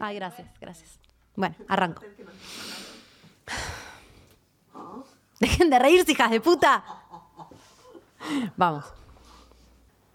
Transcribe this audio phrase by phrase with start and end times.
[0.00, 0.98] Ay, gracias, gracias.
[1.36, 2.02] Bueno, arranco.
[5.40, 6.84] Dejen de reírse, hijas de puta.
[8.56, 8.84] Vamos.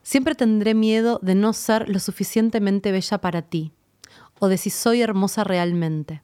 [0.03, 3.73] Siempre tendré miedo de no ser lo suficientemente bella para ti,
[4.39, 6.21] o de si soy hermosa realmente.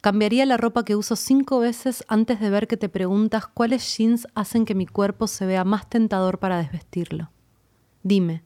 [0.00, 4.28] Cambiaría la ropa que uso cinco veces antes de ver que te preguntas cuáles jeans
[4.36, 7.30] hacen que mi cuerpo se vea más tentador para desvestirlo.
[8.04, 8.44] Dime,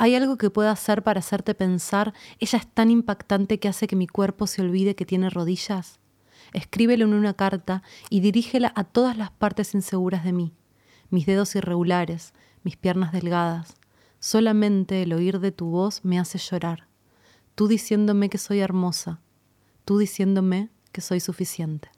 [0.00, 3.96] ¿hay algo que pueda hacer para hacerte pensar, ella es tan impactante que hace que
[3.96, 6.00] mi cuerpo se olvide que tiene rodillas?
[6.54, 10.54] Escríbelo en una carta y dirígela a todas las partes inseguras de mí,
[11.10, 13.74] mis dedos irregulares, mis piernas delgadas.
[14.20, 16.88] Solamente el oír de tu voz me hace llorar.
[17.54, 19.20] Tú diciéndome que soy hermosa,
[19.84, 21.90] tú diciéndome que soy suficiente.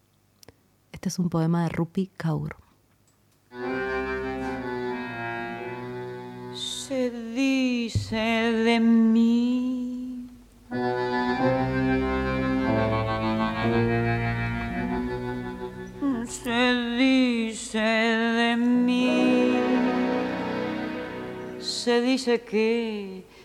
[0.90, 2.56] Este es un poema de Rupi Kaur.
[6.92, 10.28] Se dice de mí.
[16.26, 19.54] Se dice de mí.
[21.60, 23.24] Se dice que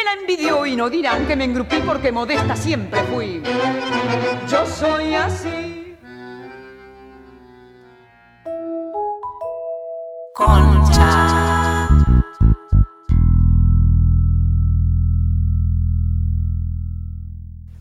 [0.00, 3.42] me la envidió y no dirán que me engrupí porque modesta siempre fui.
[4.48, 5.96] Yo soy así.
[10.34, 11.88] Concha.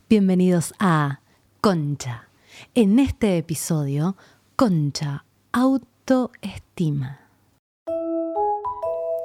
[0.09, 1.21] Bienvenidos a
[1.61, 2.27] Concha.
[2.75, 4.17] En este episodio,
[4.55, 7.28] Concha, autoestima.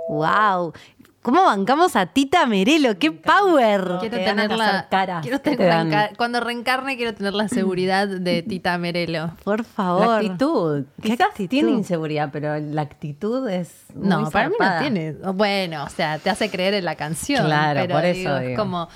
[0.08, 0.72] ¡Wow!
[1.22, 2.98] ¿Cómo bancamos a Tita Merelo?
[2.98, 3.80] ¡Qué power!
[4.00, 4.88] Quiero Te tenerla.
[4.90, 5.22] caras.
[5.22, 9.32] quiero ¿Qué tener te reenca- cuando reencarne, quiero tener la seguridad de Tita Merelo.
[9.42, 10.06] Por favor.
[10.06, 10.84] La actitud.
[11.00, 11.48] ¿Qué Quizás actitud?
[11.48, 13.84] tiene inseguridad, pero la actitud es.
[13.94, 15.12] muy No, para mí no tiene.
[15.32, 17.46] Bueno, o sea, te hace creer en la canción.
[17.46, 18.88] Claro, pero por eso digo, es como.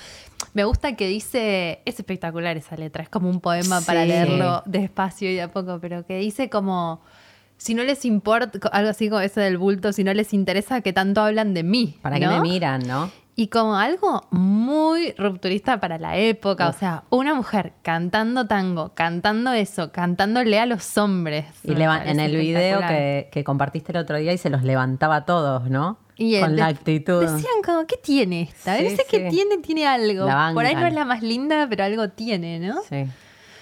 [0.53, 1.81] Me gusta que dice.
[1.87, 3.03] Es espectacular esa letra.
[3.03, 7.01] Es como un poema para leerlo despacio y de a poco, pero que dice como.
[7.59, 10.93] Si no les importa, algo así como ese del bulto, si no les interesa que
[10.93, 11.99] tanto hablan de mí.
[12.01, 13.11] Para que me miran, ¿no?
[13.35, 19.53] Y como algo muy rupturista para la época, o sea, una mujer cantando tango, cantando
[19.53, 21.45] eso, cantándole a los hombres.
[21.63, 25.25] Y en el video que, que compartiste el otro día y se los levantaba a
[25.25, 25.99] todos, ¿no?
[26.17, 27.21] Y Con la actitud.
[27.21, 28.77] Decían como, ¿qué tiene esta?
[28.77, 30.27] Sí, que tiene, tiene algo.
[30.53, 32.83] Por ahí no es la más linda, pero algo tiene, ¿no?
[32.89, 33.07] Sí.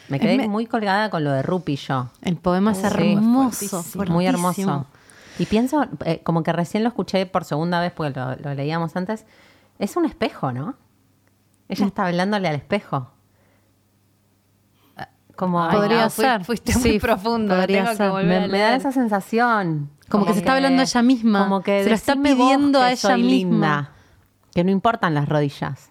[0.09, 2.09] Me quedé me- muy colgada con lo de Rupi yo.
[2.23, 2.87] El poema es Sí.
[2.87, 4.21] hermoso, Muy fuertísimo.
[4.23, 4.87] hermoso.
[5.39, 8.95] Y pienso, eh, como que recién lo escuché por segunda vez porque lo, lo leíamos
[8.97, 9.27] antes,
[9.79, 10.75] es un espejo, ¿no?
[11.69, 13.11] Ella está hablándole al espejo.
[15.35, 16.45] Como Ay, Podría no, fui- ser.
[16.45, 17.55] Fuiste Sí, muy profundo.
[17.55, 18.11] podría tengo que ser.
[18.11, 19.91] volver a me, me da esa sensación.
[20.09, 21.43] Como que se está hablando a ella misma.
[21.45, 23.51] Como que Se lo está pidiendo a que ella soy misma.
[23.51, 23.93] linda,
[24.55, 25.91] que no importan las rodillas.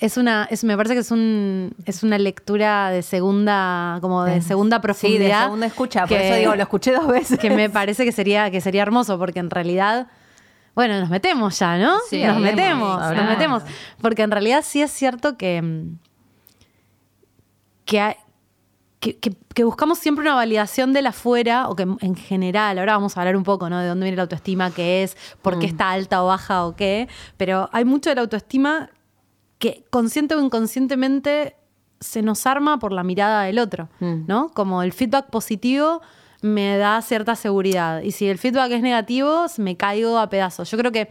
[0.00, 4.42] Es una, es, me parece que es un, es una lectura de segunda, como de
[4.42, 5.42] segunda Sí, de profundidad.
[5.44, 6.06] segunda escucha.
[6.06, 7.38] Por eso digo, lo escuché dos veces.
[7.38, 10.08] que me parece que sería, que sería hermoso, porque en realidad,
[10.74, 11.96] bueno, nos metemos ya, ¿no?
[12.10, 13.62] Sí, nos hablemos, metemos, nos metemos.
[14.00, 15.98] Porque en realidad sí es cierto que, mm,
[17.84, 18.16] que, hay-
[19.00, 23.16] que, que- que buscamos siempre una validación del afuera, o que en general, ahora vamos
[23.16, 23.78] a hablar un poco, ¿no?
[23.78, 27.08] De dónde viene la autoestima, qué es, por qué está alta o baja o qué,
[27.36, 28.90] pero hay mucho de la autoestima
[29.58, 31.56] que consciente o inconscientemente
[32.00, 34.26] se nos arma por la mirada del otro, Mm.
[34.26, 34.50] ¿no?
[34.50, 36.00] Como el feedback positivo
[36.42, 40.70] me da cierta seguridad y si el feedback es negativo me caigo a pedazos.
[40.70, 41.10] Yo creo que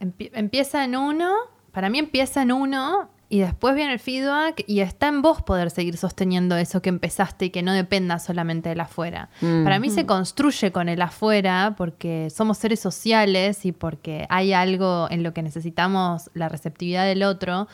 [0.00, 1.32] Empie- empieza en uno,
[1.70, 5.70] para mí empieza en uno y después viene el feedback y está en vos poder
[5.70, 9.30] seguir sosteniendo eso que empezaste y que no dependa solamente del afuera.
[9.40, 9.64] Mm.
[9.64, 15.08] Para mí se construye con el afuera porque somos seres sociales y porque hay algo
[15.10, 17.66] en lo que necesitamos la receptividad del otro,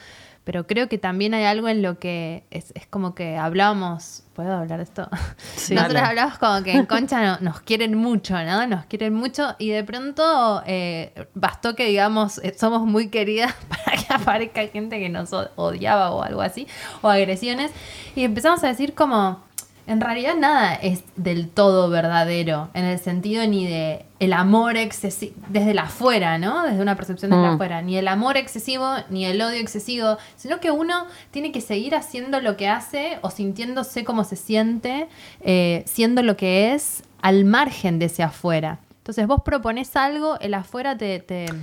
[0.50, 4.52] pero creo que también hay algo en lo que es, es como que hablábamos, ¿puedo
[4.52, 5.08] hablar de esto?
[5.55, 5.75] Sí.
[5.76, 6.08] Nosotros Dale.
[6.08, 8.67] hablamos como que en Concha no- nos quieren mucho, ¿no?
[8.67, 13.97] Nos quieren mucho y de pronto eh, bastó que digamos eh, somos muy queridas para
[13.97, 16.67] que aparezca gente que nos odiaba o algo así,
[17.00, 17.70] o agresiones,
[18.17, 19.44] y empezamos a decir como,
[19.87, 25.35] en realidad nada es del todo verdadero, en el sentido ni de el amor excesivo,
[25.49, 26.65] desde la afuera, ¿no?
[26.65, 27.55] Desde una percepción desde la Mm.
[27.55, 31.94] afuera, ni el amor excesivo, ni el odio excesivo, sino que uno tiene que seguir
[31.94, 35.09] haciendo lo que hace o sintiéndose como se siente,
[35.41, 38.79] eh, siendo lo que es al margen de ese afuera.
[38.99, 41.59] Entonces vos propones algo, el afuera te, te, En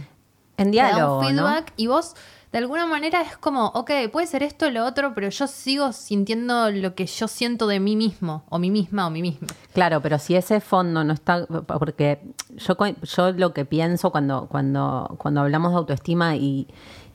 [0.58, 1.48] te da diálogo, un ¿no?
[1.48, 2.16] feedback y vos
[2.52, 5.92] de alguna manera es como, ok, puede ser esto o lo otro, pero yo sigo
[5.92, 9.48] sintiendo lo que yo siento de mí mismo, o mí misma, o mí misma.
[9.74, 12.22] Claro, pero si ese fondo no está, porque
[12.56, 16.68] yo, yo lo que pienso cuando, cuando, cuando hablamos de autoestima y,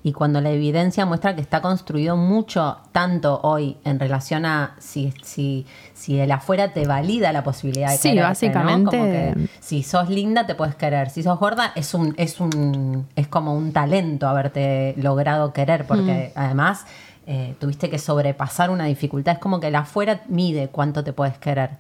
[0.05, 5.15] y cuando la evidencia muestra que está construido mucho, tanto hoy en relación a si,
[5.23, 5.65] si,
[5.95, 8.29] si el afuera te valida la posibilidad de Sí, quererte, ¿no?
[8.29, 8.97] básicamente.
[8.97, 13.07] Como que si sos linda te puedes querer, si sos gorda es un, es un,
[13.15, 16.85] es como un talento haberte logrado querer, porque además
[17.27, 19.35] eh, tuviste que sobrepasar una dificultad.
[19.35, 21.71] Es como que el afuera mide cuánto te puedes querer.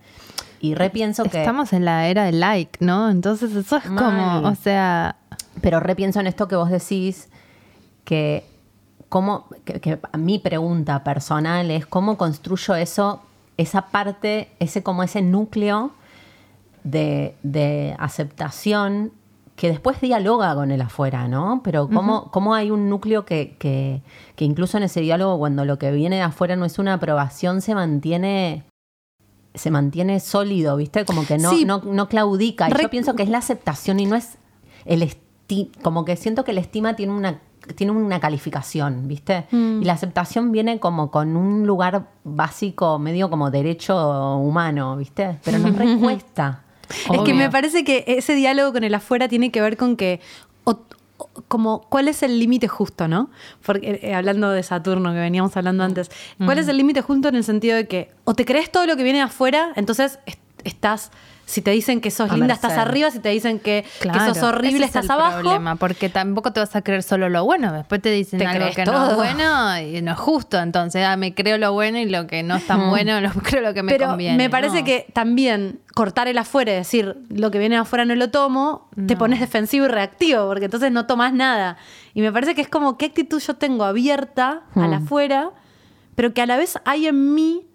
[0.60, 1.40] Y repienso que.
[1.40, 3.10] Estamos en la era del like, ¿no?
[3.10, 4.04] Entonces eso es Mal.
[4.04, 5.16] como, o sea,
[5.60, 7.28] Pero repienso en esto que vos decís,
[8.04, 8.44] que,
[9.08, 13.20] cómo, que, que mi pregunta personal es cómo construyo eso,
[13.56, 15.92] esa parte, ese como ese núcleo
[16.84, 19.12] de, de aceptación
[19.54, 21.60] que después dialoga con el afuera, ¿no?
[21.62, 24.00] Pero cómo, cómo hay un núcleo que, que,
[24.34, 27.60] que incluso en ese diálogo, cuando lo que viene de afuera no es una aprobación,
[27.60, 28.64] se mantiene
[29.54, 31.04] se mantiene sólido, ¿viste?
[31.04, 31.66] Como que no, Sí.
[31.66, 32.70] no, no claudica.
[32.70, 34.38] Y Re- yo pienso que es la aceptación y no es
[34.86, 37.38] el esti como que siento que la estima tiene una
[37.76, 39.46] tiene una calificación, ¿viste?
[39.50, 39.82] Mm.
[39.82, 45.38] Y la aceptación viene como con un lugar básico, medio como derecho humano, ¿viste?
[45.44, 46.62] Pero nos recuesta.
[47.10, 50.20] Es que me parece que ese diálogo con el afuera tiene que ver con que,
[51.48, 53.30] como, ¿cuál es el límite justo, no?
[53.64, 56.10] Porque eh, hablando de Saturno, que veníamos hablando antes,
[56.44, 58.96] ¿cuál es el límite justo en el sentido de que o te crees todo lo
[58.96, 61.10] que viene de afuera, entonces est- estás,
[61.44, 64.86] si te dicen que sos A linda, estás arriba, si te dicen que, sos horrible,
[64.86, 65.40] ese es estás el abajo.
[65.40, 68.66] problema, porque tampoco te vas a creer solo lo bueno, después te dicen Te algo
[68.66, 69.10] no todo.
[69.10, 72.42] es bueno y no es justo, entonces ah, me creo lo bueno y lo que
[72.42, 74.36] no es tan bueno, lo creo lo que me Pero conviene.
[74.38, 74.84] me parece No.
[74.84, 79.14] que también cortar el afuera y decir lo que viene afuera no lo tomo, te
[79.14, 79.18] No.
[79.18, 81.76] pones defensivo y reactivo, porque entonces no tomas nada.
[82.14, 84.94] Y me parece que es como qué actitud yo tengo abierta al Hmm.
[85.04, 85.50] afuera,
[86.14, 87.66] pero que a la vez hay en mí.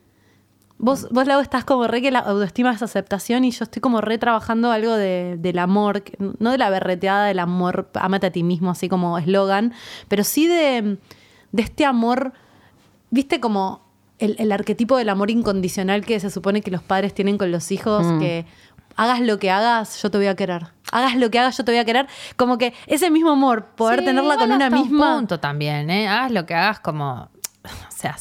[0.79, 3.99] Vos, vos Lau, estás como re que la autoestima es aceptación y yo estoy como
[3.99, 6.03] re trabajando algo de- del amor,
[6.39, 9.73] no de la berreteada del amor, amate a ti mismo, así como eslogan,
[10.07, 10.97] pero sí de,
[11.51, 12.33] de este amor
[13.09, 13.81] ¿Viste como
[14.19, 17.71] el, el arquetipo del amor incondicional que se supone que los padres tienen con los
[17.71, 18.05] hijos?
[18.05, 18.19] Mm.
[18.19, 18.45] Que
[18.97, 20.67] hagas lo que hagas, yo te voy a querer.
[20.91, 22.05] Hagas lo que hagas, yo te voy a querer.
[22.35, 25.15] Como que ese mismo amor, poder Sí, tenerla con una hasta un misma.
[25.15, 26.09] punto también, ¿eh?
[26.09, 27.29] Hagas lo que hagas como.
[27.87, 28.15] O sea,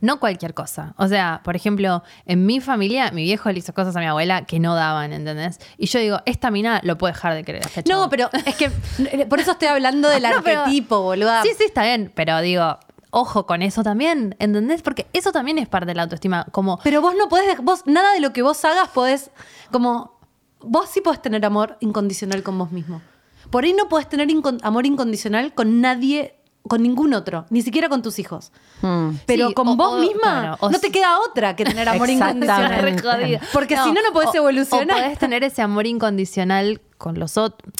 [0.00, 0.94] no cualquier cosa.
[0.96, 4.44] O sea, por ejemplo, en mi familia, mi viejo le hizo cosas a mi abuela
[4.46, 5.60] que no daban, ¿entendés?
[5.78, 7.62] Y yo digo, esta mina lo puede dejar de querer.
[7.64, 8.70] a este No, pero es que
[9.28, 11.42] por eso estoy hablando del No, arquetipo, boluda.
[11.42, 12.78] Sí, sí, está bien, pero digo,
[13.10, 14.82] ojo con eso también, ¿entendés?
[14.82, 16.46] Porque eso también es parte de la autoestima.
[16.50, 19.30] Como, Pero vos no podés, vos, nada de lo que vos hagas podés,
[19.70, 20.18] como,
[20.60, 23.02] vos sí podés tener amor incondicional con vos mismo.
[23.50, 24.28] Por ahí no podés tener
[24.62, 28.52] amor incondicional con nadie, con ningún otro, ni siquiera con tus hijos.
[28.82, 29.10] Mm.
[29.26, 31.88] Pero Sí, con o- vos o- misma claro, o no te queda otra que tener
[31.88, 33.40] amor incondicional.
[33.52, 34.96] Porque si no, no podés o- evolucionar.
[34.96, 37.72] O podés tener ese amor incondicional con los otros.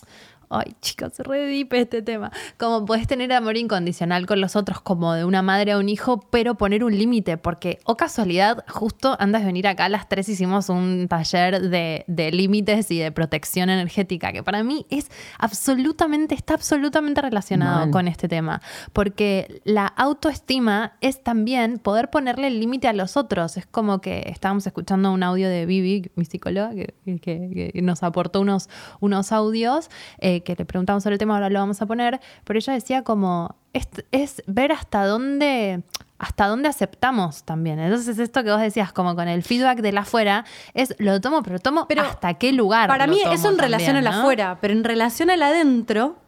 [0.50, 2.30] Ay, chicas, se re deep este tema.
[2.58, 6.20] Como podés tener amor incondicional con los otros, como de una madre a un hijo,
[6.30, 10.68] pero poner un límite, porque, o casualidad, justo antes de venir acá, las tres hicimos
[10.68, 16.54] un taller de, de límites y de protección energética, que para mí es absolutamente, está
[16.54, 18.60] absolutamente relacionado con este tema,
[18.92, 23.56] porque la autoestima es también poder ponerle el límite a los otros.
[23.56, 28.02] Es como que estábamos escuchando un audio de Vivi, mi psicóloga, que, que- que nos
[28.02, 28.68] aportó unos,
[29.00, 32.58] unos audios eh, que le preguntamos sobre el tema, ahora lo vamos a poner, pero
[32.58, 35.82] ella decía como, es, es ver hasta dónde...
[36.22, 37.78] Hasta dónde aceptamos también.
[37.78, 40.44] Entonces, esto que vos decías, como con el feedback de la afuera,
[40.74, 42.88] es lo tomo, pero tomo Pero hasta qué lugar.
[42.88, 44.10] Para mí eso en relación ¿no?
[44.10, 46.18] afuera, pero en relación al adentro,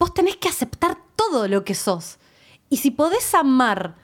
[0.00, 2.18] vos tenés que aceptar todo lo que sos.
[2.70, 3.94] Y si podés amar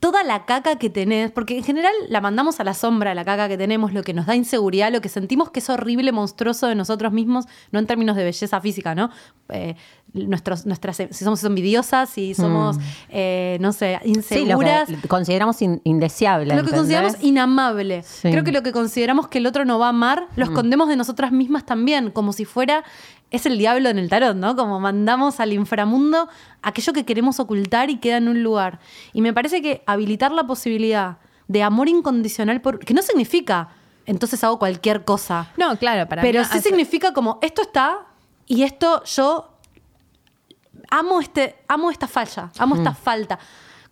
[0.00, 3.48] toda la caca que tenés, porque en general la mandamos a la sombra, la caca
[3.48, 6.74] que tenemos, lo que nos da inseguridad, lo que sentimos que es horrible, monstruoso de
[6.74, 9.10] nosotros mismos, no en términos de belleza física, ¿no?
[9.50, 9.76] Eh,
[10.14, 12.78] nuestros, nuestras, si somos envidiosas, si somos,
[13.10, 14.88] eh, no sé, Sí, lo inseguras.
[14.88, 16.56] que consideramos in- indeseable.
[16.56, 18.02] Lo que consideramos inamable.
[18.02, 18.28] Sí.
[18.28, 18.30] Mm.
[18.32, 20.96] Creo que lo que consideramos que el otro no va a amar, lo escondemos de
[20.96, 22.84] nosotras mismas también, como si fuera,
[23.30, 24.56] es el diablo en el tarot, ¿no?
[24.56, 26.28] Como mandamos al inframundo
[26.62, 28.80] aquello que queremos ocultar y queda en un lugar.
[29.12, 31.18] Y me parece que habilitar la posibilidad
[31.48, 33.68] de amor incondicional, por, que no significa,
[34.06, 35.50] entonces hago cualquier cosa.
[35.56, 38.06] No, claro, para Pero mí sí hace- significa como, esto está
[38.46, 39.48] y esto yo
[40.90, 43.38] amo, este, amo esta falla, amo esta falta.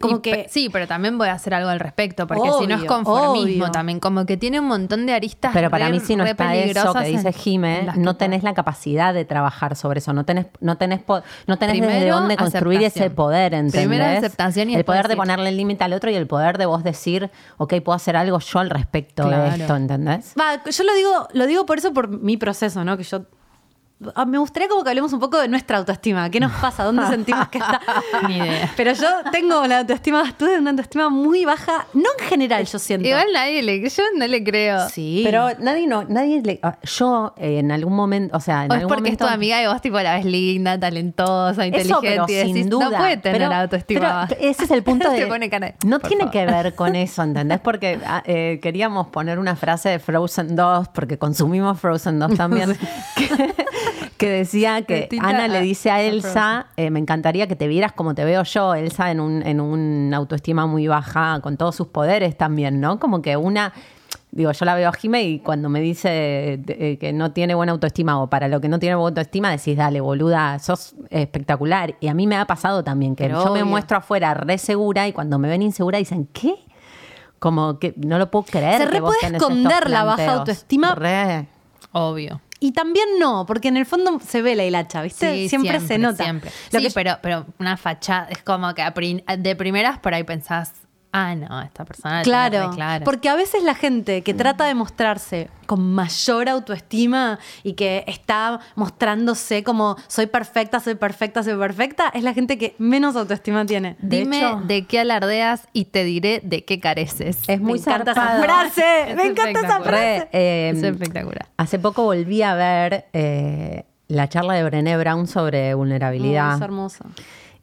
[0.00, 0.46] Como Y que...
[0.48, 3.70] sí, pero también voy a hacer algo al respecto, porque si no es conformismo obvio.
[3.72, 5.50] también, como que tiene un montón de aristas.
[5.52, 9.12] Pero para re- mí si no está eso que dice Jime, no tenés la capacidad
[9.12, 12.78] de trabajar sobre eso, no tenés, no tenés, po- no tenés desde Primero, dónde construir
[12.78, 13.06] aceptación.
[13.06, 13.80] ese poder, ¿entendés?
[13.88, 16.66] Primero aceptación y El poder de ponerle el límite al otro y el poder de
[16.66, 19.50] vos decir, ok, puedo hacer algo yo al respecto Claro.
[19.50, 20.32] de esto, ¿entendés?
[20.40, 22.96] Va, yo lo digo, lo digo por eso, por mi proceso, ¿no?
[22.96, 23.22] Que yo.
[24.14, 26.30] Ah, Me gustaría como que hablemos un poco de nuestra autoestima.
[26.30, 26.84] ¿Qué nos pasa?
[26.84, 27.80] ¿Dónde sentimos que está?
[28.28, 28.70] Ni idea.
[28.76, 33.06] Pero yo tengo la autoestima, tuve una autoestima muy baja, no en general, yo siento.
[33.08, 34.88] Igual nadie le, yo no le creo.
[34.88, 35.22] Sí.
[35.24, 38.74] Pero nadie no, nadie le, ah, yo eh, en algún momento, o sea, en O
[38.74, 42.08] es algún porque es tu amiga y vos tipo la ves linda, talentosa, Eso, inteligente
[42.08, 42.90] pero y decís, sin duda.
[42.90, 44.00] no puede tener Pero- autoestima.
[44.00, 44.34] pero baja".
[44.40, 45.26] ese es el punto de.
[45.26, 46.32] Pone cara de- no tiene favor.
[46.32, 47.60] que ver con eso, ¿entendés?
[47.60, 52.76] Porque ah, eh, queríamos poner una frase de Frozen 2, porque consumimos Frozen 2 también,
[53.16, 53.54] que,
[54.18, 57.92] que decía que Ana le a- dice a Elsa: eh, Me encantaría que te vieras
[57.92, 58.74] como te veo yo.
[58.74, 62.98] Elsa en un, en un autoestima muy baja, con todos sus poderes también, ¿no?
[62.98, 63.72] Como que una.
[64.30, 67.72] Digo, yo la veo a Jime y cuando me dice eh, que no tiene buena
[67.72, 71.94] autoestima o para lo que no tiene buena autoestima, decís, dale, boluda, sos espectacular.
[72.00, 75.08] Y a mí me ha pasado también que Pero yo me muestro afuera re segura
[75.08, 76.54] y cuando me ven insegura dicen, ¿qué?
[77.38, 78.78] Como que no lo puedo creer.
[78.82, 80.94] Se que re vos puede tenés esconder la baja autoestima.
[80.94, 81.46] Re.
[81.92, 82.40] Obvio.
[82.60, 85.32] Y también no, porque en el fondo se ve la hilacha, ¿viste?
[85.32, 86.24] Sí, siempre, se nota.
[86.24, 86.50] Siempre.
[86.72, 88.82] Lo sí, que- pero, pero una fachada, es como que
[89.38, 90.72] de primeras por ahí pensás,
[91.12, 93.04] ah, no, esta persona Claro, re clara.
[93.04, 98.60] porque a veces la gente que trata de mostrarse con mayor autoestima y que está
[98.74, 103.96] mostrándose como soy perfecta, soy perfecta, soy perfecta, es la gente que menos autoestima tiene.
[104.00, 107.38] De Dime hecho, de qué alardeas y te diré de qué careces.
[107.48, 108.42] Es muy me encanta esa zarpado.
[108.44, 110.28] frase, Es me encanta esa frase.
[110.32, 111.46] Eh, Es espectacular.
[111.56, 116.52] Hace poco volví a ver eh, la charla de Brené Brown sobre vulnerabilidad.
[116.52, 117.04] Oh, es hermoso.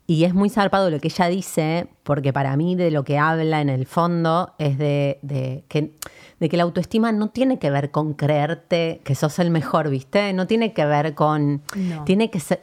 [0.07, 3.61] Y es muy zarpado lo que ella dice, porque para mí de lo que habla
[3.61, 5.93] en el fondo es de, de que,
[6.39, 10.31] de que la autoestima no tiene que ver con creerte que sos el mejor, ¿viste?
[10.33, 11.63] No tiene que ver con...
[11.75, 12.03] No.
[12.03, 12.61] Tiene que ser...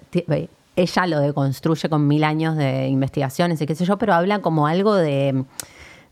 [0.77, 4.69] ella lo deconstruye con mil años de investigaciones y qué sé yo, pero habla como
[4.69, 5.45] algo de,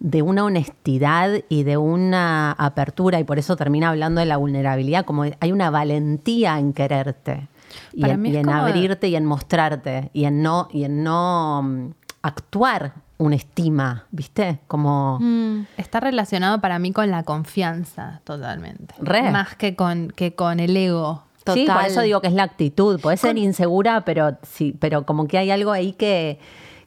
[0.00, 5.04] de una honestidad y de una apertura, y por eso termina hablando de la vulnerabilidad,
[5.04, 7.48] como hay una valentía en quererte.
[7.92, 10.68] Y Para en, mí y es en como- abrirte y en mostrarte y en no
[10.72, 11.90] y en no mm,
[12.22, 14.60] actuar una estima, ¿viste?
[14.66, 15.66] Como Mm.
[15.76, 18.94] Está relacionado para mí con la confianza, totalmente.
[18.98, 19.30] Re.
[19.30, 21.24] Más que con, que con el ego.
[21.36, 21.86] Sí, por Total.
[21.86, 23.00] eso digo que es la actitud.
[23.00, 26.38] Puede ser insegura, pero sí, pero como que hay algo ahí que,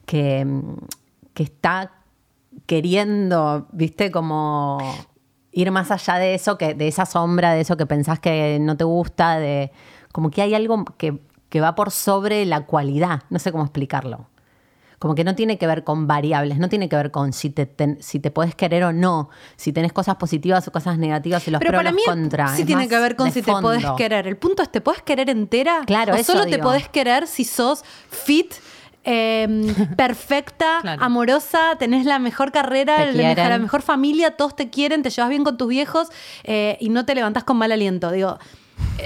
[0.05, 0.75] que, mm,
[1.33, 1.91] que está
[2.65, 4.11] queriendo, ¿viste?
[4.11, 4.77] Como
[5.51, 8.77] ir más allá de eso, que, de esa sombra, de eso que pensás que no
[8.77, 9.71] te gusta, de
[10.13, 13.23] como que hay algo que, que va por sobre la cualidad.
[13.29, 14.29] No sé cómo explicarlo.
[14.99, 17.65] Como que no tiene que ver con variables, no tiene que ver con si te,
[17.65, 21.51] ten- si te puedes querer o no, si tenés cosas positivas o cosas negativas y
[21.51, 22.47] los Pero pros para los mí contra.
[22.55, 24.27] sí Es tiene que ver con si te podés querer.
[24.27, 25.81] El punto es, ¿te podés querer entera?
[25.85, 28.53] Claro, o eso solo te podés querer si sos fit,
[29.03, 31.03] eh, perfecta, Claro.
[31.03, 35.57] amorosa, tenés la mejor carrera, la mejor familia, todos te quieren, te llevas bien con
[35.57, 36.07] tus viejos
[36.45, 38.09] eh, y no te levantás con mal aliento.
[38.09, 38.37] Digo,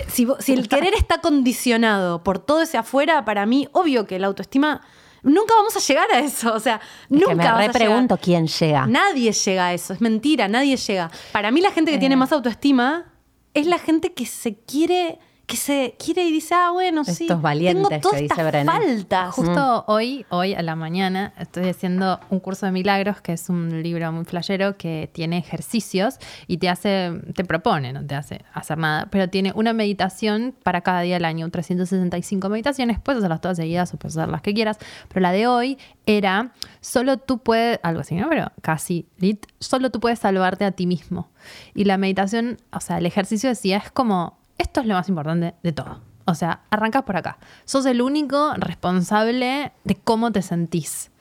[0.08, 4.20] si, vo- si el querer está condicionado por todo ese afuera, para mí, obvio que
[4.20, 4.82] la autoestima...
[5.24, 8.16] Nunca vamos a llegar a eso, o sea, Es nunca que me vas a repregunto
[8.16, 8.20] llegar.
[8.24, 8.86] quién llega.
[8.88, 11.12] Nadie llega a eso, es mentira, nadie llega.
[11.34, 12.18] Para mí la gente que tiene Eh.
[12.18, 13.12] más autoestima
[13.54, 17.42] es la gente que se quiere, que se quiere y dice, ah, bueno, sí, Estos
[17.42, 18.66] valientes tengo todas que dice estas Brené.
[18.66, 19.34] faltas.
[19.34, 23.82] Justo hoy, hoy a la mañana, estoy haciendo un curso de milagros, que es un
[23.82, 28.78] libro muy flashero que tiene ejercicios y te hace, te propone, no te hace hacer
[28.78, 33.56] nada, pero tiene una meditación para cada día del año, 365 meditaciones, puedes hacerlas todas
[33.56, 34.78] seguidas o puedes hacer las que quieras,
[35.08, 36.52] pero la de hoy era,
[36.82, 38.28] solo tú puedes, algo así, ¿no?
[38.28, 41.30] Pero casi, lit, solo tú puedes salvarte a ti mismo.
[41.74, 45.56] Y la meditación, o sea, el ejercicio decía, es como, esto es lo más importante
[45.64, 46.02] de todo.
[46.26, 47.38] O sea, arrancas por acá.
[47.66, 51.12] Sos el único responsable de cómo te sentís.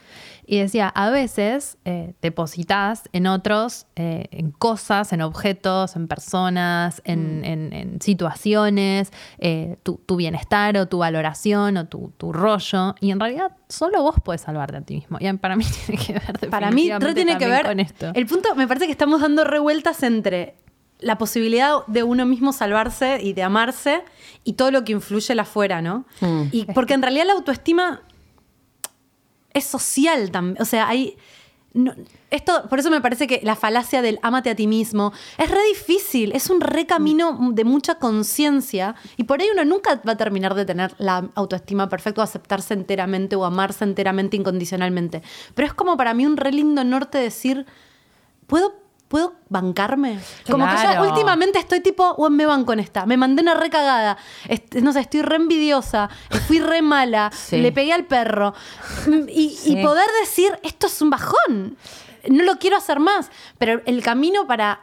[0.49, 7.03] Y decía, a veces eh, depositas en otros, eh, en cosas, en objetos, en personas,
[7.05, 12.95] en, en- en situaciones, eh, tu, tu bienestar o tu valoración o tu, tu rollo.
[13.01, 15.19] Y en realidad solo vos puedes salvarte a ti mismo.
[15.21, 17.67] Y para mí tiene que ver Para mí, re tiene que ver.
[17.67, 18.13] con esto.
[18.15, 20.55] El punto, me parece que estamos dando revueltas entre
[20.99, 24.03] la posibilidad de uno mismo salvarse y de amarse
[24.45, 26.07] y todo lo que influye el afuera, ¿no?
[26.53, 28.03] Y porque en realidad la autoestima
[29.53, 30.61] es social también.
[30.61, 31.17] O sea, hay.
[31.75, 31.95] no-
[32.31, 35.63] esto, por eso me parece que la falacia del ámate a ti mismo es re
[35.69, 40.17] difícil, es un re camino de mucha conciencia y por ahí uno nunca va a
[40.17, 45.23] terminar de tener la autoestima perfecta o aceptarse enteramente o amarse enteramente incondicionalmente.
[45.55, 47.65] Pero es como para mí un re lindo norte decir,
[48.49, 48.75] ¿puedo,
[49.09, 50.19] ¿puedo bancarme?
[50.51, 53.71] Como que yo últimamente estoy tipo, bueno, me banco en esta, me mandé una re
[53.71, 54.17] cagada,
[54.49, 56.09] Est- no sé, estoy re envidiosa,
[56.47, 57.59] fui re mala, Sí.
[57.59, 58.55] le pegué al perro.
[59.29, 59.79] Y, Sí.
[59.79, 61.77] y poder decir, esto es un bajón,
[62.29, 64.81] no lo quiero hacer más, pero el camino para,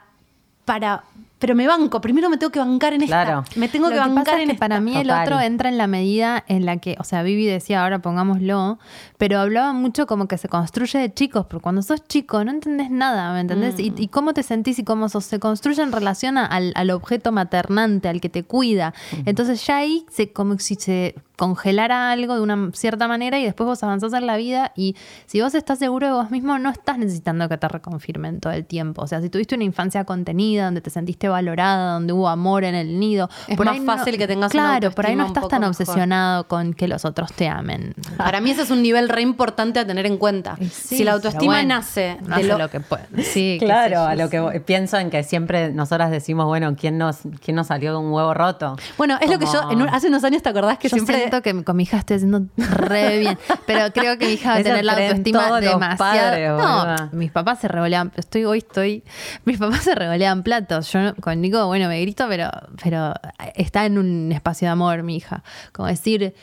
[0.65, 1.03] para,
[1.43, 3.43] pero me banco, primero me tengo que bancar en Claro.
[3.45, 4.63] esta, me tengo Lo que que bancar pasa es en que esta.
[4.65, 7.83] para mí el otro entra en la medida en la que, o sea, Vivi decía
[7.83, 8.79] ahora pongámoslo,
[9.17, 12.89] pero hablaba mucho como que se construye de chicos, porque cuando sos chico no entendés
[12.89, 13.77] nada, ¿me entendés?
[13.77, 16.89] Y, y cómo te sentís y cómo sos, se construye en relación a- al, al
[16.91, 18.93] objeto maternante, al que te cuida.
[19.25, 23.65] Entonces ya ahí se como si se congelara algo de una cierta manera y después
[23.65, 26.97] vos avanzás en la vida y si vos estás seguro de vos mismo no estás
[26.97, 29.01] necesitando que te reconfirmen todo el tiempo.
[29.01, 32.75] O sea, si tuviste una infancia contenida, donde te sentiste valorada, donde hubo amor en
[32.75, 35.25] el nido, Es por más ahí no- fácil que tengas una Claro, por ahí no
[35.25, 35.71] estás tan mejor.
[35.71, 37.95] obsesionado con que los otros te amen.
[38.17, 40.55] Para mí ese es un nivel re importante a tener en cuenta.
[40.61, 43.03] Sí, si la autoestima bueno, nace de lo, lo que puede.
[43.23, 47.55] Sí, Claro, a lo que pienso en que siempre nosotras decimos, bueno, ¿quién nos, quién
[47.55, 48.75] nos salió de un huevo roto?
[48.97, 50.95] Bueno, es lo que yo, Como- en un- hace unos años te acordás que Yo
[50.97, 51.22] siempre...
[51.23, 54.59] siento que con mi hija estoy haciendo re bien, pero creo que mi hija va
[54.59, 55.97] a tener la autoestima demasiado.
[55.97, 59.03] padres, no, mis papás se revolean, estoy hoy estoy,
[59.45, 60.91] mis papás se revolean platos.
[60.91, 62.49] Yo con Nico, bueno, me grito, pero
[62.81, 63.13] pero
[63.55, 65.43] está en un espacio de amor mi hija.
[65.71, 66.33] Como decir,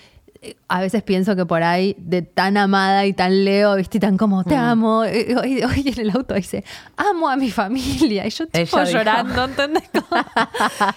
[0.69, 4.17] a veces pienso que por ahí, de tan amada y tan leo, viste, y tan
[4.17, 4.45] como, Mm.
[4.45, 5.05] te amo.
[5.05, 6.65] Eh, Hoy, hoy en el auto dice,
[6.97, 8.27] amo a mi familia.
[8.27, 9.83] Y yo tipo llorando, ¿entendés?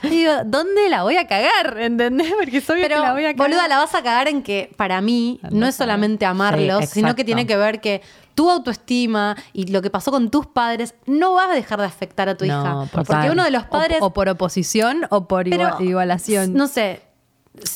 [0.03, 1.77] Y digo, ¿dónde la voy a cagar?
[1.77, 2.31] ¿Entendés?
[2.39, 3.49] Porque soy Pero, que la voy a cagar.
[3.49, 7.15] boluda, la vas a cagar en que para mí no es solamente amarlos, Sí, sino
[7.15, 8.01] que tiene que ver que
[8.35, 12.29] tu autoestima y lo que pasó con tus padres no va a dejar de afectar
[12.29, 12.85] a tu No, hija.
[12.91, 13.97] por Porque uno de los O- padres...
[14.01, 16.53] O, por oposición o por Pero, igua- igualación.
[16.53, 17.01] No sé.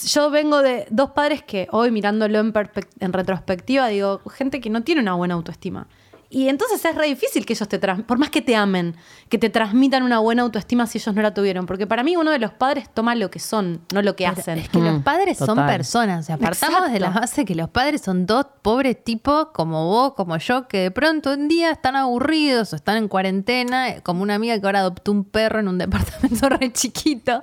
[0.08, 2.54] Yo vengo de dos padres que hoy mirándolo en,
[3.00, 5.88] en retrospectiva digo, gente que no tiene una buena autoestima.
[6.30, 8.96] Y entonces es re difícil que ellos te por más que te amen,
[9.30, 11.66] que te transmitan una buena autoestima si ellos no la tuvieron.
[11.66, 14.40] Porque para mí uno de los padres toma lo que son, no lo que Pero
[14.40, 14.58] hacen.
[14.58, 16.22] Es que los Mm, padres son personas.
[16.22, 20.14] O sea, partamos de la base que los padres son dos pobres tipos como vos,
[20.14, 24.24] como yo, que de pronto un día están aburridos o están en cuarentena, eh, como
[24.24, 27.42] una amiga que ahora adoptó un perro en un departamento re chiquito.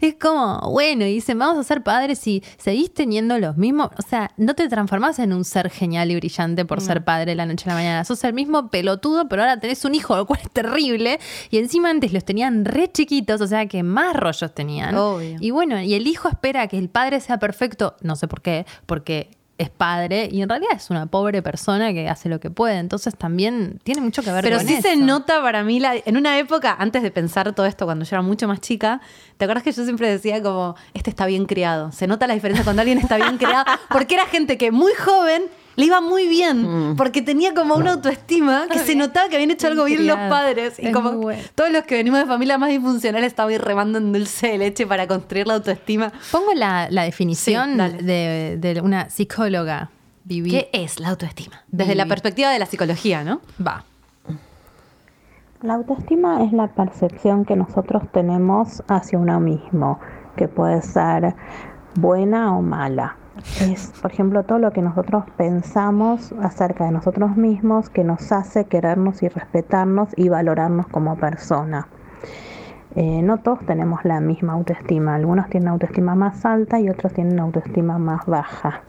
[0.00, 3.90] Es como, bueno, y dicen, vamos a ser padres y seguís teniendo los mismos.
[3.98, 7.46] O sea, no te transformás en un ser genial y brillante por ser padre la
[7.46, 8.04] noche a la mañana.
[8.04, 11.18] Sos el mismo pelotudo, pero ahora tenés un hijo, lo cual es terrible.
[11.50, 14.94] Y encima antes los tenían re chiquitos, o sea que más rollos tenían.
[14.96, 15.36] Obvio.
[15.40, 18.66] Y bueno, y el hijo espera que el padre sea perfecto, no sé por qué,
[18.86, 22.76] porque es padre y en realidad es una pobre persona que hace lo que puede.
[22.76, 24.82] Entonces también tiene mucho que ver Pero con sí eso.
[24.86, 28.14] se nota para mí, la- en una época, antes de pensar todo esto, cuando yo
[28.16, 29.00] era mucho más chica,
[29.38, 31.90] ¿te acuerdas que yo siempre decía como, este está bien criado?
[31.90, 35.44] Se nota la diferencia cuando alguien está bien criado, porque era gente que muy joven
[35.76, 36.62] le iba muy bien,
[36.92, 36.96] Mm.
[36.96, 40.78] porque tenía como una autoestima que se notaba que habían hecho algo bien los padres.
[40.78, 44.12] Y Es como todos los que venimos de familias más disfuncionales estamos ahí remando en
[44.12, 46.12] dulce de leche para construir la autoestima.
[46.32, 49.90] Pongo la, la definición Sí, de, de una psicóloga.
[50.24, 50.50] Vivi.
[50.50, 51.62] ¿Qué es la autoestima?
[51.68, 53.40] Desde la perspectiva de la psicología, ¿no?
[53.64, 53.84] Va.
[55.62, 59.98] La autoestima es la percepción que nosotros tenemos hacia uno mismo,
[60.36, 61.34] que puede ser
[61.94, 63.16] buena o mala.
[63.60, 68.64] Es, por ejemplo, todo lo que nosotros pensamos acerca de nosotros mismos que nos hace
[68.66, 71.88] querernos y respetarnos y valorarnos como persona.
[72.94, 77.38] Eh, no todos tenemos la misma autoestima, algunos tienen autoestima más alta y otros tienen
[77.38, 78.80] autoestima más baja.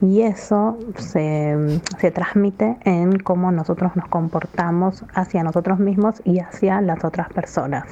[0.00, 6.80] Y eso se, se transmite en cómo nosotros nos comportamos hacia nosotros mismos y hacia
[6.80, 7.86] las otras personas.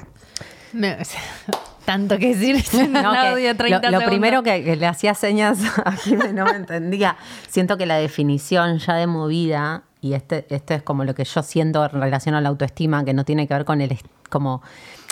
[1.90, 4.86] tanto que decir en No, que audio de 30 lo, lo primero que, que le
[4.86, 7.16] hacía señas a Jimé no me entendía.
[7.48, 11.42] Siento que la definición ya de movida y este, esto es como lo que yo
[11.42, 13.98] siento en relación a la autoestima, que no tiene que ver con el,
[14.30, 14.62] como,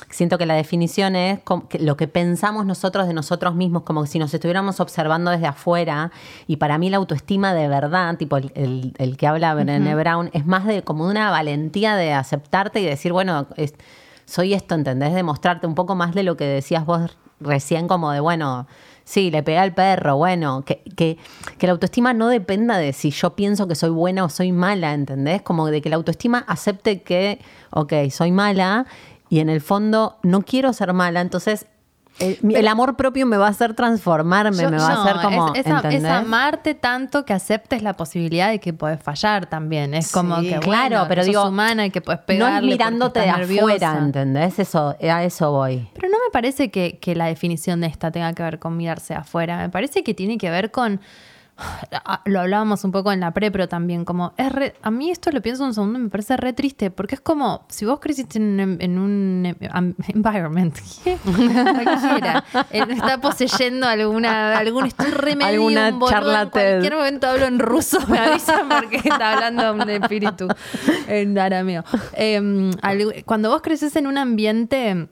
[0.08, 1.40] siento que la definición es
[1.80, 6.10] lo que pensamos nosotros de nosotros mismos, como si nos estuviéramos observando desde afuera,
[6.46, 10.30] y para mí la autoestima de verdad, tipo el, el- el que habla Brené Brown,
[10.32, 13.74] es más de como una valentía de aceptarte y decir, bueno, es-
[14.28, 15.14] soy esto, ¿entendés?
[15.14, 18.66] De mostrarte un poco más de lo que decías vos recién, como de, bueno,
[19.04, 21.16] sí, le pegué al perro, bueno, que, que,
[21.56, 24.92] que la autoestima no dependa de si yo pienso que soy buena o soy mala,
[24.92, 25.40] ¿entendés?
[25.40, 28.86] Como de que la autoestima acepte que, ok, soy mala
[29.30, 31.66] y en el fondo no quiero ser mala, entonces
[32.18, 35.54] el, amor propio me va a hacer transformarme, Yo- me va a no, hacer como,
[35.54, 39.94] es, es es amarte tanto que aceptes la posibilidad de que puedes fallar también.
[39.94, 40.48] Es como Sí.
[40.50, 42.66] que, Claro, bueno, pero que sos digo, humana y que puedes no pegarle es porque
[42.72, 43.98] mirándote de afuera.
[43.98, 44.58] ¿entendés?
[44.58, 45.88] Eso, a eso voy.
[45.94, 49.14] Pero no me parece que, que la definición de esta tenga que ver con mirarse
[49.14, 49.58] afuera.
[49.58, 51.00] Me parece que tiene que ver con.
[52.04, 54.32] Ah, Lo hablábamos un poco en la pre, pero también como.
[54.36, 57.16] Es re- a mí esto lo pienso un segundo y me parece re triste, porque
[57.16, 60.76] es como si vos creciste en, un- en un em- am- environment.
[61.24, 62.44] Cualquiera.
[62.70, 64.56] Eh, está poseyendo alguna.
[64.58, 68.96] Algún, estoy re Alguna un charla En cualquier momento hablo en ruso, me avisan porque
[68.96, 70.48] está hablando un espíritu
[71.06, 71.84] en arameo.
[72.14, 75.08] Em, algo- cuando vos creces en un ambiente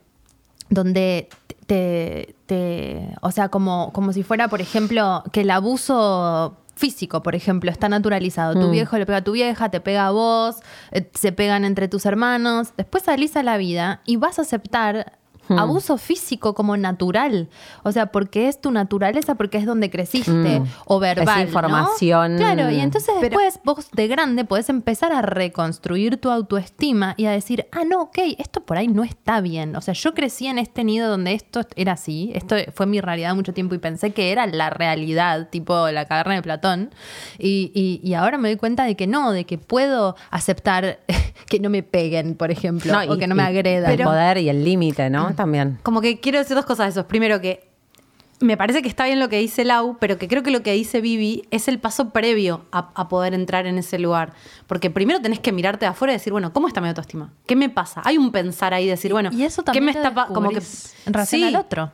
[0.69, 1.29] donde
[1.65, 7.33] te, te- o sea, como, como si fuera, por ejemplo, que el abuso físico, por
[7.35, 8.53] ejemplo, está naturalizado.
[8.53, 10.57] Tu viejo le pega a tu vieja, te pega a vos,
[10.91, 12.69] eh, se pegan entre tus hermanos.
[12.77, 15.16] Después salís a la vida y vas a aceptar
[15.49, 17.49] abuso físico como natural.
[17.83, 20.61] O sea, porque es tu naturaleza, porque es donde creciste.
[20.85, 21.25] O verbal.
[21.37, 21.41] ¿no?
[21.43, 22.37] información.
[22.37, 27.31] Claro, y entonces después vos de grande podés empezar a reconstruir tu autoestima y a
[27.31, 29.75] decir, ah, no, ok, esto por ahí no está bien.
[29.75, 33.35] O sea, yo crecí en este nido donde esto era así, esto fue mi realidad
[33.35, 36.89] mucho tiempo y pensé que era la realidad, tipo la caverna de Platón.
[37.37, 40.99] Y, y- y ahora me doy cuenta de que no, de que puedo aceptar
[41.49, 43.91] que no me peguen, por ejemplo, o y- que no me agredan.
[43.91, 45.29] El poder y el límite, ¿no?
[45.37, 45.79] También.
[45.83, 47.05] Como que quiero decir dos cosas de esos.
[47.05, 47.69] Primero que
[48.39, 50.73] me parece que está bien lo que dice Lau, pero que creo que lo que
[50.73, 54.33] dice Vivi es el paso previo a, a poder entrar en ese lugar.
[54.67, 57.31] Porque primero tenés que mirarte de afuera y decir, bueno, ¿cómo está mi autoestima?
[57.45, 58.01] ¿Qué me pasa?
[58.03, 60.61] Hay un pensar ahí, decir, bueno, y eso ¿qué también me lo está como que
[61.05, 61.91] en relación Sí, al otro.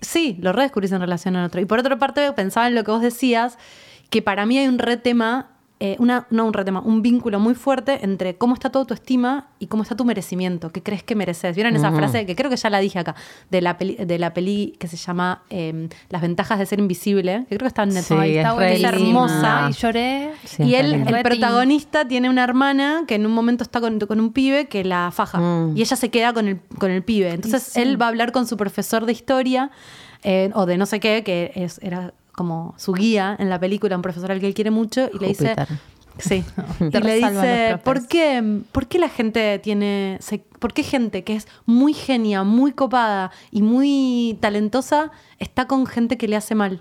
[0.00, 1.60] Sí, lo redescubrís en relación al otro.
[1.60, 3.58] Y por otra parte, pensaba en lo que vos decías,
[4.10, 5.50] que para mí hay un retema,
[5.82, 9.66] eh, una, no un retema, un vínculo muy fuerte entre cómo está tu autoestima y
[9.68, 11.54] cómo está tu merecimiento, qué crees que mereces.
[11.54, 13.14] ¿Vieron esa frase que creo que ya la dije acá,
[13.50, 17.46] de la peli, de la peli que se llama eh, Las ventajas de ser invisible?
[17.48, 18.08] Que creo que está en Netflix.
[18.08, 19.68] Sí, Ay, está es hermosa.
[19.70, 20.32] Y lloré.
[20.44, 24.20] Sí, y él, el protagonista, tiene una hermana que en un momento está con, con
[24.20, 25.38] un pibe que la faja.
[25.38, 25.78] Mm.
[25.78, 27.30] Y ella se queda con el, con el pibe.
[27.30, 29.70] Entonces él va a hablar con su profesor de historia
[30.22, 33.96] eh, o de no sé qué, que es, era como su guía en la película,
[33.96, 35.54] un profesor al que él quiere mucho, y le dice.
[36.18, 36.42] Sí.
[36.80, 37.78] y le dice.
[37.84, 42.42] ¿por qué, ¿por qué la gente tiene, se- por qué gente que es muy genia,
[42.42, 46.80] muy copada y muy talentosa está con gente que le hace mal?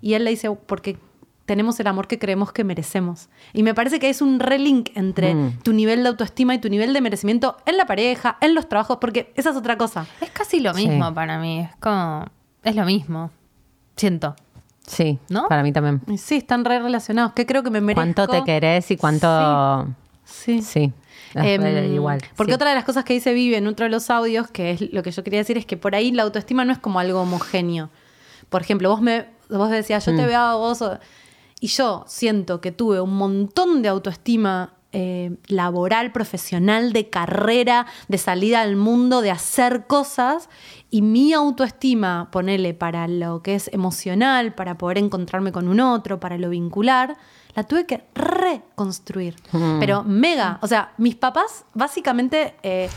[0.00, 0.98] Y él le dice, porque
[1.46, 3.28] tenemos el amor que creemos que merecemos.
[3.52, 5.58] Y me parece que es un relink entre Mm.
[5.64, 8.98] tu nivel de autoestima y tu nivel de merecimiento en la pareja, en los trabajos,
[9.00, 10.06] porque esa es otra cosa.
[10.20, 10.86] Es casi lo Sí.
[10.86, 11.60] mismo para mí.
[11.60, 12.26] Es como.
[12.62, 13.30] Es lo mismo.
[13.96, 14.34] Siento.
[14.86, 15.46] Sí, ¿No?
[15.48, 16.00] para mí también.
[16.18, 17.32] Sí, están re relacionados.
[17.34, 18.00] ¿Qué creo que me merezco?
[18.02, 19.86] ¿Cuánto te querés y cuánto...
[20.24, 20.62] Sí.
[20.62, 20.92] Sí,
[21.34, 22.20] es Em, re igual.
[22.36, 22.54] Porque sí.
[22.54, 25.02] otra de las cosas que dice Vivi en otro de los audios, que es lo
[25.02, 27.90] que yo quería decir, es que por ahí la autoestima no es como algo homogéneo.
[28.48, 30.82] Por ejemplo, vos me vos decías, yo te veo a vos,
[31.60, 38.18] y yo siento que tuve un montón de autoestima eh, laboral, profesional, de carrera, de
[38.18, 40.48] salida al mundo, de hacer cosas,
[40.92, 46.20] y mi autoestima, ponele para lo que es emocional, para poder encontrarme con un otro,
[46.20, 47.16] para lo vincular,
[47.54, 49.36] la tuve que reconstruir.
[49.80, 52.56] Pero mega, o sea, mis papás básicamente...
[52.62, 52.90] eh,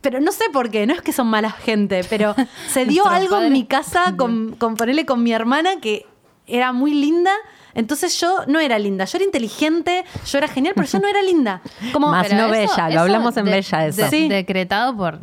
[0.00, 2.34] pero no sé por qué, no es que son mala gente, pero
[2.66, 6.04] se dio algo en mi casa con, con ponerle con mi hermana que
[6.48, 7.30] era muy linda.
[7.74, 11.22] Entonces yo no era linda, yo era inteligente, yo era genial, pero yo no era
[11.22, 11.62] linda.
[11.92, 14.08] Como, Más no bella, lo hablamos en bella eso.
[14.10, 14.28] Sí.
[14.28, 15.20] Decretado por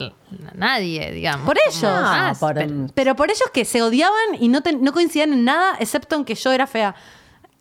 [0.56, 1.46] nadie, digamos.
[1.46, 1.84] Por ellos.
[1.84, 5.44] Ah, por- pero- Pero por ellos que se odiaban y no, te- no coincidían en
[5.46, 6.96] nada, excepto en que yo era fea.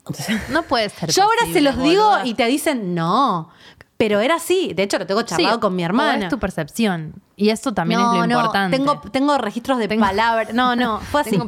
[0.49, 1.11] no puede ser.
[1.11, 2.25] Yo ahora se los digo boluda.
[2.25, 3.49] y te dicen, no.
[3.97, 4.73] Pero era así.
[4.73, 6.25] De hecho, lo tengo charlado Sí, con mi o hermana.
[6.25, 7.13] Es tu percepción.
[7.41, 8.77] Y eso también no, es lo no, importante.
[8.77, 10.53] Tengo, tengo registros de palabras.
[10.53, 11.39] No, no, fue así.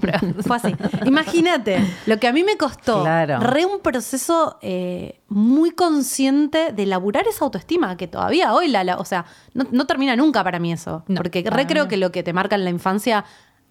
[0.48, 0.74] Fue así.
[1.06, 3.40] Imagínate, lo que a mí me costó, Claro.
[3.42, 8.98] re un proceso eh, muy consciente de laburar esa autoestima, que todavía hoy, la, la-
[8.98, 11.04] o sea, no, no termina nunca para mí eso.
[11.08, 13.26] No, porque re creo que lo que te marca en la infancia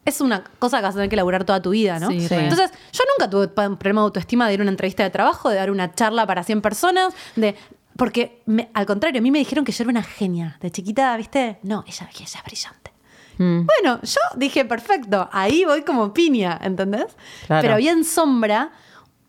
[0.05, 2.09] es una cosa que vas a tener que laburar toda tu vida, ¿no?
[2.11, 2.35] Sí, Sí.
[2.35, 5.57] Entonces, yo nunca tuve problema de autoestima de ir a una entrevista de trabajo, de
[5.57, 7.55] dar una charla para 100 personas, de...
[7.96, 10.57] Porque, me- al contrario, a mí me dijeron que yo era una genia.
[10.61, 11.59] De chiquita, ¿viste?
[11.62, 12.90] No, ella, ella es brillante.
[13.38, 13.66] Mm.
[13.66, 17.07] Bueno, yo dije, perfecto, ahí voy como piña, ¿entendés?
[17.46, 17.62] Claro.
[17.62, 18.70] Pero había en sombra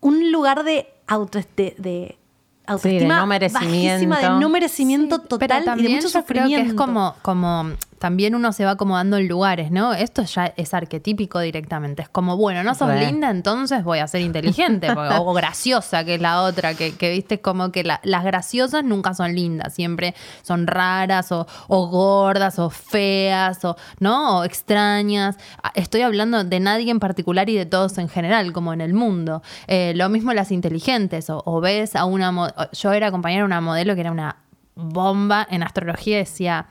[0.00, 2.18] un lugar de auto de, de
[2.66, 4.06] autoestima no merecimiento.
[4.06, 6.76] bajísima, de no merecimiento Pero total y de mucho yo creo que es sufrimiento.
[6.76, 7.72] como, como
[8.02, 9.94] también uno se va acomodando en lugares, ¿no?
[9.94, 12.02] Esto ya es arquetípico directamente.
[12.02, 13.06] Es como, bueno, no sos Re.
[13.06, 14.88] linda, entonces voy a ser inteligente.
[14.94, 18.82] porque- o graciosa, que es la otra, que, que viste como que la- las graciosas
[18.82, 24.38] nunca son lindas, siempre son raras o, o gordas o feas o, ¿no?
[24.40, 25.36] O extrañas.
[25.62, 28.94] Ah, Estoy hablando de nadie en particular y de todos en general, como en el
[28.94, 29.42] mundo.
[29.68, 32.32] Eh, lo mismo las inteligentes, o, o ves a una...
[32.72, 34.38] Yo era compañera de una modelo que era una
[34.74, 36.66] bomba en astrología, decía,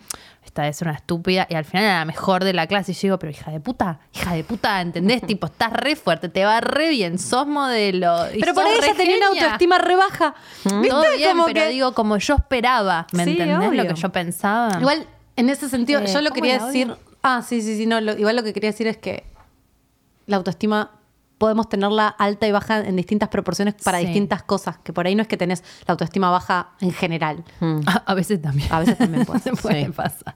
[0.52, 3.02] esta es una estúpida, y al final era la mejor de la clase, y yo
[3.04, 5.22] digo, pero hija de puta, hija de puta, ¿entendés?
[5.26, 8.26] tipo, estás re fuerte, te va re bien, sos modelo.
[8.38, 9.44] Pero por ahí ella tenía una genia".
[9.44, 10.36] autoestima re baja.
[10.66, 10.90] ¿Viste?
[10.90, 13.84] Todo bien, Como pero que- digo, como yo esperaba, ¿me Sí, entendés obvio.
[13.84, 14.78] lo que yo pensaba?
[14.82, 16.94] Igual, en ese sentido, Eh, yo lo ¿cómo quería decir.
[17.24, 17.86] Ah, sí, sí, sí.
[17.86, 19.24] No, lo- igual lo que quería decir es que
[20.26, 20.92] la autoestima
[21.42, 24.06] podemos tenerla alta y baja en distintas proporciones para Sí.
[24.06, 24.78] distintas cosas.
[24.78, 27.44] Que por ahí no es que tenés la autoestima baja en general.
[27.88, 28.72] a, a veces también.
[28.72, 29.54] A veces también puede ser.
[29.62, 29.92] puede Sí.
[29.92, 30.36] pasar.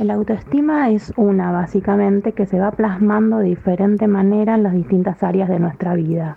[0.00, 5.22] El autoestima es una, básicamente, que se va plasmando de diferente manera en las distintas
[5.22, 6.36] áreas de nuestra vida.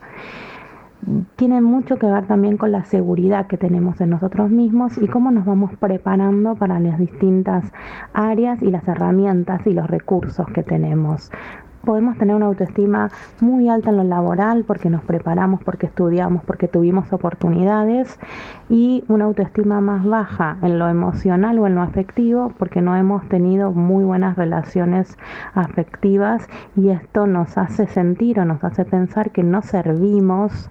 [1.38, 5.32] Tiene mucho que ver también con la seguridad que tenemos en nosotros mismos y cómo
[5.32, 7.64] nos vamos preparando para las distintas
[8.14, 11.32] áreas y las herramientas y los recursos que tenemos.
[11.88, 16.68] Podemos tener una autoestima muy alta en lo laboral porque nos preparamos, porque estudiamos, porque
[16.68, 18.20] tuvimos oportunidades
[18.68, 23.26] y una autoestima más baja en lo emocional o en lo afectivo porque no hemos
[23.30, 25.18] tenido muy buenas relaciones
[25.54, 26.46] afectivas
[26.76, 30.70] y esto nos hace sentir o nos hace pensar que no servimos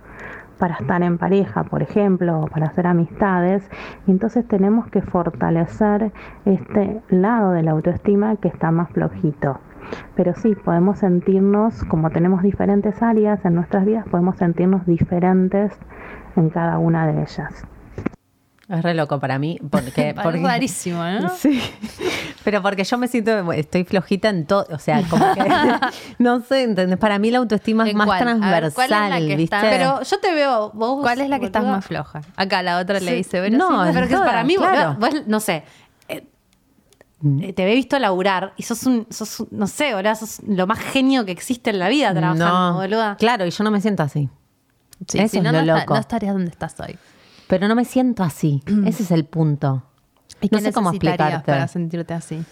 [0.58, 3.66] para estar en pareja, por ejemplo, o para hacer amistades.
[4.06, 6.12] Entonces tenemos que fortalecer
[6.44, 9.60] este lado de la autoestima que está más flojito.
[10.14, 15.72] Pero sí, podemos sentirnos, como tenemos diferentes áreas en nuestras vidas, podemos sentirnos diferentes
[16.36, 17.64] en cada una de ellas.
[18.68, 19.58] Es re loco para mí.
[19.70, 21.28] Porque, porque- rarísimo, ¿no?
[21.36, 21.62] Sí,
[22.44, 25.42] pero porque yo me siento, estoy flojita en todo, o sea, como que,
[26.18, 26.98] no sé, ¿entendés?
[26.98, 28.22] Para mí la autoestima es ¿En más cuál?
[28.22, 29.56] A ver, transversal, ¿cuál es la que ¿viste?
[29.56, 31.00] está- Pero yo te veo, vos.
[31.02, 32.20] ¿Cuál es la que estás más floja?
[32.36, 34.96] Acá la otra le dice, pero No, sí, Pero que todas, para mí, claro.
[34.98, 35.64] vos, vos, no sé.
[37.24, 40.40] Eh, eh, te he visto laburar y sos un, sos un- no sé, boluda, sos
[40.46, 43.16] lo más genio que existe en la vida trabajando, no, boluda.
[43.16, 44.28] claro, y yo no me siento así.
[45.08, 45.94] Sí, Eso si es no, lo no, loco.
[45.94, 46.96] no estarías donde estás hoy.
[47.48, 48.62] Pero no me siento así.
[48.86, 49.82] Ese es el punto.
[50.40, 51.44] ¿Y no qué sé cómo explicarte.
[51.46, 52.42] para sentirte así?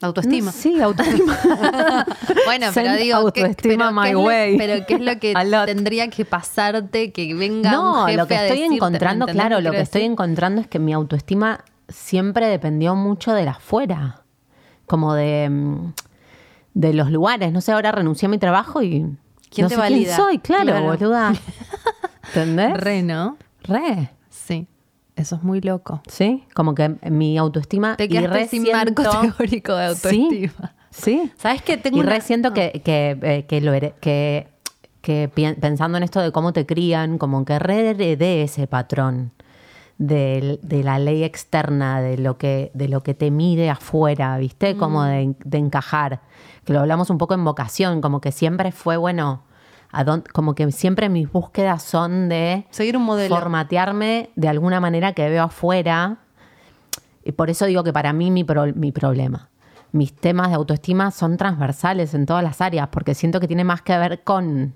[0.00, 0.46] Autoestima.
[0.46, 1.36] No, sí, autoestima.
[2.46, 4.56] Bueno, pero Send digo, ¿qué- autoestima pero my qué lo- way.
[4.58, 5.34] pero ¿qué es lo que
[5.66, 9.26] tendría que pasarte que venga No, un jefe lo que a estoy decirte, ¿me encontrando,
[9.26, 14.22] claro, lo que estoy encontrando es que mi autoestima siempre dependió mucho de la afuera.
[14.86, 15.92] Como de, mm,
[16.74, 17.52] de los lugares.
[17.52, 19.16] No sé, ahora renuncié a mi trabajo y.
[19.50, 20.04] ¿Quién no te sé valida?
[20.04, 20.86] quién soy, claro, Claro.
[20.86, 21.32] boluda.
[22.28, 22.74] ¿Entendés?
[22.74, 23.36] Re, ¿no?
[23.62, 24.10] Re.
[24.30, 24.66] Sí.
[25.16, 26.00] Eso es muy loco.
[26.06, 27.96] Sí, como que mi autoestima.
[27.96, 29.02] Te y quedaste re sin marco
[29.36, 30.74] teórico de autoestima.
[30.90, 31.32] Sí, sí.
[31.36, 31.76] ¿Sabes qué?
[31.76, 34.46] Tengo y una- re siento que, que, eh, que lo que,
[35.00, 35.28] que
[35.60, 39.32] pensando en esto de cómo te crían, como que re heredé ese patrón
[39.98, 44.76] de, la ley externa, de lo que, de lo que te mide afuera, ¿viste?
[44.76, 46.20] Como de, de encajar.
[46.64, 49.42] Que lo hablamos un poco en vocación, como que siempre fue, bueno,
[49.90, 53.34] a como que siempre mis búsquedas son de Seguir un modelo.
[53.34, 56.18] formatearme de alguna manera que veo afuera.
[57.24, 59.48] Y por eso digo que para mí mi, pro- mi problema.
[59.92, 63.80] Mis temas de autoestima son transversales en todas las áreas, porque siento que tiene más
[63.82, 64.74] que ver con...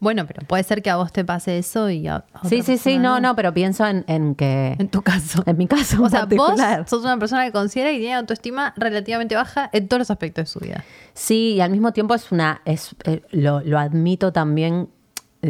[0.00, 2.78] Bueno, pero puede ser que a vos te pase eso y a, a Sí, sí,
[2.78, 4.76] sí, no, no, pero pienso en, en que...
[4.78, 5.42] En tu caso.
[5.46, 8.72] En mi caso en O sea, vos sos una persona que considera que tiene autoestima
[8.76, 10.84] relativamente baja en todos los aspectos de su vida.
[11.12, 12.60] Sí, y al mismo tiempo es una...
[12.64, 14.88] Es, eh, lo, lo admito también,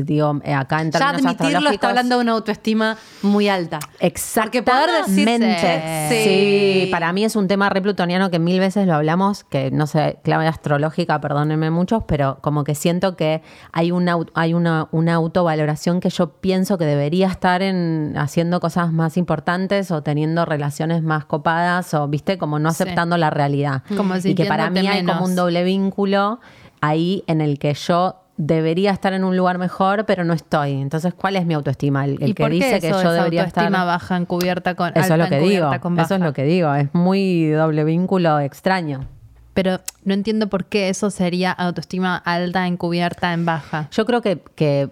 [0.02, 3.78] digo, eh, acá en Ya términos admitirlo está hablando de una autoestima muy alta.
[4.00, 4.62] Exactamente.
[4.62, 6.84] Porque poder decir- Sí.
[6.84, 6.88] Sí.
[6.90, 10.18] para mí es un tema re plutoniano que mil veces lo hablamos, que no sé,
[10.22, 16.00] clave astrológica, perdónenme muchos, pero como que siento que hay una, hay una, una autovaloración
[16.00, 21.24] que yo pienso que debería estar en haciendo cosas más importantes o teniendo relaciones más
[21.24, 22.82] copadas o, viste, como no Sí.
[22.82, 23.82] aceptando la realidad.
[23.96, 26.40] Como y que para mí hay como un doble vínculo
[26.80, 30.72] ahí en el que yo debería estar en un lugar mejor, pero no estoy.
[30.72, 32.04] Entonces, ¿cuál es mi autoestima?
[32.04, 33.86] El, el ¿Y que por qué dice que eso yo es debería autoestima estar...
[33.86, 35.70] baja encubierta con Eso es lo que digo.
[35.98, 36.74] Eso es lo que digo.
[36.74, 39.06] Es muy doble vínculo extraño.
[39.54, 43.88] Pero no entiendo por qué eso sería autoestima alta encubierta en baja.
[43.92, 44.90] Yo creo que, que,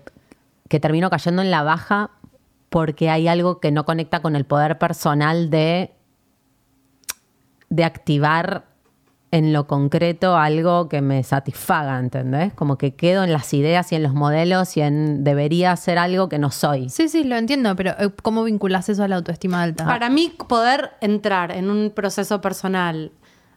[0.68, 2.10] que termino cayendo en la baja
[2.68, 5.92] porque hay algo que no conecta con el poder personal de,
[7.70, 8.71] de activar
[9.32, 12.52] en lo concreto algo que me satisfaga, ¿entendés?
[12.54, 16.28] Como que quedo en las ideas y en los modelos y en debería ser algo
[16.28, 16.88] que no soy.
[16.90, 19.86] Sí, sí, lo entiendo, pero eh, ¿cómo vinculas eso a la autoestima alta?
[19.86, 23.10] Para mí, poder entrar en un proceso personal.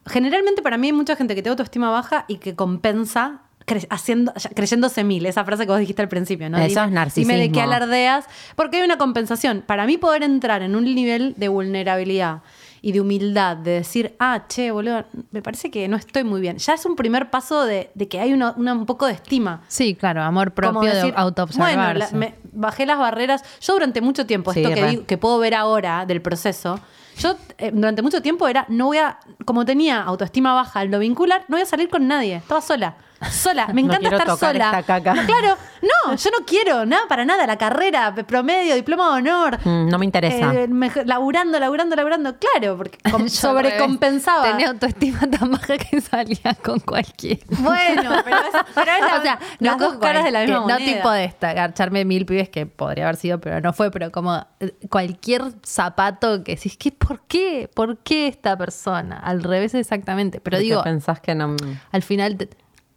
[0.06, 4.32] Generalmente, para mí, hay mucha gente que tiene autoestima baja y que compensa cre- haciendo,
[4.54, 5.26] creyéndose mil.
[5.26, 6.56] Esa frase que vos dijiste al principio, ¿no?
[6.58, 7.32] Eso Dime- es narcisismo.
[7.34, 8.24] Dime de qué alardeas.
[8.54, 9.62] Porque hay una compensación.
[9.66, 12.40] Para mí, poder entrar en un nivel de vulnerabilidad
[12.86, 16.58] y de humildad, de decir, ah, che, boludo, me parece que no estoy muy bien.
[16.58, 19.62] Ya es un primer paso de, de que hay una- un poco de estima.
[19.66, 21.74] Sí, claro, amor propio decir, de autoobservarse.
[21.76, 23.42] Bueno, la- me- bajé las barreras.
[23.60, 26.78] Yo durante mucho tiempo, Sí, esto que, digo- que puedo ver ahora del proceso,
[27.18, 31.00] yo eh, durante mucho tiempo era, no voy a, como tenía autoestima baja en lo
[31.00, 32.36] vincular, no voy a salir con nadie.
[32.36, 32.94] Estaba sola.
[33.30, 33.66] Sola.
[33.68, 34.64] Me No encanta quiero estar tocar sola.
[34.66, 35.14] esta caca.
[35.14, 37.46] No, claro, no, yo no quiero, nada, para nada.
[37.46, 39.58] La carrera, promedio, diploma de honor.
[39.64, 40.54] Mm, no me interesa.
[40.54, 42.36] Eh, me- laburando, laburando, laburando.
[42.38, 44.50] Claro, porque com- Yo al sobrecompensaba.
[44.50, 47.40] Tenía autoestima tan baja que salía con cualquiera.
[47.58, 50.40] Bueno, pero es, pero es la- o sea, las no dos con caras de la
[50.40, 50.78] misma No moneda.
[50.78, 54.44] tipo de esta, garcharme mil pibes que podría haber sido, pero no fue, pero como
[54.60, 57.68] eh, cualquier zapato que decís, ¿qué, ¿por qué?
[57.74, 59.16] ¿Por qué esta persona?
[59.18, 60.40] Al revés exactamente.
[60.40, 61.56] Pero ¿Por qué digo, pensás que no.
[61.92, 62.48] al final, te-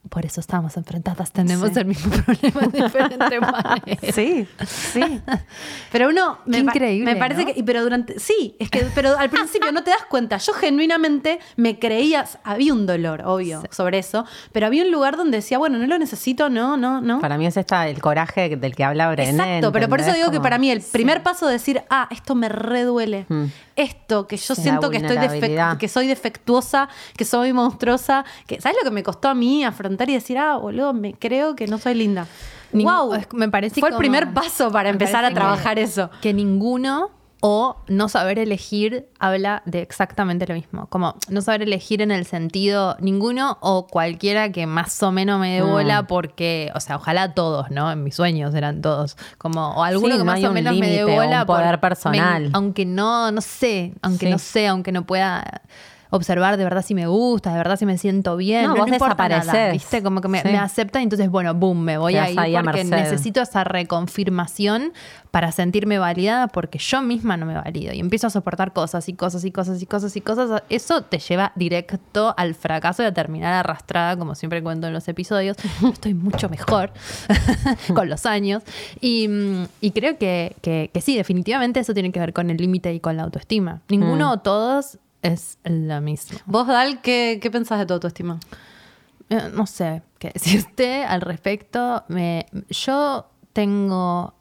[0.08, 1.80] por eso estamos enfrentadas, tenemos Sí.
[1.80, 4.16] el mismo problema de diferentes maneras.
[4.16, 5.22] Sí, sí.
[5.92, 7.54] Pero uno Qué me, increíble, me parece ¿no?
[7.54, 10.38] que pero durante sí, es que pero al principio no te das cuenta.
[10.38, 15.38] Yo genuinamente me creía, había un dolor, obvio, sobre eso, pero había un lugar donde
[15.38, 17.20] decía, bueno, no lo necesito, no, no, no.
[17.20, 19.32] Para mí es esta el coraje del que habla Brené.
[19.32, 22.36] Exacto, pero por eso digo que para mí el primer paso de decir, ah, esto
[22.36, 23.26] me reduele.
[23.28, 23.46] Mm.
[23.76, 25.18] Esto, que yo siento que estoy
[25.78, 29.89] que soy defectuosa, que soy monstruosa, que ¿sabes lo que me costó a mí afrontar
[29.90, 32.28] y decir, ah, boludo, me creo que no soy linda?
[32.74, 36.10] Ning- wow, me parece fue el primer paso para empezar a que- trabajar eso.
[36.22, 37.10] Que ninguno
[37.42, 40.88] o no saber elegir habla de exactamente lo mismo.
[40.88, 45.56] Como no saber elegir en el sentido ninguno o cualquiera que más o menos me
[45.56, 45.70] dé Mm.
[45.70, 47.90] bola porque, o sea, ojalá todos, ¿no?
[47.92, 49.16] En mis sueños eran todos.
[49.38, 51.42] Como, o alguno Sí, que no más o menos me dé bola.
[51.42, 52.44] un poder por- personal.
[52.44, 54.32] me- aunque no, no sé, aunque Sí.
[54.34, 55.62] no sé, aunque no pueda
[56.12, 58.64] observar de verdad si me gusta, de verdad si me siento bien.
[58.64, 59.72] No, No, vos no importa nada.
[59.72, 60.02] ¿viste?
[60.02, 60.48] Como que me, Sí.
[60.48, 62.26] me acepta y entonces, bueno, boom, me voy a
[62.64, 62.90] porque merced.
[62.90, 64.94] necesito esa reconfirmación
[65.32, 69.14] para sentirme validada porque yo misma no me valido y empiezo a soportar cosas y
[69.14, 70.64] cosas y cosas y cosas y cosas.
[70.70, 75.08] Eso te lleva directo al fracaso y a terminar arrastrada, como siempre cuento en los
[75.08, 75.58] episodios.
[75.94, 76.92] Estoy mucho mejor
[77.94, 78.64] con los años
[79.00, 82.58] y, mm, y creo que, que- que sí, definitivamente eso tiene que ver con el
[82.58, 83.82] límite y con la autoestima.
[83.90, 86.40] Ninguno o todos es lo mismo.
[86.46, 88.40] Vos, Dal, ¿qué, qué pensás de tu autoestima?
[89.30, 92.04] Eh, no sé qué decirte al respecto.
[92.08, 94.34] Me, yo tengo...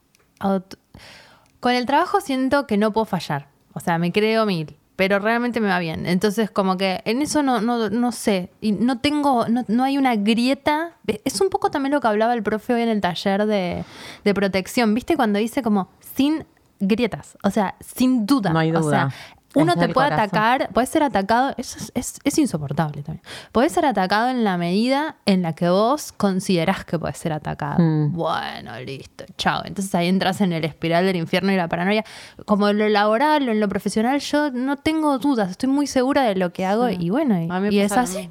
[1.61, 3.49] con el trabajo siento que no puedo fallar.
[3.75, 4.77] O sea, me creo mil.
[4.97, 6.07] Pero realmente me va bien.
[6.07, 8.51] Entonces, como que en eso no, no, no sé.
[8.61, 10.97] Y no tengo, no, no hay una grieta.
[11.25, 13.85] Es un poco también lo que hablaba el profe hoy en el taller de,
[14.25, 14.93] de protección.
[14.95, 15.15] ¿Viste?
[15.15, 16.45] Cuando dice como sin
[16.81, 17.39] grietas.
[17.45, 18.51] O sea, sin duda.
[18.51, 19.11] No hay O duda.
[19.11, 20.21] sea, uno te puede corazón.
[20.29, 23.23] atacar, puede ser atacado, eso es, es- es insoportable también.
[23.53, 27.79] Puede ser atacado en la medida en la que vos considerás que puede ser atacado.
[27.83, 28.13] Mm.
[28.13, 29.63] Bueno, listo, chao.
[29.65, 32.05] Entonces ahí entras en el espiral del infierno y la paranoia.
[32.45, 36.23] Como en lo laboral o en lo profesional, yo no tengo dudas, estoy muy segura
[36.23, 38.31] de lo que hago y bueno, y, A mí me y es así.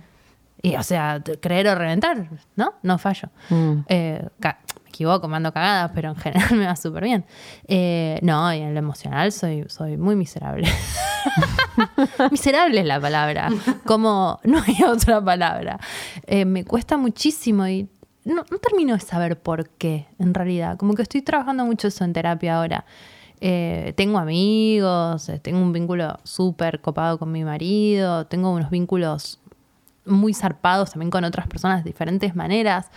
[0.61, 2.73] Y o sea, creer o reventar, ¿no?
[2.81, 3.29] No fallo.
[3.49, 3.73] Mm.
[3.89, 4.27] Eh,
[4.97, 7.25] equivoco, me ando cagadas, pero en general me va súper bien.
[7.67, 10.67] Eh, no, y en lo emocional soy, soy muy miserable.
[12.31, 13.49] miserable es la palabra.
[13.86, 15.79] Como no hay otra palabra.
[16.25, 17.88] Eh, me cuesta muchísimo y
[18.25, 20.77] no, no termino de saber por qué, en realidad.
[20.77, 22.86] Como que estoy trabajando mucho eso en terapia ahora.
[23.39, 29.39] Eh, tengo amigos, eh, tengo un vínculo súper copado con mi marido, tengo unos vínculos
[30.05, 32.89] muy zarpados también con otras personas de diferentes maneras,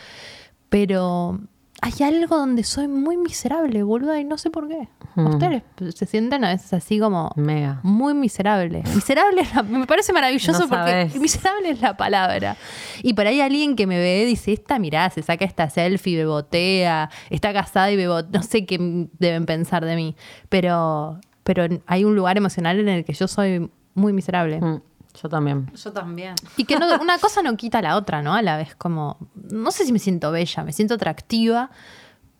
[0.70, 1.40] pero
[1.82, 4.88] hay algo donde soy muy miserable, boluda, y no sé por qué.
[5.14, 5.26] Mm.
[5.26, 5.62] Ustedes
[5.94, 7.80] se sienten a veces así como Mega.
[7.82, 8.82] muy miserable.
[8.94, 12.56] Miserable es la- me parece maravilloso No porque miserable es la palabra.
[13.02, 17.10] Y por ahí alguien que me ve dice, esta mirá, se saca esta selfie, bebotea,
[17.30, 20.16] está casada y bebotea, no sé qué deben pensar de mí,
[20.48, 24.60] pero, pero hay un lugar emocional en el que yo soy muy miserable.
[24.60, 24.82] Mm,
[25.22, 25.70] Yo también.
[25.74, 26.34] Yo también.
[26.56, 28.34] Y que no- una cosa no quita la otra, ¿no?
[28.34, 29.16] A la vez, como.
[29.34, 31.70] No sé si me siento bella, me siento atractiva,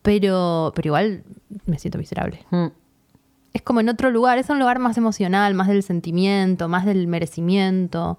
[0.02, 1.24] pero, pero igual
[1.66, 2.44] me siento miserable.
[2.50, 2.66] Mm.
[3.52, 7.06] Es como en otro lugar, es un lugar más emocional, más del sentimiento, más del
[7.06, 8.18] merecimiento.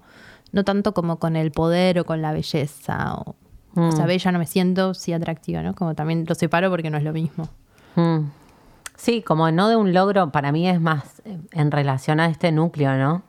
[0.52, 3.14] no tanto como con el poder o con la belleza.
[3.14, 3.30] O,
[3.74, 3.92] o Mm.
[3.92, 5.74] sea, bella no me siento, sí atractiva, ¿no?
[5.74, 7.48] Como también lo separo porque no es lo mismo.
[7.96, 8.26] Mm.
[8.96, 12.52] Sí, como no de un logro, para mí es más eh, en relación a este
[12.52, 13.22] núcleo, ¿no?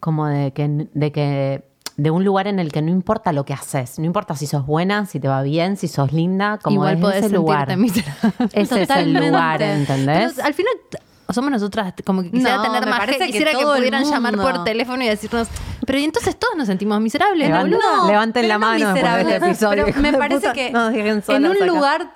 [0.00, 1.64] Como de que, de que,
[1.96, 4.64] de un lugar en el que no importa lo que haces, no importa si sos
[4.64, 7.68] buena, si te va bien, si sos linda, como Igual podés ese lugar.
[8.52, 10.34] Ese es el lugar, ¿entendés?
[10.36, 10.72] Pero al final
[11.30, 14.04] somos nosotras, como que quisiera No, tener me más parece que quisiera que, el pudieran
[14.04, 15.48] llamar por teléfono y decirnos,
[15.84, 17.64] pero y entonces todos nos sentimos miserables, ¿no,
[18.06, 19.34] Levanten, Pero la no mano después de miserable.
[19.34, 19.84] este episodio.
[19.86, 21.66] Pero me parece que No en un acá.
[21.66, 22.12] lugar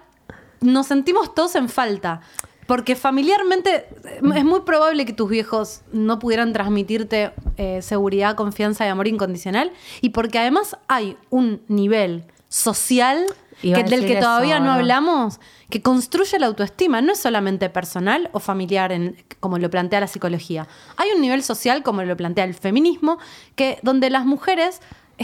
[0.61, 2.21] nos sentimos todos en falta.
[2.67, 8.87] Porque familiarmente eh, es muy probable que tus viejos no pudieran transmitirte eh, seguridad, confianza
[8.87, 9.73] y amor incondicional.
[10.01, 13.25] Y porque además hay un nivel social
[13.61, 14.79] que- del que todavía eso, no ¿no?
[14.79, 15.41] hablamos,
[15.71, 17.01] que construye la autoestima.
[17.01, 20.67] No es solamente personal o familiar, en- como lo plantea la psicología.
[20.97, 23.19] Hay un nivel social, como lo plantea el feminismo,
[23.57, 24.81] que donde las mujeres es-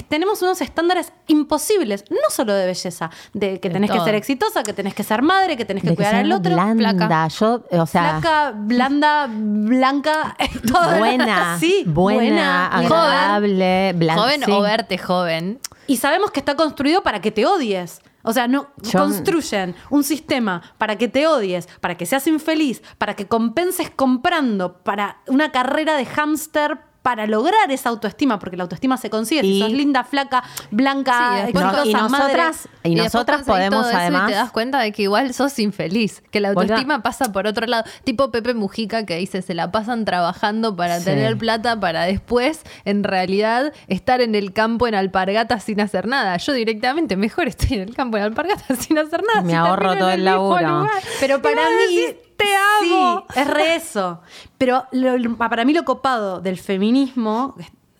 [0.09, 4.63] tenemos unos estándares imposibles, no solo de belleza, de que De tenés que ser exitosa,
[4.63, 6.53] que tenés que ser madre, que tenés que De cuidar sea al otro.
[6.55, 6.91] blanda.
[6.93, 7.29] Flaca.
[7.29, 10.37] Yo, o sea, blanda, blanca,
[10.73, 10.99] todo.
[10.99, 14.23] buena, sí, buena, agradable, blanca.
[14.23, 14.51] Joven sí.
[14.53, 15.59] o verte joven.
[15.87, 18.01] Y sabemos que está construido para que te odies.
[18.23, 22.83] O sea, no Yo- construyen un sistema para que te odies, para que seas infeliz,
[22.99, 26.79] para que compenses comprando, para una carrera de hámster
[27.09, 31.37] para lograr esa autoestima, porque la autoestima se consigue si Y- sos linda, flaca, blanca,
[31.39, 32.11] Sí, después exitosa, y madre.
[32.19, 34.29] nosotras, y después nosotras conseguís podemos además.
[34.29, 37.67] Y te das cuenta de que igual sos infeliz, que la autoestima pasa por otro
[37.67, 37.85] lado.
[38.05, 41.07] Tipo Pepe Mujica que dice, se la pasan trabajando para Sí.
[41.07, 46.37] tener plata para después, en realidad, estar en el campo en alpargatas sin hacer nada.
[46.37, 49.41] Yo directamente, mejor estoy en el campo en alpargatas sin hacer nada.
[49.41, 50.61] Me si ahorro todo el laburo.
[50.81, 51.03] lugar.
[51.21, 51.97] Pero para Y mí.
[51.97, 52.47] decís, te
[52.87, 53.27] amo.
[53.35, 54.21] Sí, es re eso.
[54.57, 57.55] Pero lo- para mí lo copado del feminismo,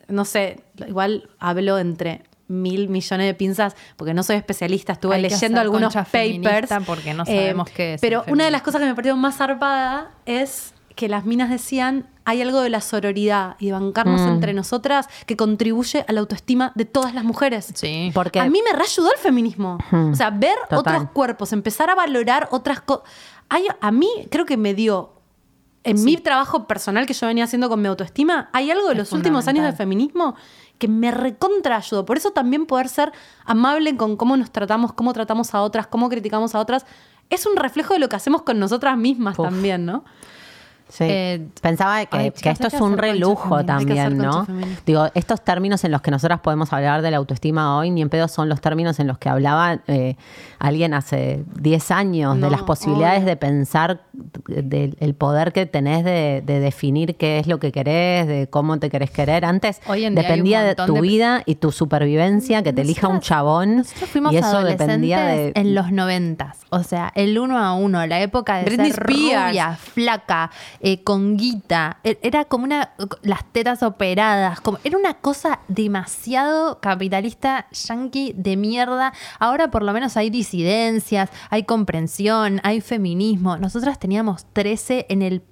[0.07, 5.21] no sé, igual hablo entre mil millones de pinzas, porque no soy especialista, estuve Hay
[5.21, 6.69] leyendo algunos papers.
[6.87, 10.09] porque no sabemos qué es Pero una de las cosas que me pareció más zarpada
[10.25, 14.27] es que las minas decían hay algo de la sororidad y de bancarnos Mm.
[14.29, 17.71] entre nosotras que contribuye a la autoestima de todas las mujeres.
[17.73, 18.11] Sí.
[18.13, 19.79] Porque A mí me reayudó el feminismo.
[19.89, 20.11] Hmm.
[20.11, 20.95] O sea, ver Total.
[20.97, 23.03] otros cuerpos, empezar a valorar otras cosas.
[23.49, 25.13] A mí creo que me dio,
[25.83, 28.97] en mi trabajo personal que yo venía haciendo con mi autoestima, hay algo de Es
[28.97, 30.35] los últimos años del feminismo
[30.77, 32.05] que me recontra ayudó.
[32.05, 33.11] Por eso también poder ser
[33.45, 36.85] amable con cómo nos tratamos, cómo tratamos a otras, cómo criticamos a otras,
[37.29, 39.45] es un reflejo de lo que hacemos con nosotras mismas Uf.
[39.45, 40.03] también, ¿no?
[40.89, 41.05] Sí.
[41.07, 44.47] Eh, Pensaba que, ay, que chicas, esto es un relujo también, ¿no?
[44.85, 48.09] Digo, estos términos en los que nosotras podemos hablar de la autoestima hoy, ni en
[48.09, 50.15] pedo son los términos en los que hablaba eh,
[50.57, 54.01] alguien hace 10 años, de las posibilidades de pensar,
[54.47, 58.77] del el poder que tenés de, de definir qué es lo que querés, de cómo
[58.79, 59.45] te querés querer.
[59.45, 62.73] Antes Hoy en día hay un dependía de tu de- vida y tu supervivencia, que
[62.73, 63.77] te elija un chabón.
[63.77, 65.51] Nosotros fuimos y eso adolescentes dependía de...
[65.55, 66.59] en los noventas.
[66.69, 69.47] O sea, el uno a uno, la época de Britney ser Spears.
[69.49, 70.51] rubia, flaca,
[70.81, 71.97] eh, con guita.
[72.03, 72.91] E- Era como una...
[73.23, 74.61] Las tetas operadas.
[74.61, 79.13] Como, era una cosa demasiado capitalista, yankee, de mierda.
[79.39, 83.57] Ahora por lo menos hay disidencias, hay comprensión, hay feminismo.
[83.57, 85.43] Nosotras teníamos 13 en el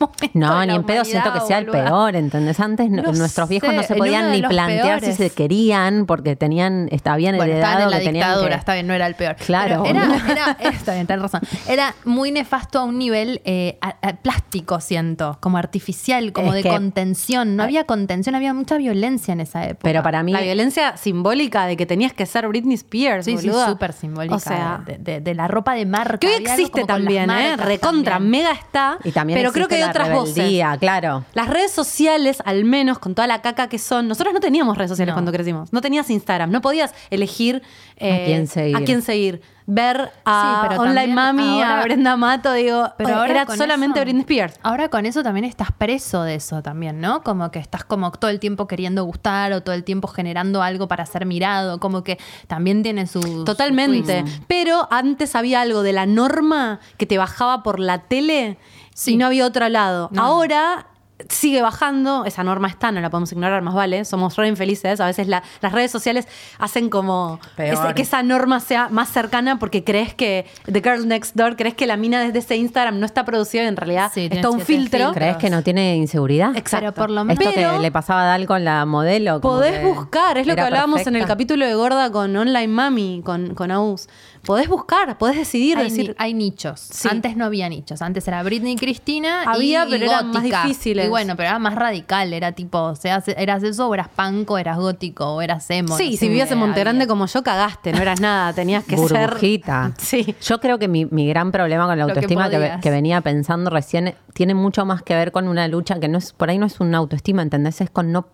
[0.00, 1.84] momento No, de ni la en pedo siento que sea el boluda.
[1.84, 2.60] peor, ¿entendés?
[2.60, 6.88] Antes no- nuestros viejos sé, no se podían ni plantear si se querían porque tenían,
[6.90, 9.14] está bien Bueno, heredado estaban en la que dictadura, que- está bien, no era el
[9.14, 9.36] peor.
[9.36, 9.82] Claro.
[9.84, 11.40] Pero Era, era, era- está bien, tenés razón.
[11.68, 16.54] Era muy nefasto a un nivel eh, a- a- plástico, siento, como artificial, como Es
[16.54, 17.56] de que- contención.
[17.56, 19.80] No había contención, había mucha violencia en esa época.
[19.82, 23.48] Pero para mí, La violencia simbólica de que tenías que ser Britney Spears, Sí, sí,
[23.48, 23.66] boluda.
[23.66, 24.34] súper simbólica.
[24.34, 26.18] O sea, de, de- de la ropa de marca.
[26.18, 27.56] que hoy existe también, ¿eh?
[27.56, 28.42] Recontra, también.
[28.42, 28.98] mega está.
[29.04, 30.36] y también pero creo que hay otras voces.
[30.36, 31.24] rebeldía, claro.
[31.34, 34.90] Las redes sociales, al menos con toda la caca que son, nosotros no teníamos redes
[34.90, 35.16] sociales No.
[35.16, 35.72] cuando crecimos.
[35.72, 37.62] No tenías Instagram, no podías elegir
[37.96, 38.76] eh, A quién seguir.
[38.76, 39.42] a quién seguir.
[39.66, 43.98] Ver a Sí, Online Mami, ahora- a Brenda Mato, digo, Pero eh, ahora era solamente
[44.00, 44.58] eso- Britney Spears.
[44.62, 47.22] Ahora con eso también estás preso de eso también, ¿no?
[47.22, 50.88] Como que estás como todo el tiempo queriendo gustar o todo el tiempo generando algo
[50.88, 53.44] para ser mirado, como que también tiene su...
[53.44, 54.24] Totalmente.
[54.26, 54.42] su.
[54.48, 58.58] Pero antes había algo de la norma que te bajaba por la tele
[58.94, 59.14] Sí.
[59.14, 60.08] y no había otro lado.
[60.12, 60.22] No.
[60.22, 60.86] Ahora
[61.28, 65.06] sigue bajando, esa norma está, no la podemos ignorar, más vale, somos re infelices, a
[65.06, 66.26] veces la- las redes sociales
[66.58, 71.34] hacen como ese- que esa norma sea más cercana porque crees que The Girl Next
[71.36, 74.22] Door, crees que la mina desde ese Instagram no está producida y en realidad Sí,
[74.24, 74.98] es tiene todo un filtro.
[74.98, 75.12] filtros.
[75.14, 76.56] ¿Crees que no tiene inseguridad?
[76.56, 76.92] Exacto.
[76.92, 79.40] Pero por lo menos- Esto Pero- que le pasaba a Dal con la modelo.
[79.40, 83.54] Podés buscar, es lo que hablábamos en el capítulo de Gorda con Online Mami, con,
[83.54, 84.08] con Aus.
[84.44, 86.80] Podés buscar, podés decidir, Hay, decir, ni- hay nichos.
[86.80, 87.06] Sí.
[87.08, 88.02] Antes no había nichos.
[88.02, 89.44] Antes era Britney y Cristina.
[89.46, 91.06] Había, y, pero y eran más difíciles.
[91.06, 94.58] y bueno, pero era más radical, era tipo, o sea, eras eso o eras panco,
[94.58, 95.96] eras gótico, o eras emo.
[95.96, 99.92] Sí, no si vivías en Montegrande como yo, cagaste, no eras nada, tenías que Burbujita.
[99.98, 100.22] ser...
[100.24, 100.34] Sí.
[100.42, 102.80] Yo creo que mi, mi gran problema con la que autoestima que, ve- podías.
[102.82, 106.32] que venía pensando recién tiene mucho más que ver con una lucha que no es,
[106.32, 107.80] por ahí no es una autoestima, ¿entendés?
[107.80, 108.26] Es con no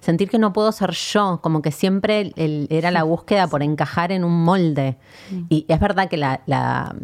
[0.00, 3.62] sentir que no puedo ser yo, como que siempre el- el- era la búsqueda por
[3.62, 4.96] encajar en un molde.
[5.30, 5.42] Mm.
[5.54, 6.94] Y es verdad que la, la-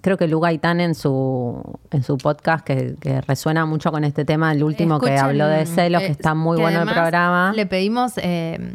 [0.00, 4.24] creo que Lu Gaitán en su, en su podcast, que, que resuena mucho con este
[4.26, 7.52] tema, el último que habló de celos, que está muy bueno el programa.
[7.54, 8.74] Le pedimos eh,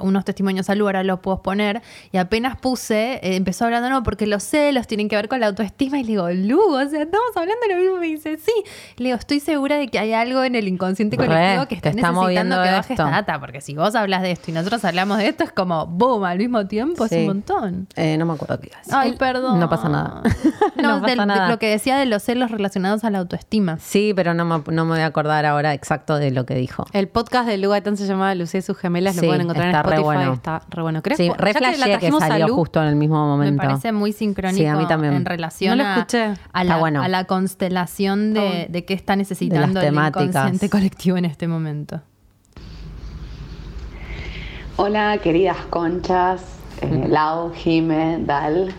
[0.00, 1.82] unos testimonios a Lu, ahora los puedo poner,
[2.12, 5.46] y apenas puse, eh, empezó hablando, no, porque los celos tienen que ver con la
[5.48, 8.38] autoestima, y le digo, Lu, o sea, estamos hablando de lo mismo, y me dice,
[8.38, 8.52] sí.
[8.96, 11.90] Le digo, estoy segura de que hay algo en el inconsciente colectivo que que está,
[11.90, 12.92] está necesitando que baje esto.
[12.92, 15.86] esta data, porque si vos hablas de esto y nosotros hablamos de esto, es como,
[15.86, 17.88] boom, al mismo tiempo, es un montón.
[17.96, 18.94] Eh, no me acuerdo qué iba a decir.
[18.96, 19.60] Ay, perdón.
[19.60, 20.22] No pasa nada.
[20.76, 21.48] No, No pasa del- de nada.
[21.48, 23.78] lo que decía de los celos relacionados a la autoestima.
[23.78, 26.84] Sí, pero no me, no me voy a acordar ahora exacto de lo que dijo.
[26.92, 29.82] El podcast de Lugatán se llamaba Lucía y sus gemelas, Sí, pueden encontrar en está
[29.82, 30.32] re Spotify, bueno.
[30.32, 31.02] está re bueno.
[31.02, 32.88] Creo Sí, que re ya que la flasheé que trajimos a salió Lu, justo en
[32.88, 33.62] el mismo momento.
[33.62, 35.14] Me parece muy sincrónico Sí, a mí también.
[35.14, 36.22] en relación No lo a- escuché.
[36.24, 37.02] A, Está la, bueno.
[37.02, 42.00] a la constelación de, de qué está necesitando el inconsciente colectivo en este momento.
[44.76, 46.42] Hola, queridas conchas,
[46.82, 48.74] eh, Lau, Jime, Dal.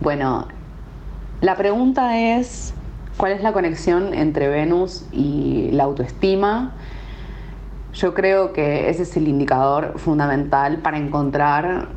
[0.00, 0.48] Bueno,
[1.42, 2.72] la pregunta es,
[3.18, 6.72] ¿cuál es la conexión entre Venus y la autoestima?
[7.96, 11.88] Yo creo que ese es el indicador fundamental para encontrar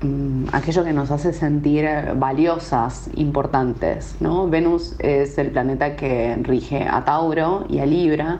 [0.00, 1.84] mm, aquello que nos hace sentir
[2.14, 4.14] valiosas, importantes.
[4.48, 8.38] Venus es el planeta que rige a Tauro y a Libra.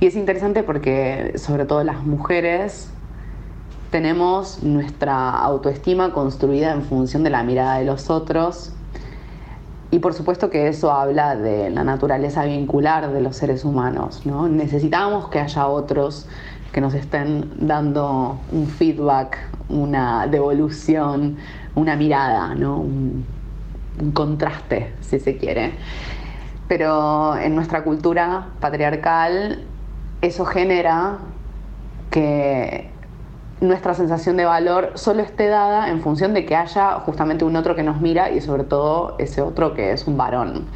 [0.00, 2.90] Y es interesante porque sobre todo las mujeres
[3.90, 8.72] tenemos nuestra autoestima construida en función de la mirada de los otros
[9.90, 14.24] y por supuesto que eso habla de la naturaleza vincular de los seres humanos.
[14.24, 14.48] ¿no?
[14.48, 16.28] Necesitamos que haya otros
[16.72, 19.38] que nos estén dando un feedback,
[19.68, 21.36] una devolución,
[21.74, 22.78] una mirada, ¿no?
[22.78, 23.24] un,
[24.00, 25.72] un contraste, si se quiere.
[26.68, 29.64] Pero en nuestra cultura patriarcal
[30.22, 31.18] eso genera
[32.12, 32.90] que
[33.60, 37.74] nuestra sensación de valor solo esté dada en función de que haya justamente un otro
[37.74, 40.66] que nos mira y sobre todo ese otro que es un varón,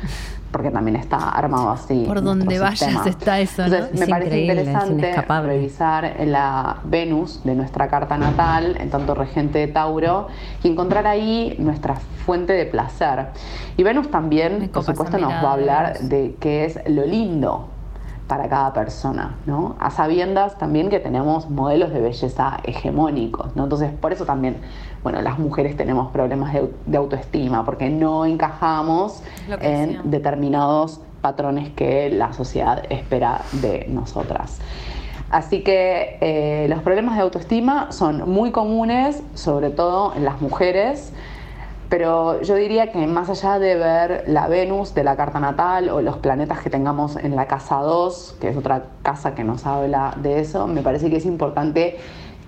[0.50, 2.04] porque también está armado así.
[2.06, 3.74] Por donde vayas está eso, ¿no?
[3.74, 5.12] Entonces, me Es parece increíble, es interesante
[5.42, 10.28] revisar la Venus de nuestra carta natal, en tanto regente de Tauro,
[10.62, 13.28] y encontrar ahí nuestra fuente de placer.
[13.76, 17.70] Y Venus Me también, por supuesto, nos va a hablar de qué es lo lindo
[18.26, 19.76] para cada persona, ¿no?
[19.78, 23.64] A sabiendas también que tenemos modelos de belleza hegemónicos, ¿no?
[23.64, 24.56] Entonces, por eso también,
[25.02, 29.82] bueno, las mujeres tenemos problemas de, de autoestima, porque no encajamos decía.
[29.82, 34.60] en determinados patrones que la sociedad espera de nosotras.
[35.30, 41.12] Así que eh, los problemas de autoestima son muy comunes, sobre todo en las mujeres,
[41.96, 46.00] pero yo diría que más allá de ver la Venus de la carta natal o
[46.02, 50.12] los planetas que tengamos en la casa 2, que es otra casa que nos habla
[50.20, 51.96] de eso, me parece que es importante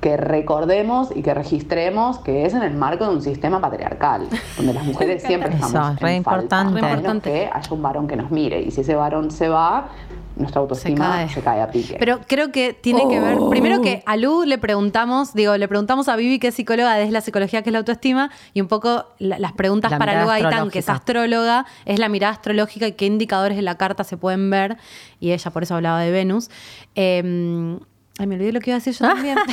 [0.01, 4.27] que recordemos y que registremos que es en el marco de un sistema patriarcal,
[4.57, 6.79] donde las mujeres siempre Eso, estamos es re en falta, importante.
[6.81, 7.31] a Re menos importante.
[7.31, 9.91] que haya un varón que nos mire y si ese varón se va,
[10.37, 11.29] nuestra autoestima cae.
[11.29, 11.97] se cae, a pique.
[11.99, 16.09] Pero creo que tiene que ver, primero que a Lu le preguntamos, digo, le preguntamos
[16.09, 19.07] a Vivi, que es psicóloga, desde la psicología, que es la autoestima, y un poco
[19.19, 22.93] la- las preguntas La para Lu Gaitán, que es astróloga, es la mirada astrológica y
[22.93, 24.77] qué indicadores de la carta se pueden ver,
[25.21, 26.51] y ella por eso hablaba de Venus.
[26.95, 27.79] Eh,
[28.19, 29.39] ay, me olvidé lo que iba a decir yo también.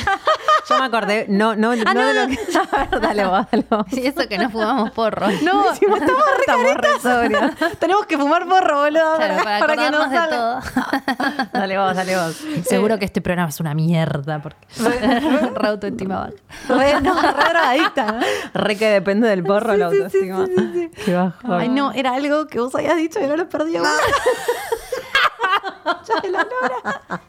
[0.66, 2.28] Yo me acordé, no, no, Ah, no, no, de lo no.
[2.28, 2.38] que.
[2.72, 3.84] A ver, dale vos, dale vos.
[3.92, 5.26] Y eso que no fumamos porro.
[5.42, 6.06] no, estamos re
[6.40, 7.78] Estamos re sobrios.
[7.78, 10.28] Tenemos que fumar porro, boludo, Claro, para, para que de salga.
[10.30, 10.60] todo.
[11.52, 12.42] Dale vos, dale vos.
[12.66, 14.66] Seguro que este programa es una mierda porque
[15.54, 16.32] re autoestima baja.
[16.68, 18.20] Re, no, re drogadicta, ¿no?
[18.54, 20.46] Re que depende del porro la autoestima.
[21.04, 21.52] Qué bajo.
[21.56, 23.74] Ay, no, era algo que vos habías dicho y no lo perdí.
[26.06, 27.20] Ya de la lora.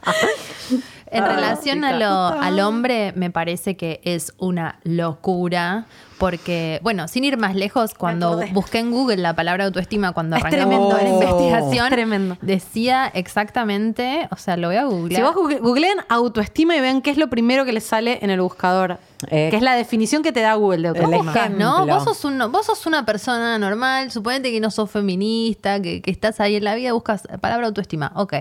[1.18, 5.86] En relación a lo- al hombre, me parece que es una locura.
[6.18, 10.43] Porque, bueno, sin ir más lejos, cuando busqué en Google la palabra autoestima, cuando Es
[10.43, 12.38] arrancamos tremendo la investigación, Es tremendo.
[12.41, 15.22] decía exactamente, o sea, lo voy a googlear.
[15.22, 18.30] Si vos google- googleen autoestima y vean qué es lo primero que les sale en
[18.30, 18.97] el buscador,
[19.30, 21.18] Eh, que es la definición que te da Google de autoestima.
[21.32, 21.86] buscas, ¿no?
[21.86, 26.11] Vos sos, un- vos sos una persona normal, suponete que no sos feminista, que, que
[26.11, 28.11] estás ahí en la vida, buscas palabra autoestima.
[28.16, 28.34] Ok.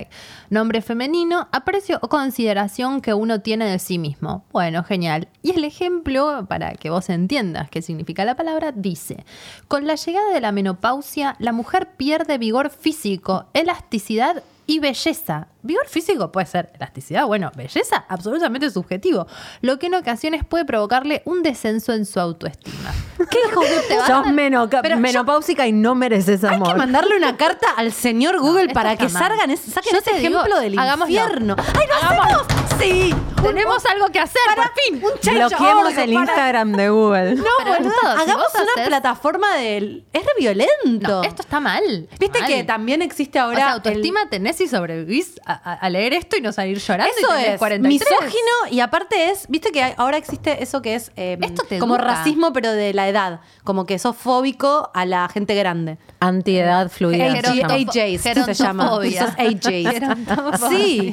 [0.50, 4.44] Nombre femenino, aprecio o consideración que uno tiene de sí mismo.
[4.52, 5.28] Bueno, genial.
[5.42, 9.24] Y el ejemplo, para que vos entiendas qué significa la palabra, dice,
[9.68, 15.48] con la llegada de la menopausia, la mujer pierde vigor físico, elasticidad y belleza.
[15.64, 19.26] Vigor físico puede ser elasticidad, bueno, belleza absolutamente subjetivo,
[19.62, 22.92] lo que en ocasiones puede provocarle un descenso en su autoestima.
[23.30, 26.68] ¿Qué hijo Te vas Sos a- meno- Pero yo- menopáusica y no mereces Hay amor.
[26.72, 30.60] que mandarle una carta al señor Google para que salgan ese, saquen ese digo, ejemplo
[30.60, 31.56] del infierno.
[31.58, 32.40] ¡Ay, no Hagámoslo.
[32.44, 32.64] hacemos!
[32.78, 33.14] Sí.
[33.42, 34.96] Tenemos algo que hacer, por fin.
[35.04, 37.34] Un Bloqueemos el para- Instagram de Google.
[37.36, 40.04] No, boludo, hagamos una haces- plataforma del...
[40.12, 41.08] Es re violento.
[41.08, 42.08] No, esto está mal.
[42.18, 42.48] Viste mal.
[42.48, 43.58] que también existe O ahora...
[43.66, 47.12] el- autoestima tenés y sobrevivís a, a- a leer esto y no salir llorando.
[47.18, 48.08] y Eso es 43.
[48.10, 51.78] misógino y aparte es, viste que hay- ahora existe eso que es eh, Esto te
[51.78, 52.08] como educa.
[52.14, 55.98] racismo pero de la edad, como que sos fóbico a la gente grande.
[56.20, 57.24] Antiedad fluida.
[57.26, 58.98] AJs se llama.
[59.38, 60.68] AJs.
[60.68, 61.12] Sí.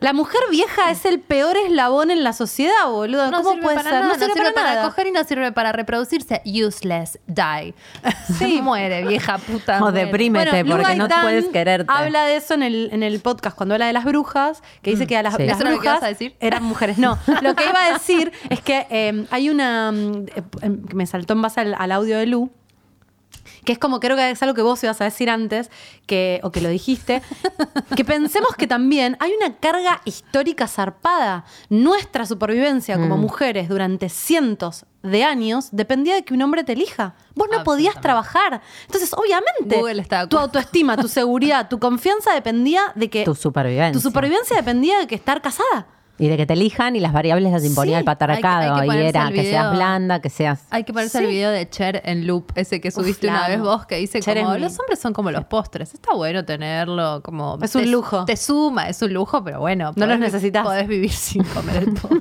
[0.00, 3.30] La mujer vieja es el peor eslabón en la sociedad, boludo.
[3.30, 4.00] No ¿Cómo sirve puede para ser?
[4.00, 4.82] nada, no sirve, para, nada.
[4.88, 6.42] coger y no sirve para reproducirse.
[6.44, 7.74] Useless, die.
[8.38, 9.82] Sí, muere, vieja puta.
[9.82, 11.92] O deprímete porque no puedes quererte.
[11.92, 15.06] Habla de eso en el, en el podcast cuando habla de las brujas, que dice
[15.06, 15.44] que a las, sí.
[15.44, 16.36] las ¿Eso era lo que brujas ibas a decir?
[16.40, 16.98] eran mujeres.
[16.98, 19.92] No, lo que iba a decir es que eh, hay una.
[19.92, 20.42] mm, eh,
[20.88, 22.50] que me saltó en base al, al audio de Lu.
[23.64, 25.70] Que es como, creo que es algo que vos ibas a decir antes,
[26.06, 27.22] que, o que lo dijiste,
[27.96, 31.44] que pensemos que también hay una carga histórica zarpada.
[31.68, 37.14] Nuestra supervivencia como mujeres durante cientos de años dependía de que un hombre te elija.
[37.34, 38.62] Vos no podías trabajar.
[38.86, 39.80] Entonces, obviamente,
[40.28, 43.24] tu autoestima, tu seguridad, tu confianza dependía de que...
[43.24, 43.92] Tu supervivencia.
[43.92, 45.86] Tu supervivencia dependía de que estar casada.
[46.18, 48.74] Y de que te elijan y las variables las imponía Sí, el patriarcado.
[48.74, 50.64] hay que- hay que y era que seas blanda, que seas.
[50.70, 51.24] Hay que ponerse Sí.
[51.24, 54.20] el video de Cher en loop, ese que subiste la una vez vos, que dice
[54.20, 55.94] Cher como los hombres son como los postres.
[55.94, 58.24] Está bueno tenerlo, como Es un te- lujo.
[58.24, 59.92] Te suma, es un lujo, pero bueno.
[59.96, 60.64] No los podés necesitas.
[60.64, 62.20] Podés vivir sin comer el postre.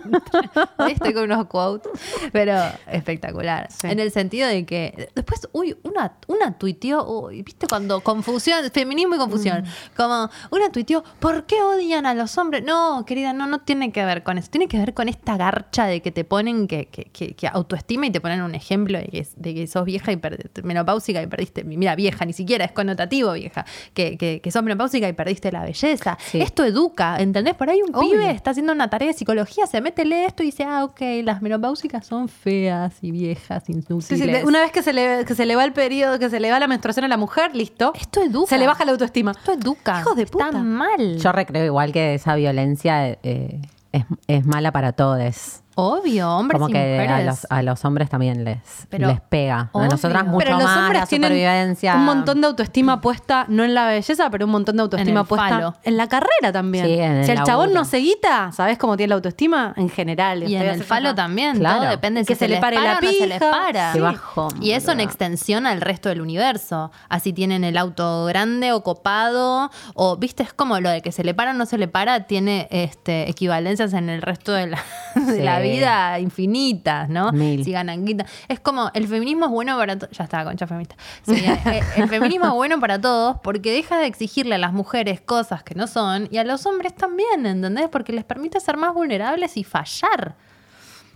[0.77, 1.91] Ahí estoy con unos quotes,
[2.31, 2.53] pero
[2.87, 3.67] espectacular.
[3.83, 9.15] En el sentido de que después, uy, una, una tuiteó, uy, viste cuando confusión, feminismo
[9.15, 9.95] y confusión, Mm.
[9.97, 12.63] como una tuiteó, ¿por qué odian a los hombres?
[12.63, 15.85] No, querida, no, no tiene que ver con eso, tiene que ver con esta garcha
[15.87, 19.05] de que te ponen que, que, que- que autoestima y te ponen un ejemplo de
[19.05, 22.71] que, de que sos vieja y perdiste, menopáusica y perdiste, mira, vieja, ni siquiera es
[22.73, 23.65] connotativo vieja,
[23.95, 26.17] que, que, que sos menopáusica y perdiste la belleza.
[26.21, 26.41] Sí.
[26.41, 27.55] Esto educa, ¿entendés?
[27.55, 28.11] Por ahí un Obvio.
[28.11, 30.99] pibe está haciendo una tarea de psicología, se mete, lee esto y dice, ah, ok,
[31.23, 34.05] las menopáusicas son feas y viejas, inútiles.
[34.05, 36.29] Sí, sí, de- una vez que se, le, que se le va el periodo, que
[36.29, 37.93] se le va la menstruación a la mujer, listo.
[37.95, 38.49] Esto educa.
[38.49, 39.31] Se le baja la autoestima.
[39.31, 40.01] Esto educa.
[40.01, 40.47] Hijos de puta.
[40.47, 41.17] Está mal.
[41.17, 43.61] Yo recreo igual que esa violencia eh,
[43.91, 45.61] es, es mala para todos.
[45.75, 47.09] Obvio, hombres Como y que mujeres.
[47.11, 48.59] a los, a los hombres también les,
[48.89, 49.69] Pero, les pega.
[49.71, 49.85] obvio.
[49.87, 51.95] A nosotras mucho pero los más hombres la tienen supervivencia.
[51.95, 55.49] un montón de autoestima puesta, no en la belleza, pero un montón de autoestima puesta
[55.49, 55.75] falo.
[55.83, 56.85] en la carrera también.
[56.85, 59.73] Sí, en el si el chabón no se guita, ¿sabes cómo tiene la autoestima?
[59.77, 60.43] En general.
[60.49, 61.79] Y en el falo también, Claro.
[61.81, 63.51] todo depende Que si se le les pare para la o no se les pija.
[63.51, 63.93] para.
[63.93, 63.99] Sí.
[63.99, 66.91] bajón, Y eso en extensión al resto del universo.
[67.09, 71.23] Así tienen el auto grande o copado, o viste, es como lo de que se
[71.23, 74.79] le para o no se le para, tiene este, equivalencias en el resto de la,
[75.15, 75.41] de Sí.
[75.41, 77.31] la vida infinitas, ¿no?
[77.31, 77.63] Mil.
[77.63, 78.25] Si ganan guita.
[78.47, 80.15] Es como, el feminismo es bueno para todos.
[80.17, 80.95] Ya está, concha feminista.
[81.25, 85.21] Sí, eh, el feminismo es bueno para todos porque deja de exigirle a las mujeres
[85.21, 87.89] cosas que no son y a los hombres también, ¿entendés?
[87.89, 90.35] Porque les permite ser más vulnerables y fallar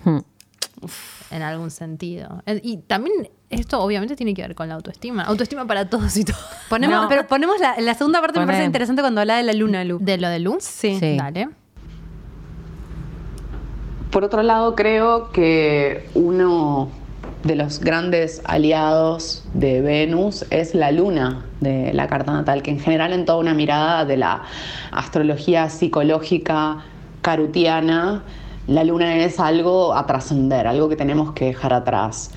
[0.03, 0.19] Hmm.
[1.31, 2.43] en algún sentido.
[2.45, 5.23] Eh, Y también esto obviamente tiene que ver con la autoestima.
[5.23, 6.25] Autoestima para todos y.
[6.69, 7.09] Ponemos, No.
[7.09, 8.53] pero ponemos la, la segunda parte, me Poné.
[8.53, 9.97] parece interesante cuando habla de la luna, Lu.
[9.99, 10.63] ¿De lo de Luz?
[10.63, 10.97] Sí.
[10.99, 11.17] Sí.
[11.17, 11.49] Dale.
[14.15, 16.87] Por otro lado, creo que uno
[17.43, 22.79] de los grandes aliados de Venus es la luna de la carta natal, que en
[22.79, 24.43] general en toda una mirada de la
[24.91, 26.77] astrología psicológica
[27.21, 28.23] carutiana,
[28.67, 32.31] la luna es algo a trascender, algo que tenemos que dejar atrás.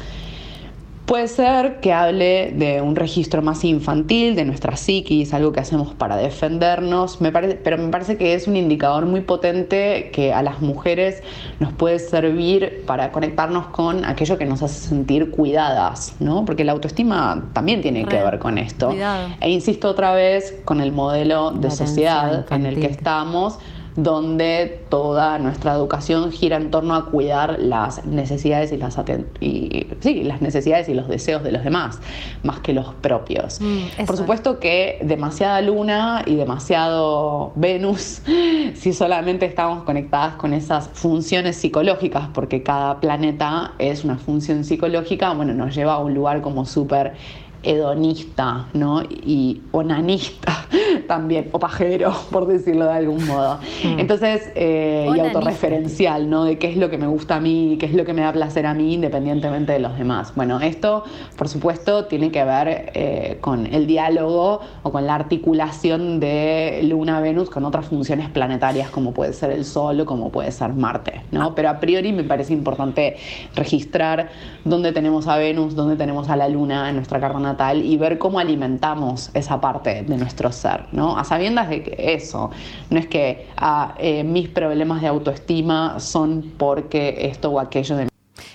[1.08, 5.94] Puede ser que hable de un registro más infantil, de nuestra psiquis, algo que hacemos
[5.94, 10.42] para defendernos, me parece, pero me parece que es un indicador muy potente que a
[10.42, 11.22] las mujeres
[11.60, 16.44] nos puede servir para conectarnos con aquello que nos hace sentir cuidadas, ¿no?
[16.44, 18.88] Porque la autoestima también tiene que ver con esto.
[18.88, 19.28] cuidado.
[19.40, 23.58] E insisto otra vez con el modelo de La sociedad en el que estamos,
[24.02, 29.88] donde toda nuestra educación gira en torno a cuidar las necesidades y las aten- y,
[29.98, 31.98] sí, las necesidades y los deseos de los demás,
[32.44, 33.60] más que los propios.
[33.60, 34.20] Mm, Por es.
[34.20, 38.22] supuesto que demasiada luna y demasiado Venus,
[38.74, 45.32] si solamente estamos conectadas con esas funciones psicológicas, porque cada planeta es una función psicológica,
[45.34, 47.14] bueno, nos lleva a un lugar como súper
[47.62, 49.02] hedonista, ¿no?
[49.02, 50.66] Y onanista
[51.08, 53.58] también, o pajero, por decirlo de algún modo.
[53.82, 56.44] Entonces, eh, y autorreferencial, ¿no?
[56.44, 58.32] De qué es lo que me gusta a mí, qué es lo que me da
[58.32, 60.32] placer a mí, independientemente de los demás.
[60.34, 61.04] Bueno, esto,
[61.36, 67.50] por supuesto, tiene que ver eh, con el diálogo o con la articulación de Luna-Venus
[67.50, 71.54] con otras funciones planetarias, como puede ser el Sol o como puede ser Marte, ¿no?
[71.54, 73.16] Pero a priori me parece importante
[73.54, 74.30] registrar
[74.64, 78.18] dónde tenemos a Venus, dónde tenemos a la Luna en nuestra carta natal y ver
[78.18, 81.18] cómo alimentamos esa parte de nuestro ser, ¿no?
[81.18, 82.50] A sabiendas de que eso,
[82.90, 88.08] no es que ah, eh, mis problemas de autoestima son porque esto o aquello de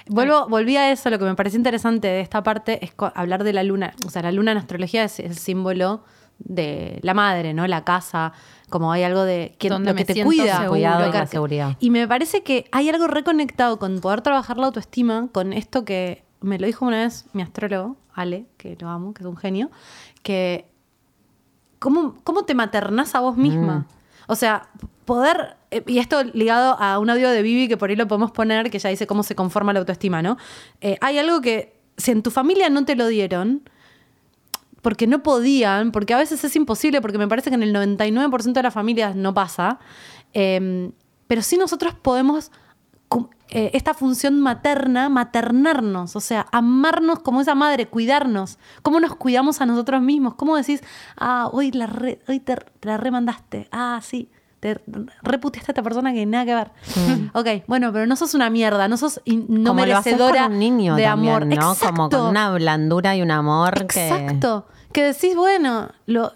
[0.08, 3.54] Vuelvo, volví a eso, lo que me pareció interesante de esta parte es hablar de
[3.54, 3.94] la luna.
[4.06, 6.04] O sea, la luna en astrología es el símbolo
[6.39, 7.66] de la madre, ¿no?
[7.68, 8.34] La casa,
[8.70, 10.58] como hay algo de que, Donde lo que me te cuida.
[10.58, 10.70] seguro.
[10.72, 11.78] Cuidado y la seguridad.
[11.80, 16.24] Y me parece que hay algo reconectado con poder trabajar la autoestima, con esto que
[16.41, 19.72] me lo dijo una vez mi astrólogo, Ale, que lo amo, que es un genio,
[20.22, 20.70] que
[21.80, 23.88] ¿cómo, cómo te maternás a vos misma?
[24.28, 24.70] O sea,
[25.05, 28.32] poder, eh, y esto ligado a un audio de Vivi que por ahí lo podemos
[28.32, 30.38] poner, que ya dice cómo se conforma la autoestima, ¿no?
[30.82, 33.70] Eh, hay algo que si en tu familia no te lo dieron,
[34.82, 38.53] porque no podían, porque a veces es imposible, porque me parece que en el 99%
[38.53, 39.80] de las familias no pasa,
[40.34, 40.91] eh,
[41.28, 42.51] pero sí nosotros podemos,
[43.49, 49.61] eh, esta función materna, maternarnos, o sea, amarnos como esa madre, cuidarnos, cómo nos cuidamos
[49.61, 50.82] a nosotros mismos, cómo decís,
[51.18, 54.30] ah, hoy, la re- hoy te, te la remandaste, ah, sí.
[54.59, 54.82] Te
[55.24, 56.72] reputeaste a esta persona que nada que ver.
[57.34, 60.59] Ok, bueno, pero no sos una mierda, no sos in- no como merecedora con un
[60.59, 61.47] niño de también, amor.
[61.47, 61.76] ¿no?
[61.76, 64.07] Como con una blandura y un amor que...
[64.07, 64.66] Exacto.
[64.93, 66.32] Que decís, bueno, lo,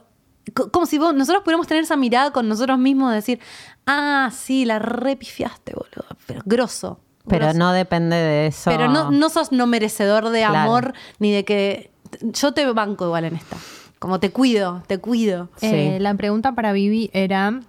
[0.54, 3.40] co- como si vos- nosotros pudiéramos tener esa mirada con nosotros mismos de decir,
[3.88, 6.06] ah, sí, la repifiaste, boludo.
[6.26, 7.00] Pero grosso.
[7.28, 7.60] Pero grosso.
[7.60, 8.70] no depende de eso.
[8.70, 10.58] Pero no, no sos no merecedor de Claro.
[10.58, 11.92] amor ni de que.
[12.22, 13.58] Yo te banco igual en esta.
[14.00, 15.50] Como te cuido, te cuido.
[15.58, 15.68] Sí.
[15.68, 17.60] Eh, la pregunta para Vivi era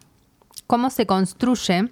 [0.66, 1.90] cómo se construye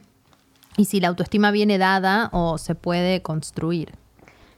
[0.77, 3.95] y si la autoestima viene dada o se puede construir.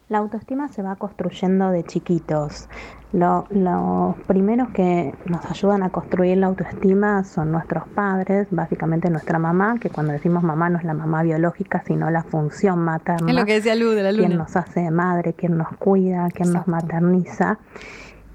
[0.09, 2.69] La autoestima se va construyendo de chiquitos.
[3.13, 9.39] Lo- los primeros que nos ayudan a construir la autoestima son nuestros padres, básicamente nuestra
[9.39, 13.31] mamá, que cuando decimos mamá no es la mamá biológica, sino la función materna.
[13.31, 14.45] Es lo que decía Lu de la quien luna.
[14.45, 17.59] nos hace de madre, quien nos cuida, quien nos materniza.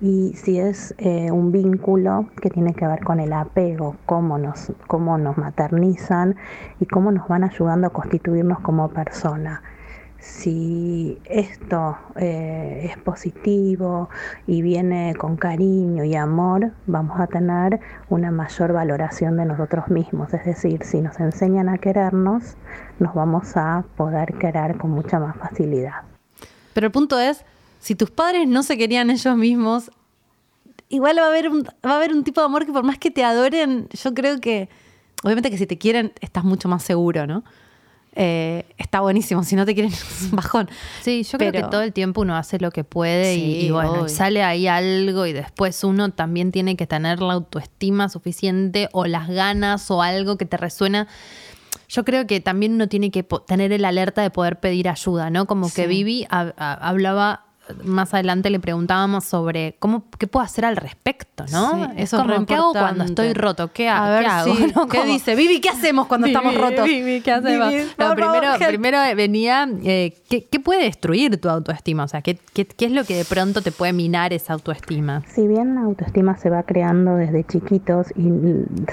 [0.01, 4.73] Y si es eh, un vínculo que tiene que ver con el apego, cómo nos,
[4.87, 6.35] cómo nos maternizan
[6.79, 9.61] y cómo nos van ayudando a constituirnos como persona.
[10.23, 14.09] Si esto eh, es positivo
[14.47, 20.33] y viene con cariño y amor, vamos a tener una mayor valoración de nosotros mismos.
[20.33, 22.55] Es decir, si nos enseñan a querernos,
[22.99, 26.03] nos vamos a poder querer con mucha más facilidad.
[26.73, 27.43] Pero el punto es,
[27.79, 29.91] si tus padres no se querían ellos mismos,
[30.87, 32.97] igual va a haber un, va a haber un tipo de amor que por más
[32.97, 34.69] que te adoren, yo creo que,
[35.21, 37.43] obviamente que si te quieren, estás mucho más seguro, ¿no?
[38.15, 40.69] Eh, está buenísimo, si no te quieren, es un bajón.
[41.01, 43.71] Sí, yo creo que todo el tiempo uno hace lo que puede y- Sí, y,
[43.71, 48.87] bueno, y sale ahí algo y después uno también tiene que tener la autoestima suficiente
[48.91, 51.07] o las ganas o algo que te resuena.
[51.89, 55.45] Yo creo que también uno tiene que tener el alerta de poder pedir ayuda, ¿no?
[55.47, 55.87] Como que.
[55.87, 57.45] Vivi hab- hab- hablaba
[57.83, 61.73] más adelante le preguntábamos sobre cómo qué puedo hacer al respecto, ¿no?
[61.73, 64.27] Sí, es eso es como qué hago cuando estoy roto, qué, ha- A ver, qué
[64.27, 64.71] hago, sí.
[64.75, 64.87] ¿no?
[64.87, 65.35] ¿Qué dice?
[65.35, 66.85] Vivi, ¿qué hacemos cuando estamos rotos?
[66.85, 67.69] Vivi, ¿qué hacemos?
[67.69, 72.03] Vivi, No, primero, primero venía, eh, ¿qué, qué puede destruir tu autoestima?
[72.03, 75.21] O sea, ¿qué, qué, qué es lo que de pronto te puede minar esa autoestima?
[75.33, 78.29] Si bien la autoestima se va creando desde chiquitos y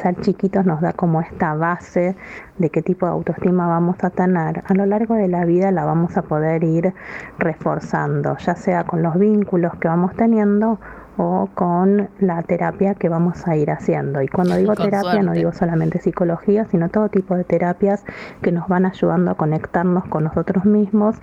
[0.00, 2.14] ser chiquitos nos da como esta base
[2.58, 5.84] de qué tipo de autoestima vamos a tener, a lo largo de la vida la
[5.84, 6.92] vamos a poder ir
[7.38, 10.78] reforzando, ya sea con los vínculos que vamos teniendo
[11.16, 14.22] o con la terapia que vamos a ir haciendo.
[14.22, 18.04] Y cuando digo Con terapia no digo solamente psicología, sino todo tipo de terapias
[18.40, 21.16] que nos van ayudando a conectarnos con nosotros mismos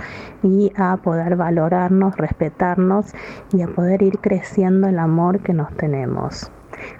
[0.43, 3.13] y a poder valorarnos, respetarnos
[3.53, 6.51] y a poder ir creciendo el amor que nos tenemos.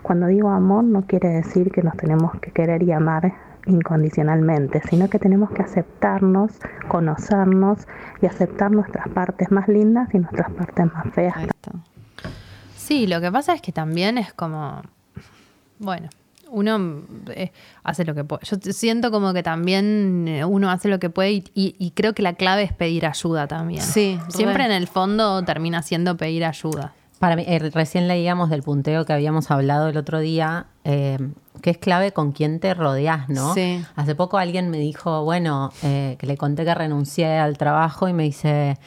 [0.01, 3.33] Cuando digo amor no quiere decir que nos tenemos que querer y amar
[3.67, 6.51] incondicionalmente, sino que tenemos que aceptarnos,
[6.87, 7.79] conocernos
[8.21, 11.35] y aceptar nuestras partes más lindas y nuestras partes más feas.
[12.75, 14.81] Sí, lo que pasa es que también es como,
[15.79, 16.09] bueno,
[16.49, 17.01] uno
[17.31, 17.51] eh,
[17.83, 18.41] hace lo que puede.
[18.45, 22.13] Yo siento como que también eh, uno hace lo que puede y, y- y creo
[22.13, 23.81] que la clave es pedir ayuda también.
[23.81, 24.65] Sí, Siempre re.
[24.65, 26.93] en el fondo termina siendo pedir ayuda.
[27.19, 31.17] Para mí, eh, recién leíamos del punteo que habíamos hablado el otro día, eh,
[31.61, 33.53] que es clave con quién te rodeas, ¿no?
[33.55, 33.83] Sí.
[33.95, 38.13] Hace poco alguien me dijo, bueno, eh, que le conté que renuncié al trabajo y
[38.13, 38.77] me dice,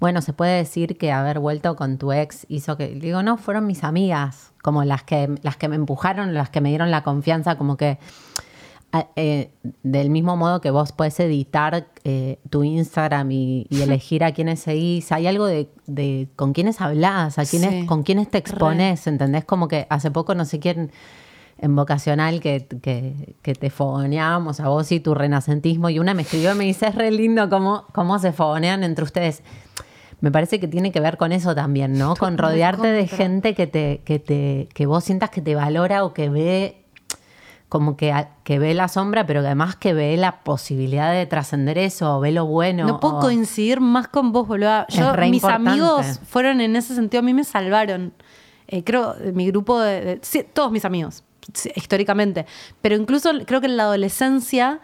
[0.00, 3.66] bueno, se puede decir que haber vuelto con tu ex hizo que, digo, no, fueron
[3.66, 7.56] mis amigas, como las que, las que me empujaron, las que me dieron la confianza,
[7.56, 7.98] como que
[9.16, 9.50] eh,
[9.82, 14.60] del mismo modo que vos puedes editar eh, tu Instagram y, y elegir a quiénes
[14.60, 19.06] seguís, hay algo de, de con quiénes hablas, a quiénes, Sí, con quiénes te expones,
[19.06, 19.44] ¿entendés?
[19.44, 20.90] Como que hace poco no sé quién
[21.58, 26.22] en vocacional que, que, que te fogoneábamos a vos y tu renacentismo y una me
[26.22, 29.42] escribió y me dice, es re lindo cómo, cómo se fogonean entre ustedes.
[30.20, 32.16] Me parece que tiene que ver con eso también, ¿no?
[32.16, 36.14] Con rodearte de gente que te, que te, que vos sientas que te valora o
[36.14, 36.85] que ve
[37.78, 38.12] como que,
[38.44, 42.20] que ve la sombra, pero que además que ve la posibilidad de trascender eso, o
[42.20, 42.86] ve lo bueno.
[42.86, 44.86] No puedo o- coincidir más con vos, boludo.
[44.88, 45.70] Yo, mis importante.
[45.70, 48.12] amigos fueron en ese sentido, a mí me salvaron.
[48.68, 51.22] Eh, creo, mi grupo de, de- sí, todos mis amigos,
[51.76, 52.46] históricamente.
[52.80, 54.80] Pero incluso creo que en la adolescencia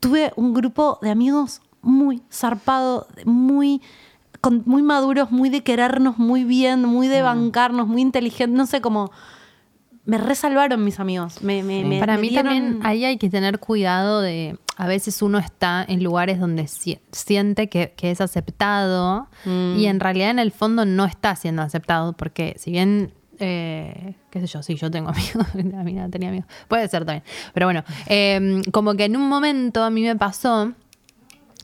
[0.00, 3.80] tuve un grupo de amigos muy zarpado, muy,
[4.40, 7.10] con- muy maduros, muy de querernos muy bien, muy Mm.
[7.10, 9.10] de bancarnos, muy inteligentes, no sé, como...
[10.06, 11.42] Me resalvaron mis amigos.
[11.42, 14.86] Me, me- me- Para me mí dieron- también ahí hay que tener cuidado de, a
[14.86, 19.76] veces uno está en lugares donde si- siente que, que es aceptado Mm.
[19.78, 23.12] y en realidad en el fondo no está siendo aceptado porque si bien...
[23.40, 27.04] eh, qué sé yo, sí, yo tengo amigos, a mí no tenía amigos, puede ser
[27.04, 30.72] también, pero bueno, eh, como que en un momento a mí me pasó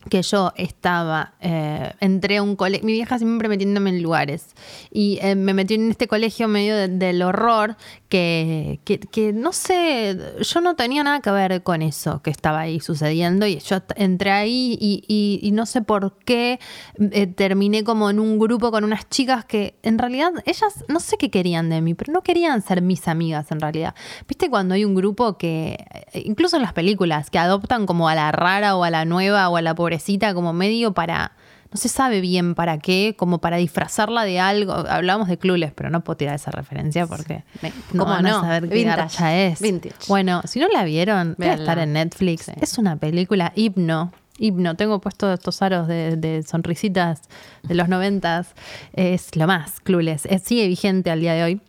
[0.09, 4.47] que yo estaba, eh, entré a un colegio, mi vieja siempre metiéndome en lugares,
[4.91, 7.77] y eh, me metí en este colegio medio de- del horror,
[8.09, 12.61] que, que, que no sé, yo no tenía nada que ver con eso que estaba
[12.61, 15.05] ahí sucediendo, y yo entré ahí y,
[15.43, 16.59] y- no sé por qué
[16.99, 21.17] eh, terminé como en un grupo con unas chicas que en realidad ellas no sé
[21.19, 23.95] qué querían de mí, pero no querían ser mis amigas en realidad.
[24.29, 25.85] ¿Viste cuando hay un grupo que,
[26.15, 29.57] incluso en las películas, que adoptan como a la rara o a la nueva o
[29.57, 31.33] a la pobrecita como medio para,
[31.73, 34.73] no se sabe bien para qué, como para disfrazarla de algo?
[34.73, 38.41] Hablábamos de Clueless, pero no puedo tirar esa referencia porque Me- no ¿cómo a no?
[38.41, 39.61] saber qué garcha es.
[39.61, 39.95] vintage.
[40.07, 42.45] Bueno, si no la vieron, debe estar en Netflix.
[42.45, 42.53] Sí.
[42.61, 44.13] Es una película hipno.
[44.39, 47.23] Hipno, tengo puesto estos aros de, de sonrisitas
[47.65, 48.55] de los noventas.
[48.93, 50.25] Es lo más, Clueless.
[50.27, 51.61] Es- sigue vigente al día de hoy.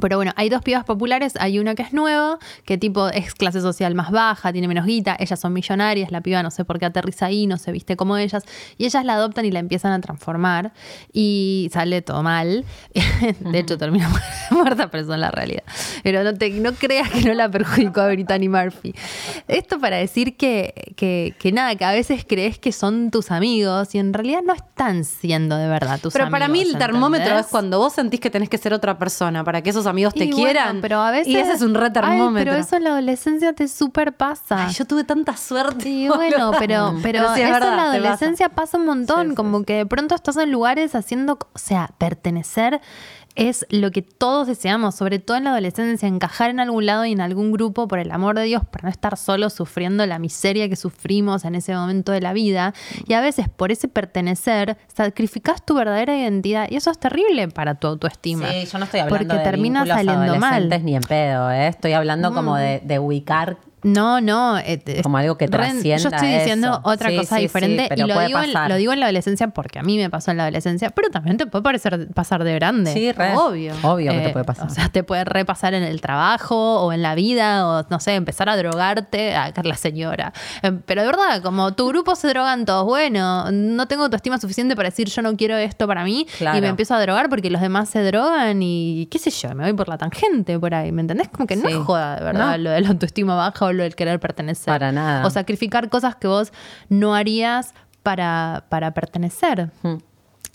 [0.00, 3.60] Pero bueno, hay dos pibas populares, hay una que es nueva, que tipo es clase
[3.60, 6.86] social más baja, tiene menos guita, ellas son millonarias, la piba no sé por qué
[6.86, 8.44] aterriza ahí, no se viste como ellas,
[8.78, 10.72] y ellas la adoptan y la empiezan a transformar
[11.12, 12.64] y sale todo mal.
[13.40, 14.10] De hecho, termina
[14.50, 15.62] muerta, pero eso es la realidad.
[16.02, 18.94] Pero no, te, no creas que no la perjudicó a Brittany Murphy.
[19.48, 23.94] Esto para decir que, que, que nada, que a veces crees que son tus amigos
[23.94, 26.40] y en realidad no están siendo de verdad tus Pero amigos.
[26.40, 27.46] para mí el termómetro ¿entendés?
[27.46, 30.24] es cuando vos sentís que tenés que ser otra persona para que esos amigos te
[30.24, 30.80] Y bueno, quieran.
[30.80, 31.28] pero a veces.
[31.28, 32.50] y ese es un re Ay, termómetro.
[32.52, 34.66] pero eso en la adolescencia te super pasa.
[34.66, 35.82] Ay, yo tuve tanta suerte.
[35.84, 37.90] Sí, bueno, pero, pero, sí, es eso verdad, en la pasa.
[37.96, 38.78] adolescencia pasa.
[38.78, 42.80] un montón, sí, como que de pronto estás en lugares haciendo, o sea, pertenecer
[43.34, 47.12] es lo que todos deseamos, sobre todo en la adolescencia, encajar en algún lado y
[47.12, 50.68] en algún grupo, por el amor de Dios, para no estar solos sufriendo la miseria
[50.68, 52.74] que sufrimos en ese momento de la vida.
[53.06, 57.74] Y a veces por ese pertenecer, sacrificas tu verdadera identidad y eso es terrible para
[57.76, 58.50] tu autoestima.
[58.50, 60.68] Sí, yo no estoy hablando porque de termina saliendo mal.
[60.82, 61.68] ni en pedo, ¿eh?
[61.68, 64.58] Estoy hablando como de, de ubicar No, no.
[64.58, 66.80] eh, Como algo que trascienda Yo estoy diciendo eso.
[66.84, 69.48] otra Sí, cosa sí, diferente sí, y lo digo, en, lo digo en la adolescencia
[69.48, 72.54] porque a mí me pasó en la adolescencia, pero también te puede parecer pasar de
[72.54, 72.92] grande.
[72.92, 73.34] Sí, re.
[73.36, 73.74] Obvio.
[73.82, 74.66] Obvio que te Eh, puede pasar.
[74.66, 78.14] O sea, te puede repasar en el trabajo o en la vida o, no sé,
[78.14, 80.32] empezar a drogarte, a la señora.
[80.62, 84.76] Eh, Pero de verdad, como tu grupo se drogan todos, bueno, no tengo autoestima suficiente
[84.76, 86.58] para decir yo no quiero esto para mí Claro.
[86.58, 89.64] y me empiezo a drogar porque los demás se drogan y qué sé yo, me
[89.64, 91.28] voy por la tangente por ahí, ¿me entendés?
[91.28, 92.58] Como que no es joda, de verdad, No.
[92.58, 94.66] lo de la autoestima baja o lo del querer pertenecer.
[94.66, 95.26] Para nada.
[95.26, 96.52] O sacrificar cosas que vos
[96.88, 99.96] no harías para, para pertenecer Hmm.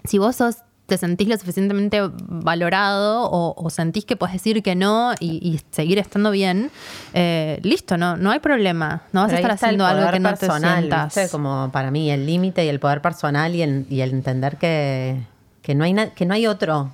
[0.04, 2.00] si vos sos, te sentís lo suficientemente
[2.48, 6.72] valorado o, o sentís que podés decir que no y, y seguir estando bien,
[7.14, 9.02] eh, listo, no, no hay problema.
[9.12, 11.16] No vas Pero a estar el haciendo algo que no te personal, sientas.
[11.16, 11.30] ¿viste?
[11.30, 15.22] Como para mí el límite y el poder personal y el, y el entender que,
[15.62, 16.92] que, no hay na- que no hay otro,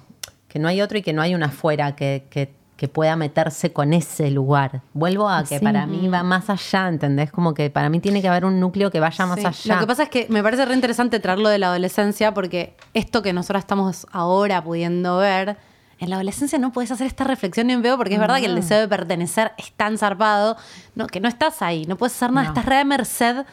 [0.47, 3.71] que no hay otro y que no hay una afuera que, que, que pueda meterse
[3.71, 4.81] con ese lugar.
[4.93, 5.63] Vuelvo a que Sí.
[5.63, 7.31] para mí va más allá, ¿entendés?
[7.31, 9.45] Como que para mí tiene que haber un núcleo que vaya más Sí.
[9.45, 9.75] allá.
[9.75, 13.21] Lo que pasa es que me parece re interesante traerlo de la adolescencia porque esto
[13.21, 15.57] que nosotros estamos ahora pudiendo ver,
[15.99, 18.47] en la adolescencia no puedes hacer esta reflexión ni en veo porque es verdad que
[18.47, 20.57] el deseo de pertenecer es tan zarpado
[20.95, 23.45] no, que no estás ahí, no puedes hacer nada, estás re a merced.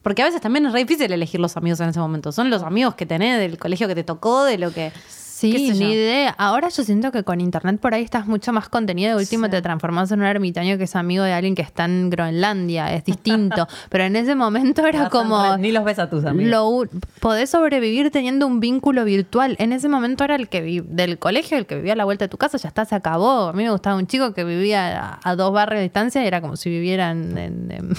[0.00, 2.30] Porque a veces también es re difícil elegir los amigos en ese momento.
[2.30, 4.92] Son los amigos que tenés, del colegio que te tocó, de lo que.
[5.08, 6.30] Sí, sé ni idea.
[6.38, 9.16] Ahora yo siento que con internet por ahí estás mucho más contenido.
[9.16, 9.50] De último Sí.
[9.52, 12.92] te transformás en un ermitaño que es amigo de alguien que está en Groenlandia.
[12.94, 13.66] Es distinto.
[13.90, 15.56] Pero en ese momento era como.
[15.56, 16.50] Ni los ves a tus amigos.
[16.50, 19.56] Lo, podés sobrevivir teniendo un vínculo virtual.
[19.58, 22.24] En ese momento era el que vi- del colegio, el que vivía a la vuelta
[22.24, 23.48] de tu casa, ya está, se acabó.
[23.48, 26.26] A mí me gustaba un chico que vivía a, a dos barrios de distancia y
[26.26, 27.92] era como si viviera en, en- en-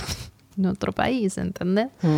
[0.57, 1.87] en otro país, ¿entendés?
[2.01, 2.17] Mm.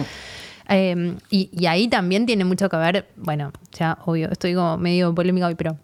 [0.71, 5.13] Eh, y, y ahí también tiene mucho que ver, bueno, ya obvio, estoy como medio
[5.13, 5.77] polémica hoy, pero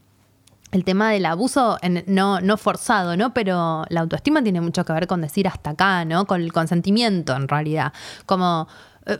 [0.71, 3.33] el tema del abuso, en- no, no forzado, ¿no?
[3.33, 6.25] Pero la autoestima tiene mucho que ver con decir hasta acá, ¿no?
[6.25, 7.93] Con el consentimiento, en realidad.
[8.25, 8.67] Como,
[9.05, 9.17] eh,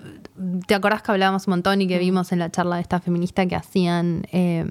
[0.68, 3.46] ¿te acordás que hablábamos un montón y que vimos en la charla de esta feminista
[3.46, 4.66] que hacían eh,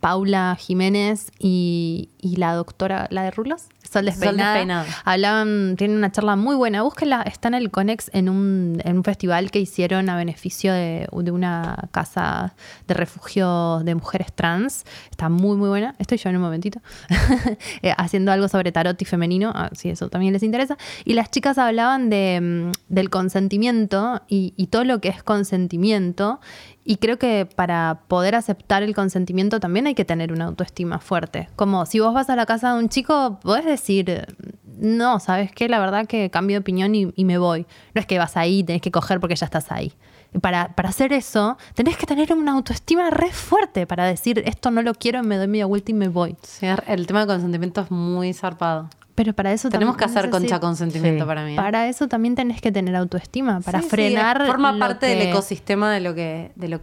[0.00, 3.66] Paula Jiménez y, y la doctora, la de Rulos?
[3.96, 4.52] Sol Despeinada.
[4.52, 4.86] Despeinada.
[5.04, 6.82] Hablaban, tienen una charla muy buena.
[6.82, 11.08] Búsquenla, está en el Conex en un, en un festival que hicieron a beneficio de,
[11.10, 12.54] de una casa
[12.86, 14.84] de refugio de mujeres trans.
[15.10, 15.94] Está muy, muy buena.
[15.98, 16.80] Estoy yo en un momentito.
[17.82, 20.76] Eh, haciendo algo sobre tarot y femenino, ah, si eso también les interesa.
[21.04, 26.40] Y las chicas hablaban de, mm, del consentimiento y, y todo lo que es consentimiento.
[26.88, 31.48] Y creo que para poder aceptar el consentimiento también hay que tener una autoestima fuerte.
[31.56, 34.24] Como si vos vas a la casa de un chico, podés decir,
[34.78, 35.68] no, ¿sabes qué?
[35.68, 37.66] La verdad que cambio de opinión y, y me voy.
[37.92, 39.92] No es que vas ahí, tenés que coger porque ya estás ahí.
[40.40, 44.80] Para, para hacer eso, tenés que tener una autoestima re fuerte para decir, esto no
[44.80, 46.36] lo quiero, me doy media vuelta y me voy.
[46.86, 48.88] El tema de consentimiento es muy zarpado.
[49.16, 51.26] Pero para eso Tenemos que también hacer concha consentimiento Sí.
[51.26, 51.54] para mí.
[51.54, 51.56] ¿eh?
[51.56, 54.46] Para eso también tenés que tener autoestima, para Sí, sí, frenar.
[54.46, 56.80] forma parte del ecosistema de lo que de lo,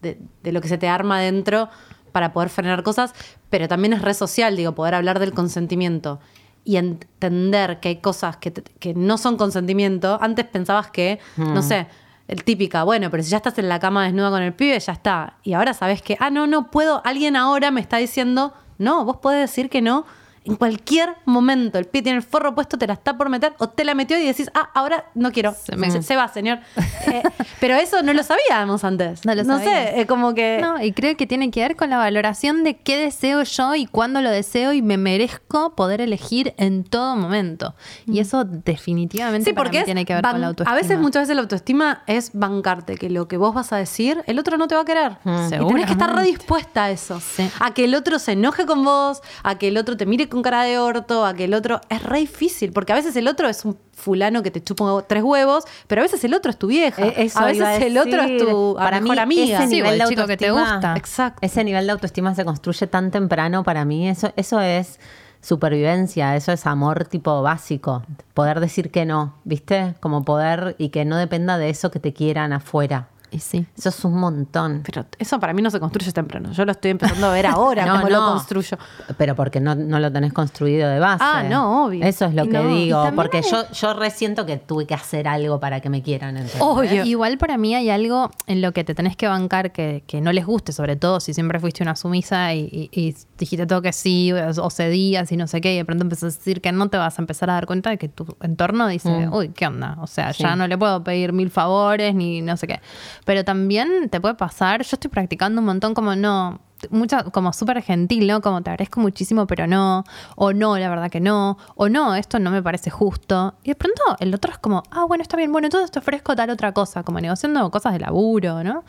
[0.00, 1.68] de, de lo que se te arma dentro
[2.12, 3.12] para poder frenar cosas,
[3.50, 6.20] pero también es re social, digo, poder hablar del consentimiento
[6.64, 10.18] y entender que hay cosas que, te- que no son consentimiento.
[10.20, 11.88] Antes pensabas que, no sé,
[12.28, 14.92] el típica, bueno, pero si ya estás en la cama desnuda con el pibe, ya
[14.92, 15.38] está.
[15.42, 19.16] Y ahora sabes que, ah, no, no puedo, alguien ahora me está diciendo, no, vos
[19.16, 20.06] podés decir que no.
[20.44, 23.68] En cualquier momento, el pie tiene el forro puesto, te la está por meter o
[23.68, 25.54] te la metió y decís, ah, ahora no quiero.
[25.54, 26.58] Se me- Se, se va, señor.
[27.06, 27.22] Eh,
[27.60, 29.24] pero eso no lo sabíamos antes.
[29.24, 29.90] No lo sé, sabíamos.
[30.00, 30.58] eh, como que.
[30.60, 33.86] No, y creo que tiene que ver con la valoración de qué deseo yo y
[33.86, 37.74] cuándo lo deseo y me merezco poder elegir en todo momento.
[38.06, 40.72] Y eso definitivamente Sí, para porque mí es tiene que ver con la autoestima.
[40.76, 44.22] A veces, muchas veces la autoestima es bancarte que lo que vos vas a decir,
[44.26, 45.12] el otro no te va a querer.
[45.24, 47.20] Y tenés que estar redispuesta a eso.
[47.20, 47.48] Sí.
[47.60, 50.42] A que el otro se enoje con vos, a que el otro te mire con
[50.42, 51.80] cara de orto, a que el otro.
[51.88, 55.22] Es re difícil, porque a veces el otro es un fulano que te chupa tres
[55.22, 57.06] huevos, pero a veces el otro es tu vieja.
[57.06, 59.58] Eh, eso a veces a el otro es tu Para mejor mí, amiga.
[59.62, 60.94] ese nivel de chico que te autoestima- gusta.
[60.96, 61.38] Exacto.
[61.42, 64.08] Ese nivel de autoestima se construye tan temprano para mí.
[64.08, 64.98] Eso, eso es
[65.40, 68.02] supervivencia, eso es amor tipo básico.
[68.32, 69.94] Poder decir que no, ¿viste?
[70.00, 73.08] Como poder y que no dependa de eso que te quieran afuera.
[73.32, 73.64] Y sí.
[73.76, 74.82] Eso es un montón.
[74.84, 76.52] Pero eso para mí no se construye temprano.
[76.52, 78.20] Yo lo estoy empezando a ver ahora, No, cómo no.
[78.20, 78.76] lo construyo.
[79.16, 81.24] Pero porque no, no lo tenés construido de base.
[81.26, 82.04] Ah, no, obvio.
[82.04, 83.02] Eso es lo que digo.
[83.16, 86.36] Porque hay- yo, yo resiento que tuve que hacer algo para que me quieran.
[86.36, 86.60] ¿entendés?
[86.60, 87.04] Obvio.
[87.04, 90.30] Igual para mí hay algo en lo que te tenés que bancar que, que no
[90.32, 93.92] les guste, sobre todo si siempre fuiste una sumisa y, y- y dijiste todo que
[93.92, 96.88] sí o, cedías y no sé qué, y de pronto empezás a decir que no
[96.88, 99.96] te vas a empezar a dar cuenta de que tu entorno dice, uy, ¿qué onda?
[100.00, 102.80] O sea, ya no le puedo pedir mil favores ni no sé qué.
[103.24, 107.82] Pero también te puede pasar, yo estoy practicando un montón como no, mucha, como súper
[107.82, 108.40] gentil, ¿no?
[108.40, 110.04] Como te agradezco muchísimo, pero no,
[110.36, 113.54] o no, la verdad que no, o no, esto no me parece justo.
[113.62, 116.34] Y de pronto el otro es como, ah, bueno, está bien, bueno, entonces te ofrezco
[116.36, 118.84] tal otra cosa, como negociando cosas de laburo, ¿no?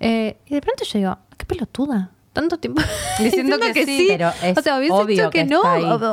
[0.00, 2.10] Eh, y de pronto yo digo, "Ah, qué pelotuda.
[2.34, 2.82] Tanto tiempo
[3.20, 5.62] Diciendo que sí, pero es o sea, hubiese dicho que, que no.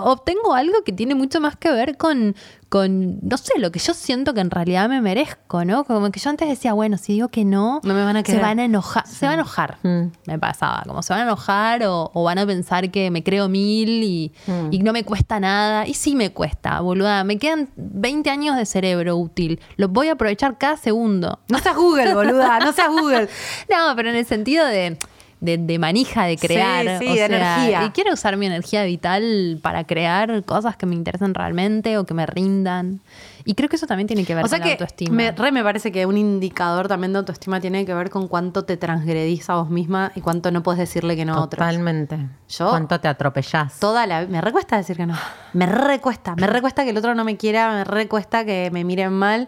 [0.06, 2.36] Obtengo algo que tiene mucho más que ver con,
[2.70, 5.84] con, no sé, lo que yo siento que en realidad me merezco, ¿no?
[5.84, 8.38] Como que yo antes decía, bueno, si digo que no, No me van a se
[8.38, 9.06] van a enojar.
[9.08, 10.12] Se van a enojar, Mm.
[10.28, 10.84] me pasaba.
[10.86, 14.32] Como se van a enojar o, o van a pensar que me creo mil y,
[14.46, 14.68] Mm.
[14.72, 15.88] y no me cuesta nada.
[15.88, 17.24] Y sí me cuesta, boluda.
[17.24, 19.60] Me quedan 20 años de cerebro útil.
[19.76, 21.40] Los voy a aprovechar cada segundo.
[21.50, 23.28] No seas Google, boluda, no seas Google.
[23.70, 24.98] No, pero en el sentido de,
[25.42, 27.00] de, de manija, de crear.
[27.00, 27.86] sí, o de sea, energía.
[27.86, 32.14] Y quiero usar mi energía vital para crear cosas que me interesen realmente o que
[32.14, 33.02] me rindan.
[33.44, 35.16] Y creo que eso también tiene que ver O sea con la que autoestima.
[35.16, 38.66] me, re me parece que un indicador también de autoestima tiene que ver con cuánto
[38.66, 41.58] te transgredís a vos misma y cuánto no puedes decirle que no a otros.
[41.60, 42.20] Totalmente.
[42.48, 43.80] Yo- ¿Cuánto te atropellás?
[43.80, 45.18] Toda la me recuesta decir que no.
[45.54, 49.12] Me recuesta, me recuesta que el otro no me quiera, me recuesta que me miren
[49.12, 49.48] mal.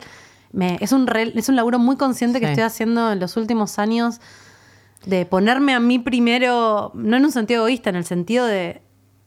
[0.51, 3.77] Me, es un re- es un laburo muy consciente que estoy haciendo en los últimos
[3.79, 4.19] años
[5.05, 8.81] de ponerme a mí primero, no en un sentido egoísta, en el sentido de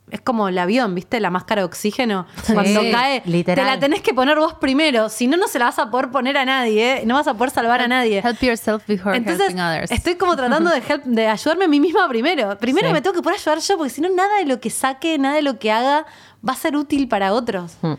[0.08, 1.18] es como el avión, ¿viste?
[1.18, 2.26] La máscara de oxígeno.
[2.54, 3.64] Cuando cae, literal.
[3.64, 5.08] te la tenés que poner vos primero.
[5.08, 7.02] Si no, no se la vas a poder poner a nadie, ¿eh?
[7.06, 8.18] No vas a poder salvar a nadie.
[8.24, 9.90] Help yourself before Entonces, helping others.
[9.90, 12.56] estoy como tratando de, help- de ayudarme a mí misma primero.
[12.58, 12.92] Primero Sí.
[12.92, 15.34] me tengo que poder ayudar yo, porque si no, nada de lo que saque, nada
[15.34, 16.06] de lo que haga
[16.48, 17.76] va a ser útil para otros.
[17.82, 17.94] Mm.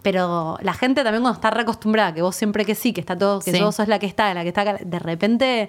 [0.00, 3.40] Pero la gente también cuando está reacostumbrada, que vos siempre que sí, que está todo,
[3.40, 3.60] que Sí.
[3.60, 5.68] vos sos la que está, la que está acá, de repente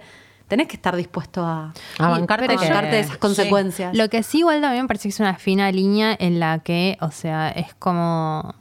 [0.52, 3.95] tenés que estar dispuesto a, A bancarte, bancarte esas consecuencias.
[3.95, 6.97] Lo que sí igual también me parece que es una fina línea en la que,
[6.99, 8.54] o sea, es como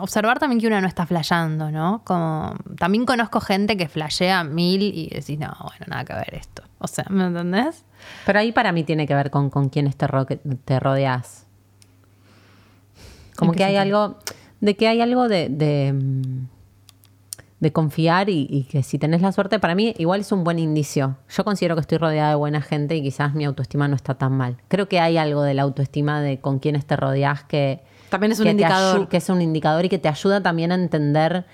[0.00, 2.00] observar también que uno no está flasheando, ¿no?
[2.04, 6.62] Como también conozco gente que flashea mil y decís, no, bueno, nada que ver esto.
[6.78, 7.84] O sea, ¿me entendés?
[8.24, 11.44] Pero ahí para mí tiene que ver con, con quiénes te, ro- te rodeas.
[13.36, 13.98] Como ¿En que hay sentido?
[14.04, 14.18] algo,
[14.62, 15.92] de que hay algo de, de,
[17.60, 20.58] de confiar y, y que si tenés la suerte, para mí igual es un buen
[20.58, 21.16] indicio.
[21.28, 24.32] Yo considero que estoy rodeada de buena gente y quizás mi autoestima no está tan
[24.32, 24.58] mal.
[24.68, 27.82] Creo que hay algo de la autoestima de con quiénes te rodeas que...
[28.10, 29.08] También es un indicador.
[29.08, 31.44] que es un indicador y que te ayuda también a entender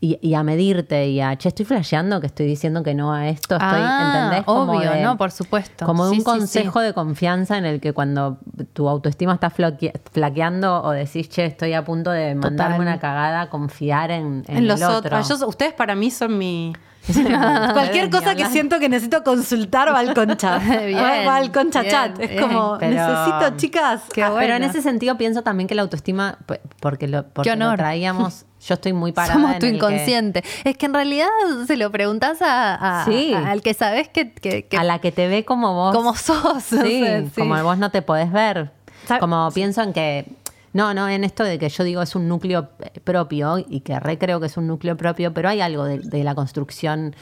[0.00, 3.28] y, y a medirte y a, che, estoy flasheando que estoy diciendo que no a
[3.28, 4.44] esto, estoy, Ah, ¿entendés?
[4.44, 5.86] Como obvio, de- no, por supuesto.
[5.86, 6.86] Como de Sí, un sí, consejo sí.
[6.86, 8.38] de confianza en el que cuando
[8.74, 14.10] tu autoestima está flaqueando o decís, che, estoy a punto de mandarme una cagada, confiar
[14.10, 15.16] en, en en los el otro.
[15.18, 15.40] otros.
[15.40, 16.72] Yo- ustedes para mí son mi.
[17.72, 20.58] Cualquier cosa que siento que necesito consultar va al concha.
[20.86, 22.18] Bien, va, al concha bien, chat.
[22.20, 24.02] Es bien, como, pero- necesito, chicas.
[24.22, 26.38] Ah, Pero en ese sentido pienso también que la autoestima,
[26.80, 30.42] porque lo, porque lo traíamos, yo estoy muy parada Somos tu que- inconsciente.
[30.64, 31.28] Es que en realidad
[31.66, 33.32] se lo preguntas a, a- Sí.
[33.32, 35.94] a- al que sabes que, que- que- a la que te ve como vos.
[35.94, 36.44] como sos.
[36.44, 37.30] o Sí, sea, sí.
[37.40, 38.70] como vos no te podés ver.
[39.20, 40.26] Como pienso en que,
[40.72, 43.98] no, no, en esto de que yo digo es un núcleo eh, propio y que
[44.00, 47.14] re creo que es un núcleo propio, pero hay algo de, de la construcción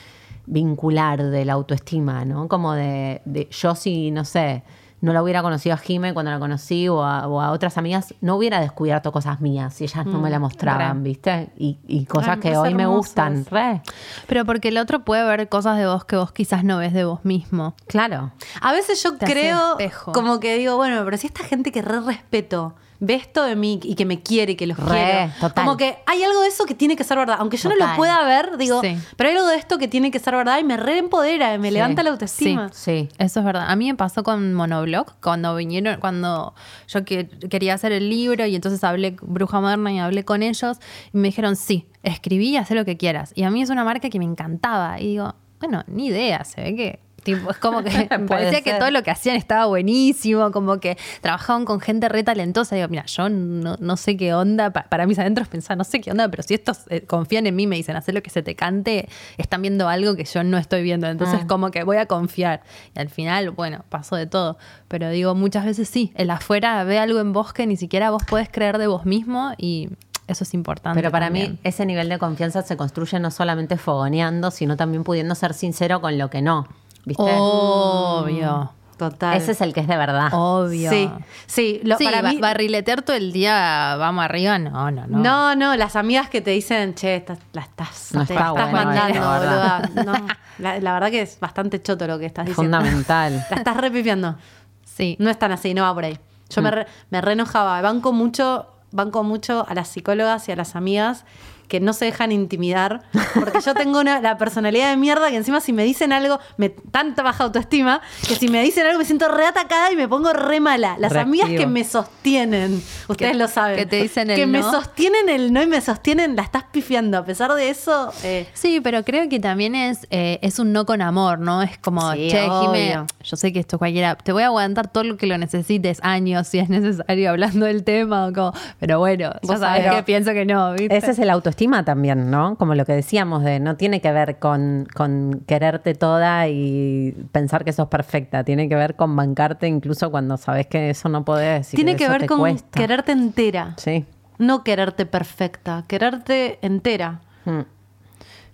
[0.46, 2.48] vincular de la autoestima, ¿no?
[2.48, 4.62] Como de, de yo si, no sé,
[5.04, 8.14] no la hubiera conocido a Jime cuando la conocí o a, o a otras amigas,
[8.20, 11.50] no hubiera descubierto cosas mías si ellas no me la mostraban, ¿viste?
[11.56, 13.44] Y, y cosas Ay, que hoy me gustan.
[13.50, 13.82] Re,
[14.26, 17.04] Pero porque el otro puede ver cosas de vos que vos quizás no ves de
[17.04, 17.74] vos mismo.
[17.86, 18.32] claro.
[18.60, 20.12] A veces yo Te creo, espejo.
[20.12, 23.80] como que digo, bueno, pero si esta gente que re respeto ve esto de mí
[23.82, 25.64] y que me quiere y que los Re, quiero, total.
[25.64, 27.36] como que hay algo de eso que tiene que ser verdad.
[27.38, 28.96] Aunque yo no lo pueda ver, digo, Sí.
[29.16, 31.74] pero hay algo de esto que tiene que ser verdad y me reempodera, me Sí.
[31.74, 32.70] levanta la autoestima.
[32.72, 33.08] Sí.
[33.18, 33.66] Eso es verdad.
[33.68, 36.54] A mí me pasó con Monoblog, cuando vinieron, cuando
[36.88, 40.78] yo que- quería hacer el libro y entonces hablé Bruja Moderna y hablé con ellos
[41.12, 43.32] y me dijeron, sí, escribí y haz lo que quieras.
[43.34, 45.00] Y a mí es una marca que me encantaba.
[45.00, 47.03] Y digo, bueno, ni idea, se ve que...
[47.24, 47.90] tipo, es como que
[48.28, 52.76] parecía que todo lo que hacían estaba buenísimo, como que trabajaban con gente re talentosa.
[52.76, 56.00] Digo, mira, yo no, no sé qué onda, pa- para mis adentros pensaba, no sé
[56.00, 58.42] qué onda, pero si estos eh, confían en mí, me dicen, haz lo que se
[58.42, 59.08] te cante,
[59.38, 61.06] están viendo algo que yo no estoy viendo.
[61.08, 62.62] Entonces, como que voy a confiar.
[62.94, 64.58] Y al final, bueno, pasó de todo.
[64.88, 68.22] Pero digo, muchas veces sí, el afuera ve algo en vos que ni siquiera vos
[68.24, 69.88] podés creer de vos mismo y
[70.28, 70.98] eso es importante.
[70.98, 71.52] Pero para también.
[71.52, 76.00] mí ese nivel de confianza se construye no solamente fogoneando, sino también pudiendo ser sincero
[76.00, 76.66] con lo que no.
[77.04, 77.22] ¿Viste?
[77.38, 78.70] Obvio.
[78.96, 79.36] Total.
[79.36, 80.28] Ese es el que es de verdad.
[80.32, 80.88] Obvio.
[80.88, 81.10] Sí,
[81.46, 81.80] sí.
[81.82, 85.18] Lo, sí, para ba- mí, barriletear todo el día, vamos arriba, no, no, no.
[85.18, 85.54] no.
[85.56, 88.70] no, las amigas que te dicen, che, estás- la estás, No te está estás bueno,
[88.86, 89.90] mandando, la verdad.
[89.94, 90.04] boluda.
[90.04, 90.26] No,
[90.58, 92.78] la, la verdad que es bastante choto lo que estás Es diciendo.
[92.78, 93.44] fundamental.
[93.50, 94.36] La estás repifiando.
[94.84, 95.16] Sí.
[95.18, 96.16] No es tan así, no va por ahí.
[96.50, 97.80] Yo me, re, me re enojaba.
[97.82, 101.24] Banco mucho, banco mucho a las psicólogas y a las amigas
[101.68, 103.02] que no se dejan intimidar.
[103.34, 106.68] Porque yo tengo una, la personalidad de mierda que encima si me dicen algo, me
[106.68, 110.32] tanta baja autoestima, que si me dicen algo me siento re atacada y me pongo
[110.32, 110.96] re mala.
[110.98, 113.76] Las amigas que me sostienen, ustedes Que- lo saben.
[113.76, 117.18] que te dicen el Que me sostienen el no y me sostienen, la estás pifiando.
[117.18, 120.84] A pesar de eso, eh, Sí, pero creo que también es, eh, es un no
[120.86, 121.62] con amor, ¿no?
[121.62, 122.60] Es como, Sí, che, obvio.
[122.72, 125.98] Jime, yo sé que esto cualquiera, te voy a aguantar todo lo que lo necesites,
[126.02, 129.96] años, si es necesario, hablando del tema, o como, pero bueno, ya Vos sabes sabés.
[129.98, 130.96] que pienso que no, ¿viste?
[130.96, 131.53] Ese es el autoestima
[131.84, 132.56] también, ¿no?
[132.56, 137.64] Como lo que decíamos de no tiene que ver con, con quererte toda y pensar
[137.64, 141.72] que sos perfecta, tiene que ver con bancarte incluso cuando sabes que eso no podés.
[141.72, 142.68] y tiene que eso ver te con cuesta.
[142.78, 143.74] quererte entera.
[143.76, 144.04] Sí.
[144.38, 147.20] No quererte perfecta, quererte entera.
[147.44, 147.60] Mm.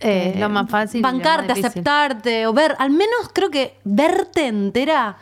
[0.01, 5.16] Es lo más fácil más Bancarte, aceptarte, o ver, al menos creo que verte entera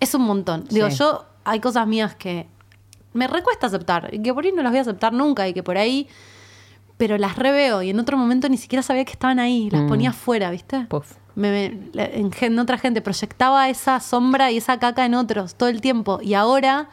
[0.00, 0.64] es un montón.
[0.68, 0.96] Digo, Sí.
[0.98, 2.46] yo hay cosas mías que
[3.14, 5.62] me recuesta aceptar y que por ahí no las voy a aceptar nunca y que
[5.62, 6.08] por ahí,
[7.02, 9.88] pero las reveo y en otro momento ni siquiera sabía que estaban ahí, las Mm.
[9.88, 10.86] ponía afuera, ¿viste?
[10.88, 11.14] Puf.
[11.34, 11.50] Me,
[11.94, 16.20] me- en otra gente proyectaba esa sombra y esa caca en otros todo el tiempo
[16.22, 16.88] y ahora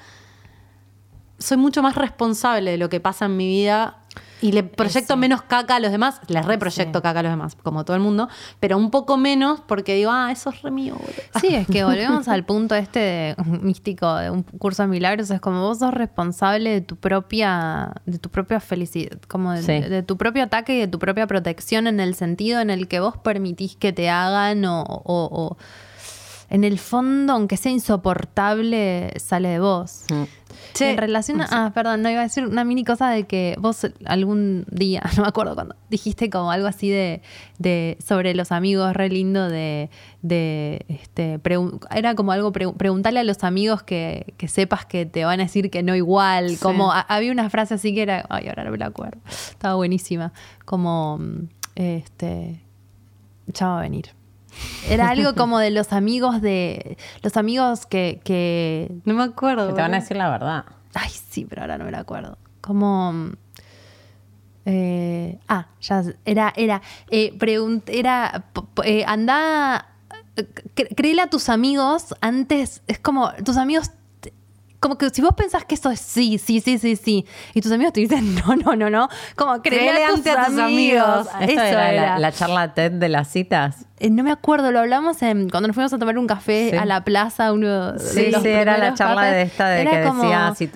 [1.37, 3.97] soy mucho más responsable de lo que pasa en mi vida
[4.41, 7.83] y le proyecto menos caca a los demás, les reproyecto caca a los demás, como
[7.85, 10.95] todo el mundo, pero un poco menos porque digo, ah, eso es re mío.
[11.41, 15.29] Sí, es que volvemos al punto este de- místico de un curso de milagros.
[15.29, 19.79] Es como vos sos responsable de tu propia, de tu propia felicidad, como de, Sí.
[19.89, 22.99] de tu propio ataque y de tu propia protección en el sentido en el que
[22.99, 25.57] vos permitís que te hagan o, o- o-
[26.49, 30.05] en el fondo, aunque sea insoportable, sale de vos.
[30.73, 33.55] Che, en relación a, ah, perdón, no iba a decir una mini cosa de que
[33.59, 37.21] vos algún día, no me acuerdo cuándo, dijiste como algo así de,
[37.57, 39.89] de sobre los amigos, re lindo de,
[40.21, 41.39] de este,
[41.91, 45.43] era como algo, pre- preguntarle a los amigos que, que sepas que te van a
[45.43, 48.71] decir que no igual, como a- había una frase así que era, ay, ahora no
[48.71, 50.33] me la acuerdo, estaba buenísima,
[50.65, 52.61] como, mm, este,
[53.47, 54.09] ya va a venir.
[54.89, 59.67] Era algo como de los amigos de, los amigos que, que No me acuerdo.
[59.67, 60.65] Que te van a decir la verdad.
[60.93, 62.37] Ay, sí, pero ahora no me la acuerdo.
[62.61, 63.31] Como.
[64.65, 67.37] eh, ah, ya era, era, eh,
[67.87, 68.45] era,
[68.83, 69.89] eh, anda,
[70.35, 70.45] eh,
[70.95, 73.91] créele a tus amigos antes, es como, tus amigos,
[74.79, 77.71] como que si vos pensás que eso es sí, sí, sí, sí, sí, y tus
[77.71, 81.27] amigos te dicen no, no, no, no, como créele a tus, a tus amigos.
[81.27, 81.27] amigos.
[81.41, 82.05] Eso era, era.
[82.13, 83.85] La, la charla TED de las citas.
[83.99, 86.77] Eh, no me acuerdo, lo hablamos en, cuando nos fuimos a tomar un café Sí.
[86.77, 89.33] a la plaza, uno de Sí, los sí, era la charla cafés.
[89.33, 90.69] de esta de Era que como- decía, si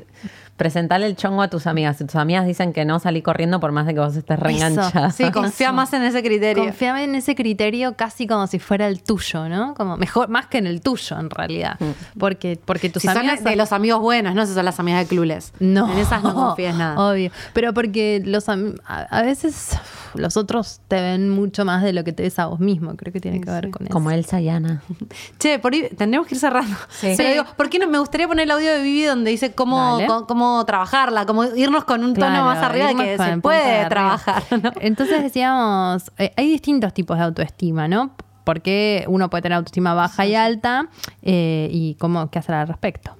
[0.64, 1.98] presentale el chongo a tus amigas.
[1.98, 5.12] Si tus amigas dicen que no, salí corriendo por más de que vos estés reenganchada.
[5.12, 5.74] Sí, confía Eso.
[5.76, 6.64] más en ese criterio.
[6.64, 9.74] Confiame en ese criterio casi como si fuera el tuyo, ¿no?
[9.76, 11.78] Como mejor, más que en el tuyo, en realidad.
[12.18, 13.44] Porque, porque tus si son amigas.
[13.44, 15.52] de los amigos buenos, no si son las amigas de Clules.
[15.60, 15.92] No.
[15.92, 16.98] En esas no confíes nada.
[17.12, 17.30] Obvio.
[17.52, 19.78] Pero porque los a, a veces
[20.16, 22.96] los otros te ven mucho más de lo que te ves a vos mismo.
[22.96, 23.94] Creo que tiene que ver con eso.
[23.94, 24.82] Como Elsa y Ana.
[25.40, 26.76] Che, por ahí tendremos que ir cerrando.
[26.90, 27.14] Sí.
[27.18, 27.34] Pero Sí.
[27.34, 27.88] digo, ¿por qué no?
[27.88, 31.84] Me gustaría poner el audio de Vivi donde dice cómo, cómo, cómo trabajarla, como irnos
[31.84, 34.44] con un tono Claro, más arriba de que se puede trabajar.
[34.62, 34.72] ¿no?
[34.82, 38.16] Entonces decíamos, eh, hay distintos tipos de autoestima, ¿no?
[38.44, 40.90] Porque uno puede tener autoestima baja y alta
[41.22, 43.16] eh, y cómo qué hacer al respecto.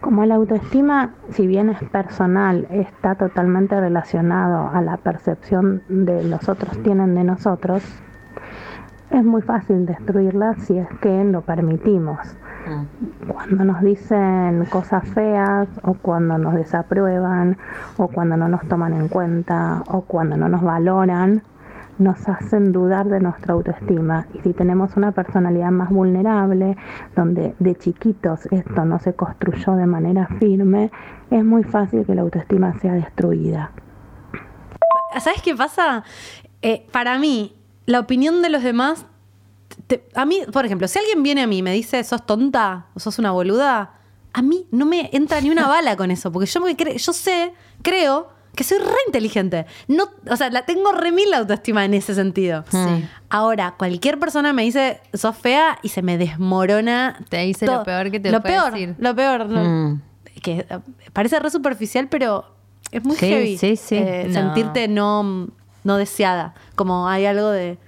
[0.00, 6.48] Como la autoestima, si bien es personal, está totalmente relacionado a la percepción de los
[6.48, 7.82] otros tienen de nosotros,
[9.10, 12.18] es muy fácil destruirla si es que lo permitimos.
[13.28, 17.58] Cuando nos dicen cosas feas o cuando nos desaprueban
[17.96, 21.42] o cuando no nos toman en cuenta o cuando no nos valoran,
[22.00, 24.26] nos hacen dudar de nuestra autoestima.
[24.34, 26.76] Y si tenemos una personalidad más vulnerable,
[27.14, 30.90] donde de chiquitos esto no se construyó de manera firme,
[31.30, 33.70] es muy fácil que la autoestima sea destruida.
[35.18, 36.04] ¿Sabes qué pasa?
[36.62, 37.54] Eh, para mí,
[37.86, 39.06] la opinión de los demás.
[40.14, 43.00] a mí, por ejemplo, si alguien viene a mí y me dice, sos tonta o
[43.00, 43.94] sos una boluda,
[44.32, 47.12] a mí no me entra ni una bala con eso, porque yo, me cre- yo
[47.12, 47.52] sé,
[47.82, 49.66] creo que soy re inteligente.
[49.88, 52.64] No, o sea, la tengo re mil la autoestima en ese sentido.
[52.70, 53.04] Sí.
[53.28, 57.18] Ahora, cualquier persona me dice, sos fea y se me desmorona.
[57.28, 58.94] Te dice lo peor que te Lo puede peor, decir.
[58.98, 59.46] lo peor.
[59.48, 60.02] lo- Mm.
[60.42, 60.78] que eh,
[61.12, 62.44] parece re superficial, pero
[62.92, 63.58] es muy Sí, heavy.
[63.58, 63.96] sí, sí.
[63.96, 64.32] eh, No.
[64.34, 65.48] Sentirte no,
[65.84, 66.54] no deseada.
[66.74, 67.78] Como hay algo de,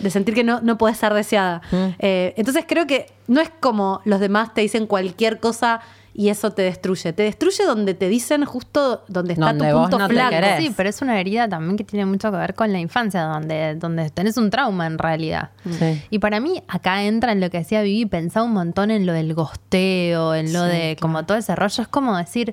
[0.00, 1.60] de sentir que no, no puedes ser deseada.
[1.70, 1.76] Mm.
[1.98, 5.80] Eh, entonces creo que no es como los demás te dicen cualquier cosa
[6.18, 7.12] y eso te destruye.
[7.12, 10.34] Te destruye donde te dicen justo donde está Donde tu vos punto no flaco.
[10.58, 13.76] Sí, pero es una herida también que tiene mucho que ver con la infancia, donde,
[13.76, 15.50] donde tenés un trauma en realidad.
[15.78, 16.02] Sí.
[16.10, 19.12] Y para mí acá entra en lo que decía Vivi, pensaba un montón en lo
[19.12, 21.82] del gosteo, en lo Sí, de como todo ese rollo.
[21.82, 22.52] Es como decir,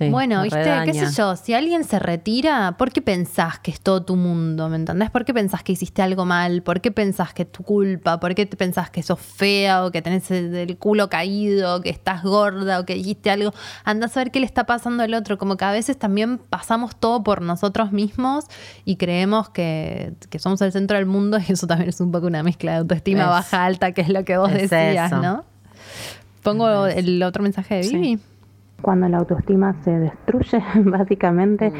[0.00, 0.84] Sí, bueno, viste, redaña.
[0.92, 4.68] qué sé yo, si alguien se retira, ¿por qué pensás que es todo tu mundo?
[4.70, 5.10] ¿Me entendés?
[5.10, 6.62] ¿Por qué pensás que hiciste algo mal?
[6.62, 8.18] ¿Por qué pensás que es tu culpa?
[8.18, 12.22] ¿Por qué te pensás que sos fea o que tenés el culo caído, que estás
[12.22, 13.52] gorda o que dijiste algo?
[13.84, 15.36] Andás a ver qué le está pasando al otro.
[15.36, 18.46] Como que a veces también pasamos todo por nosotros mismos
[18.86, 22.26] y creemos que, que somos el centro del mundo y eso también es un poco
[22.26, 25.20] una mezcla de autoestima Es- baja, alta, que es lo que vos decías, eso.
[25.20, 25.44] ¿no?
[26.42, 28.18] Pongo el otro mensaje de Vivi.
[28.82, 31.72] Cuando la autoestima se destruye, básicamente,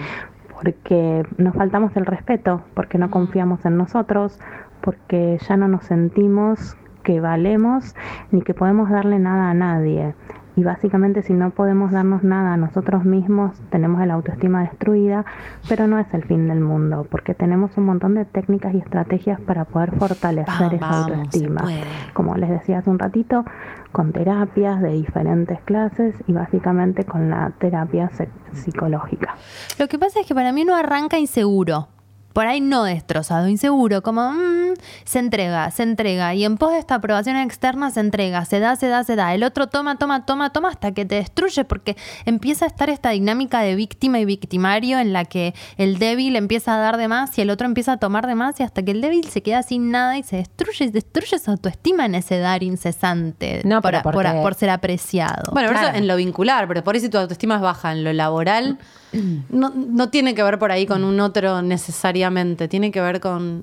[0.53, 4.39] porque nos faltamos el respeto, porque no confiamos en nosotros,
[4.81, 7.95] porque ya no nos sentimos que valemos
[8.31, 10.15] ni que podemos darle nada a nadie.
[10.57, 15.25] Y básicamente si no podemos darnos nada a nosotros mismos, tenemos la autoestima destruida,
[15.69, 19.41] pero no es el fin del mundo, porque tenemos un montón de técnicas y estrategias
[19.41, 21.65] para poder fortalecer esa Vamos, autoestima.
[22.13, 23.45] Como les decía hace un ratito,
[23.93, 28.11] con terapias de diferentes clases y básicamente con la terapia
[28.53, 29.37] psicológica.
[29.79, 31.89] Lo que pasa es que para mí no arranca inseguro.
[32.33, 34.75] Por ahí no destrozado, inseguro, como, "Mm,
[35.05, 36.35] se entrega, se entrega.
[36.35, 39.35] Y en pos de esta aprobación externa se entrega, se da, se da, se da.
[39.35, 43.11] El otro toma, toma, toma, toma hasta que te destruye porque empieza a estar esta
[43.11, 47.37] dinámica de víctima y victimario en la que el débil empieza a dar de más
[47.39, 49.63] y el otro empieza a tomar de más y hasta que el débil se queda
[49.63, 54.55] sin nada y se destruye y destruye su autoestima en ese dar incesante No, por,
[54.55, 55.53] ser apreciado.
[55.53, 58.13] Bueno, eso en lo vincular, pero por ahí si tu autoestima es baja en lo
[58.13, 58.79] laboral,
[59.13, 63.63] no, no tiene que ver por ahí con un otro necesariamente, tiene que ver con...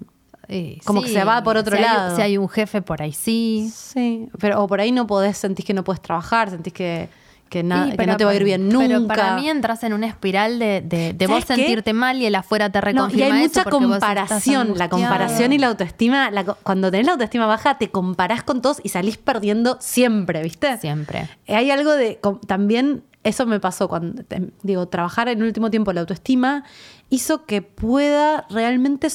[0.49, 2.15] Eh, como que se va por otro si hay- lado.
[2.15, 3.69] si hay un jefe por ahí sí.
[3.73, 7.09] Sí, pero o por ahí no podés, sentís que no puedes trabajar, sentís que,
[7.49, 8.87] que, Sí, que no te va a ir bien nunca.
[8.87, 12.35] Pero para mí entras en una espiral de, de, de vos sentirte mal y el
[12.35, 14.73] afuera te No, y reconfirma hay mucha comparación.
[14.77, 18.79] La comparación y la autoestima, la cuando tenés la autoestima baja, te comparás con todos
[18.83, 20.77] y salís perdiendo siempre, ¿viste?
[20.77, 21.27] Siempre.
[21.49, 22.19] Hay algo de.
[22.47, 24.23] También, eso me pasó cuando.
[24.23, 26.63] te- Digo, trabajar en el último tiempo la autoestima
[27.09, 29.07] hizo que pueda realmente.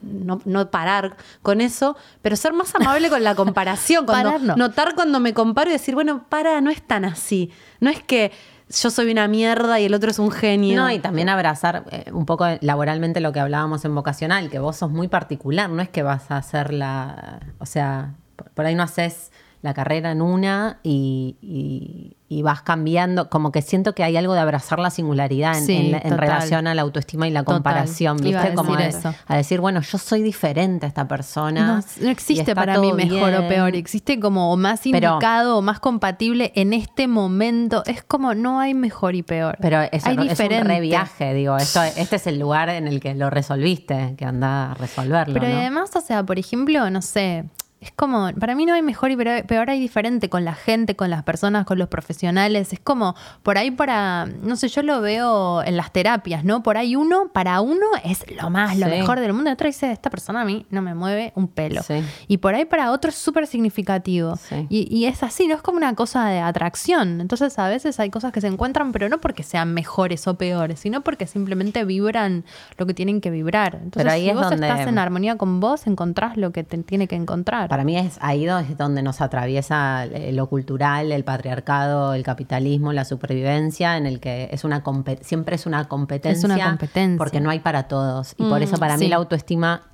[0.00, 4.06] No, no parar con eso, pero ser más amable con la comparación.
[4.06, 4.56] Cuando, Parar no.
[4.56, 7.50] Notar cuando me comparo y decir, bueno, para, no es tan así.
[7.78, 8.32] No es que
[8.70, 10.80] yo soy una mierda y el otro es un genio.
[10.80, 14.76] No, y también abrazar eh, un poco laboralmente lo que hablábamos en vocacional, que vos
[14.76, 18.14] sos muy particular, no es que vas a hacer la, o sea,
[18.54, 19.30] por ahí no haces
[19.62, 24.32] la carrera en una y, y- y vas cambiando, como que siento que hay algo
[24.32, 26.18] de abrazar la singularidad en, Sí, en la- en total.
[26.18, 27.56] relación a la autoestima y la Total.
[27.56, 28.56] comparación, Iba a ¿viste?
[28.56, 29.14] Como eso.
[29.26, 31.82] a decir, bueno, yo soy diferente a esta persona.
[32.00, 33.76] No, existe para mí mejor o peor.
[33.76, 37.82] Existe como más Pero- indicado o más compatible en este momento.
[37.86, 39.58] Es como no hay mejor y peor.
[39.60, 40.64] Pero eso hay no- es un diferente.
[40.64, 44.72] re viaje, digo, esto, este es el lugar en el que lo resolviste, que anda
[44.72, 45.34] a resolverlo.
[45.34, 45.58] Pero ¿no?
[45.60, 47.44] además, o sea, por ejemplo, no sé,
[47.82, 50.94] es como, para mí no hay mejor y peor, peor hay diferente con la gente,
[50.94, 52.72] con las personas, con los profesionales.
[52.72, 56.62] Es como, por ahí para, no sé, yo lo veo en las terapias, ¿no?
[56.62, 58.92] Por ahí uno, para uno es lo más, lo Sí.
[58.92, 59.50] mejor del mundo.
[59.50, 61.82] Y otro dice, esta persona a mí no me mueve un pelo.
[61.82, 62.02] Sí.
[62.28, 64.36] Y por ahí para otro es súper significativo.
[64.36, 64.66] Sí.
[64.68, 67.20] Y, y es así, no es como una cosa de atracción.
[67.20, 70.78] Entonces a veces hay cosas que se encuentran, pero no porque sean mejores o peores,
[70.80, 72.44] sino porque simplemente vibran
[72.78, 73.74] lo que tienen que vibrar.
[73.74, 76.62] Entonces Pero ahí si es vos donde- estás en armonía con vos, encontrás lo que
[76.62, 77.71] te tiene que encontrar.
[77.72, 82.92] Para mí es ahí es donde nos atraviesa eh, lo cultural, el patriarcado, el capitalismo,
[82.92, 84.84] la supervivencia, en el que es una
[85.22, 86.38] siempre es una competencia.
[86.38, 87.16] Es una competencia.
[87.16, 88.34] Porque no hay para todos.
[88.36, 89.84] Y por Mm, eso para mí la autoestima,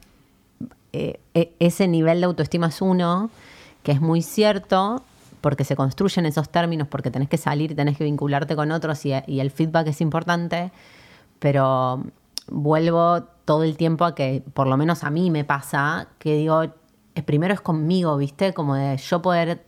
[0.93, 3.31] eh, e- ese nivel de autoestima es uno,
[3.85, 5.05] que es muy cierto,
[5.41, 9.13] porque se construyen esos términos, porque tenés que salir, tenés que vincularte con otros y,
[9.29, 10.73] y el feedback es importante,
[11.39, 12.03] pero
[12.49, 16.65] vuelvo todo el tiempo a que, por lo menos a mí me pasa, que digo,
[17.23, 18.53] primero es conmigo, ¿viste?
[18.55, 19.65] Como de yo poder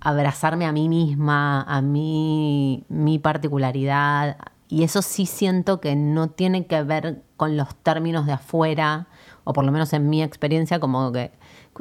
[0.00, 4.36] abrazarme a mí misma, a mí, mi particularidad.
[4.68, 9.06] Y eso sí siento que no tiene que ver con los términos de afuera,
[9.44, 11.30] o por lo menos en mi experiencia, como que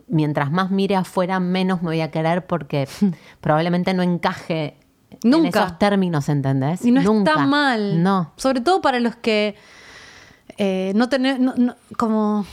[0.08, 2.88] mientras más mire afuera, menos me voy a querer porque
[3.42, 4.78] probablemente no encaje
[5.24, 5.64] en Nunca.
[5.66, 6.86] esos términos, ¿entendés?
[6.86, 7.32] Y no Nunca.
[7.32, 8.02] está mal.
[8.04, 8.32] No.
[8.36, 9.56] Sobre todo para los que
[10.58, 12.46] eh, no tener, no- no- como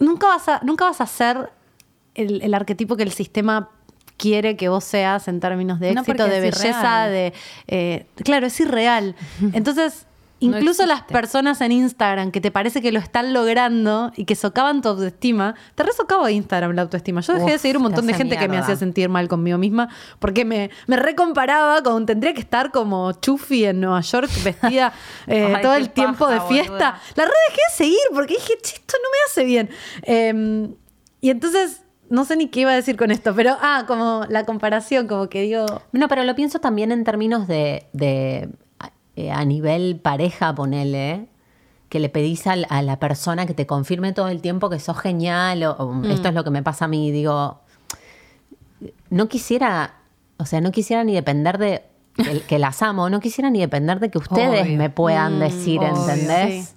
[0.00, 1.50] nunca vas a, nunca vas a ser
[2.14, 3.70] el, el arquetipo que el sistema
[4.20, 7.10] quiere que vos seas en términos de éxito, de belleza, irreal.
[7.10, 7.32] de
[7.68, 9.16] eh, claro, es irreal.
[9.54, 10.06] Entonces,
[10.40, 14.34] No incluso las personas en Instagram que te parece que lo están logrando y que
[14.34, 17.20] socavan tu autoestima, te resocaba Instagram la autoestima.
[17.20, 19.88] Yo dejé de seguir un montón de gente que me hacía sentir mal conmigo misma
[20.18, 24.92] porque me, me recomparaba con tendría que estar como Chufi en Nueva York vestida
[25.26, 26.72] eh, Ay, todo el tiempo paja, de fiesta.
[26.72, 27.00] boluda.
[27.16, 29.70] La red dejé de seguir porque dije, "Che, esto no me hace bien.
[30.02, 30.74] Eh,
[31.20, 34.44] y entonces, no sé ni qué iba a decir con esto, pero, ah, como la
[34.44, 38.48] comparación, como que digo, No, pero lo pienso también en términos de, de,
[39.26, 41.26] eh, a nivel pareja, ponele,
[41.88, 45.62] que le pedís a, la persona que te confirme todo el tiempo que sos genial,
[45.64, 47.60] o, o esto es lo que me pasa a mí, digo,
[49.10, 49.94] no quisiera,
[50.38, 51.82] o sea, no quisiera ni depender de
[52.14, 54.78] que, que las amo, no quisiera ni depender de que ustedes Obvio.
[54.78, 56.68] me puedan Mm, decir, obvio, ¿entendés?
[56.68, 56.74] sí.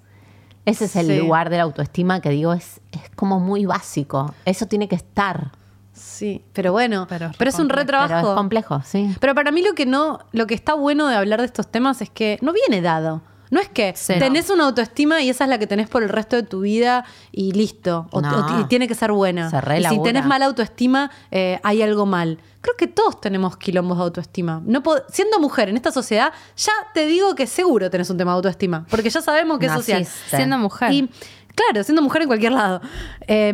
[0.66, 1.18] Ese es el Sí.
[1.18, 5.52] lugar de la autoestima que digo, es, es como muy básico, eso tiene que estar,
[5.94, 7.80] sí, pero bueno, pero, Pero es es un complejo.
[7.82, 8.08] re trabajo.
[8.14, 9.14] pero es complejo, sí.
[9.20, 12.02] Pero para mí lo que no, lo que está bueno de hablar de estos temas
[12.02, 13.22] es que no viene dado.
[13.50, 14.18] No es que Cero.
[14.20, 17.04] tenés una autoestima y esa es la que tenés por el resto de tu vida
[17.30, 18.08] y listo.
[18.10, 18.46] O, No.
[18.56, 19.48] o- y tiene que ser buena.
[19.48, 22.38] Se y si tenés mala autoestima, eh, hay algo mal.
[22.62, 24.60] Creo que todos tenemos quilombos de autoestima.
[24.64, 28.36] No siendo mujer en esta sociedad, ya te digo que seguro tenés un tema de
[28.36, 28.86] autoestima.
[28.90, 30.00] Porque ya sabemos que es social.
[30.00, 30.36] Naciste.
[30.36, 30.90] Siendo mujer.
[30.92, 31.10] Y
[31.54, 32.80] claro, siendo mujer en cualquier lado.
[33.26, 33.48] Eh,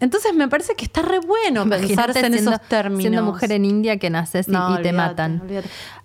[0.00, 3.02] Entonces me parece que está re bueno Imagínate pensarse en siendo- esos términos.
[3.02, 5.42] Siendo mujer en India que naces y, No, y te matan.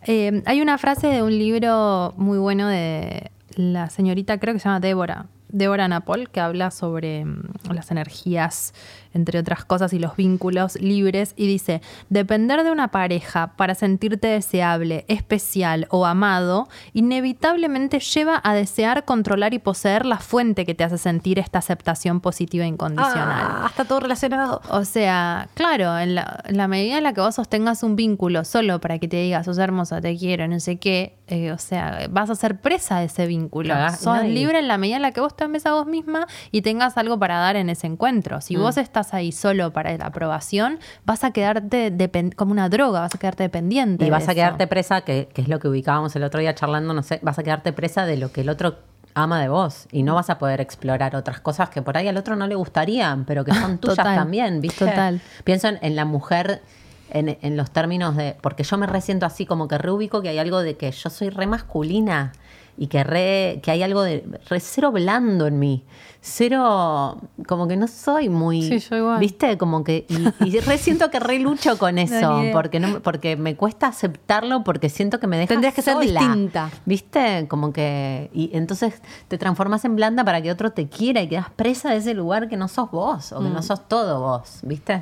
[0.04, 4.66] Eh, hay una frase de un libro muy bueno de la señorita, creo que se
[4.66, 7.42] llama Débora, Deborah Napol, que habla sobre mm,
[7.74, 8.74] las energías,
[9.14, 14.28] entre otras cosas, y los vínculos libres, y dice, depender de una pareja para sentirte
[14.28, 20.84] deseable, especial o amado, inevitablemente lleva a desear controlar y poseer la fuente que te
[20.84, 23.48] hace sentir esta aceptación positiva e incondicional.
[23.48, 24.62] Ah, está todo relacionado.
[24.70, 28.44] O sea, claro, en la, en la medida en la que vos sostengas un vínculo
[28.44, 32.08] solo para que te digas, sos hermosa, te quiero, no sé qué, eh, o sea,
[32.10, 33.74] vas a ser presa de ese vínculo.
[33.74, 35.86] Claro, sos no, libre en la medida en la que vos te ames a vos
[35.86, 38.38] misma y tengas algo para dar en ese encuentro.
[38.38, 38.42] Mm.
[38.42, 41.94] Si vos estás ahí solo para la aprobación, vas a quedarte
[42.36, 44.04] como una droga, vas a quedarte dependiente.
[44.04, 44.36] Y de vas a eso.
[44.36, 47.38] quedarte presa, que, que es lo que ubicábamos el otro día charlando, no sé, vas
[47.40, 48.76] a quedarte presa de lo que el otro
[49.14, 52.18] ama de vos y no vas a poder explorar otras cosas que por ahí al
[52.18, 54.86] otro no le gustarían, pero que son tuyas Total, también, ¿viste?
[54.86, 55.22] total.
[55.44, 56.62] Pienso en, en la mujer
[57.10, 60.38] en, en los términos de, porque yo me resiento así como que reubico que hay
[60.40, 62.34] algo de que yo soy re masculina
[62.78, 65.84] y que re, que hay algo de re cero blando en mí,
[66.22, 67.18] cero,
[67.48, 69.20] como que no soy muy, Sí, yo igual.
[69.20, 69.58] ¿viste?
[69.58, 73.56] Como que, y, y re siento que re lucho con eso, porque no, porque me
[73.56, 76.70] cuesta aceptarlo porque siento que me deja Tendrías que ser sola, distinta.
[76.86, 77.48] ¿Viste?
[77.48, 81.50] Como que y entonces te transformas en blanda para que otro te quiera y quedas
[81.50, 85.02] presa de ese lugar que no sos vos o que no sos todo vos, ¿viste?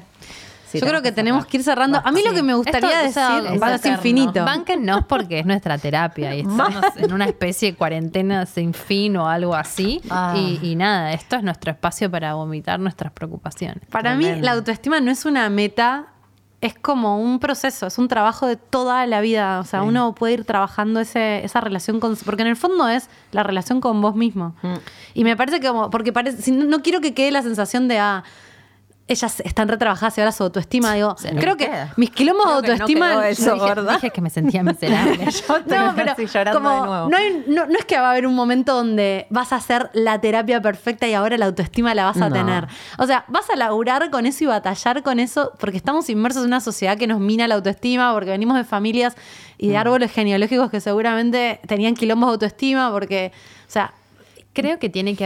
[0.75, 2.01] Sí, Yo creo que tenemos que ir cerrando.
[2.03, 4.45] A mí lo que me gustaría Esto, o sea, decir es va a ser infinito.
[4.45, 9.27] Bánquennos porque es nuestra terapia y estamos en una especie de cuarentena sin fin o
[9.27, 10.01] algo así.
[10.09, 10.33] Ah.
[10.35, 13.83] Y, y nada, esto es nuestro espacio para vomitar nuestras preocupaciones.
[13.89, 16.07] Para mí, la autoestima no es una meta,
[16.61, 19.59] es como un proceso, es un trabajo de toda la vida.
[19.59, 22.15] O sea, uno puede ir trabajando ese, esa relación con.
[22.15, 24.55] Porque en el fondo es la relación con vos mismo.
[24.61, 24.73] Mm.
[25.13, 25.89] Y me parece que, como.
[25.89, 27.99] Porque parece, si no, no quiero que quede la sensación de.
[27.99, 28.23] Ah,
[29.07, 30.93] ellas están retrabajadas y ahora su autoestima.
[30.95, 31.93] Digo, Se creo que queda.
[31.95, 33.27] mis quilombos de Creo que no autoestima.
[33.29, 33.93] eso, dije, ¿verdad?
[33.93, 35.25] dije que me sentía miserable.
[35.67, 37.09] No, pero llorando como de nuevo.
[37.09, 39.91] No, hay- no- no es que va a haber un momento donde vas a hacer
[39.93, 42.67] la terapia perfecta y ahora la autoestima la vas a tener.
[42.97, 46.47] O sea, vas a laburar con eso y batallar con eso porque estamos inmersos en
[46.47, 49.15] una sociedad que nos mina la autoestima, porque venimos de familias
[49.59, 49.69] y Mm.
[49.69, 53.31] de árboles genealógicos que seguramente tenían quilombos de autoestima, porque,
[53.67, 53.93] o sea,
[54.55, 55.25] Creo que tiene que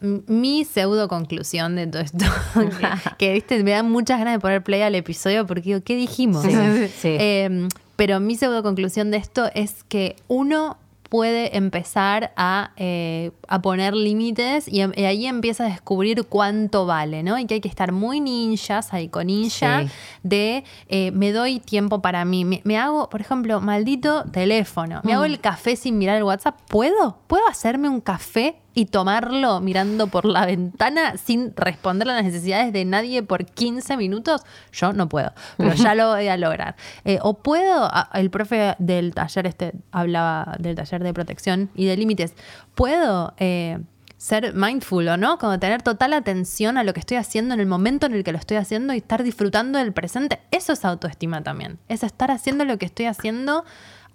[0.00, 2.24] m- mi pseudo conclusión de todo esto.
[3.18, 6.42] que, viste, me dan muchas ganas de poner play al episodio porque digo, ¿qué dijimos?
[6.44, 6.50] Sí,
[6.98, 7.16] sí.
[7.20, 10.76] Eh, pero mi pseudo conclusión de esto es que uno
[11.08, 16.84] puede empezar a, eh, a poner límites y, em- y ahí empieza a descubrir cuánto
[16.84, 17.38] vale, ¿no?
[17.38, 19.88] Y que hay que estar muy ninjas, ahí con ninja, Sí.
[20.22, 22.44] de eh, me doy tiempo para mí.
[22.44, 25.00] Me, me hago, por ejemplo, maldito teléfono.
[25.02, 26.56] Me hago el café sin mirar el WhatsApp.
[26.68, 27.16] ¿Puedo?
[27.26, 32.72] ¿Puedo hacerme un café y tomarlo mirando por la ventana sin responder a las necesidades
[32.72, 34.42] de nadie por 15 minutos?
[34.72, 36.76] Yo no puedo, pero ya lo voy a lograr.
[37.04, 41.86] Eh, o puedo, a- el profe del taller este hablaba del taller de protección y
[41.86, 42.34] de límites.
[42.74, 43.34] ¿Puedo...
[43.38, 43.78] eh,
[44.20, 47.66] ser mindful o no, como tener total atención a lo que estoy haciendo en el
[47.66, 50.40] momento en el que lo estoy haciendo y estar disfrutando del presente.
[50.50, 51.78] Eso es autoestima también.
[51.88, 53.64] Es estar haciendo lo que estoy haciendo,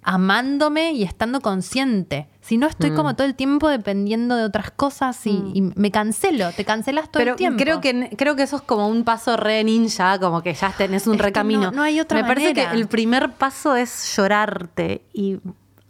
[0.04, 2.28] amándome y estando consciente.
[2.40, 6.52] Si no estoy como todo el tiempo dependiendo de otras cosas y, y me cancelo,
[6.52, 7.58] te cancelas todo pero el tiempo.
[7.62, 11.06] creo que creo que eso es como un paso re ninja, como que ya tenés
[11.06, 11.62] un Es recamino.
[11.62, 12.70] no- no hay otra Me parece manera.
[12.72, 15.38] que el primer paso es llorarte y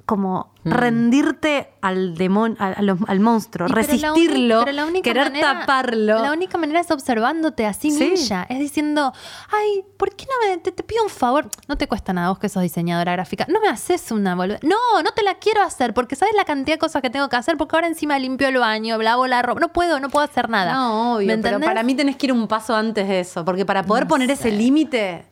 [0.06, 0.70] como Mm.
[0.70, 6.22] rendirte al demonio, al, monstruo, Y pero la resistirlo, pero la querer manera- taparlo.
[6.22, 8.10] La única manera es observándote así Sí.
[8.14, 8.46] ninja.
[8.48, 9.12] Es diciendo,
[9.52, 11.48] ay, ¿por qué no me te, te pido un favor?
[11.68, 13.46] No te cuesta nada vos que sos diseñadora gráfica.
[13.50, 14.34] No me haces una.
[14.34, 17.36] No, no te la quiero hacer porque sabes la cantidad de cosas que tengo que
[17.36, 19.60] hacer porque ahora encima limpio el baño, lavo la ropa.
[19.60, 20.72] No puedo, no puedo hacer nada.
[20.72, 23.66] No, obvio, ¿Me pero para mí tenés que ir un paso antes de eso, porque
[23.66, 24.32] para poder No poner sé.
[24.34, 25.26] ese límite...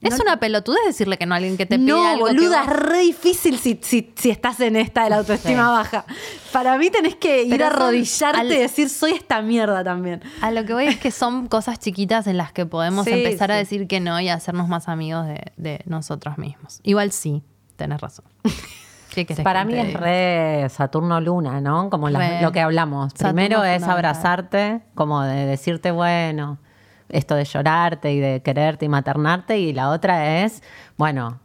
[0.00, 2.32] Es no- una pelotudez decirle que no a alguien que te pide no, algo que
[2.34, 5.70] boluda, vos- es re difícil si, si, si estás en esta de la autoestima Sí.
[5.70, 6.04] baja.
[6.52, 10.22] Para mí tenés que ir a arrodillarte al- y decir, soy esta mierda también.
[10.40, 13.50] A lo que voy es que son cosas chiquitas en las que podemos Sí, empezar
[13.50, 16.78] a decir que no y a hacernos más amigos de, de nosotros mismos.
[16.84, 17.42] Igual sí,
[17.76, 18.24] tenés razón.
[19.14, 21.90] ¿Qué querés Para mí es re Saturno-Luna, ¿no?
[21.90, 23.12] Como la- lo que hablamos.
[23.14, 26.58] Saturno Primero es abrazarte, como de decirte, bueno,
[27.08, 29.58] esto de llorarte y de quererte y maternarte.
[29.58, 30.62] Y la otra es,
[30.96, 31.40] bueno,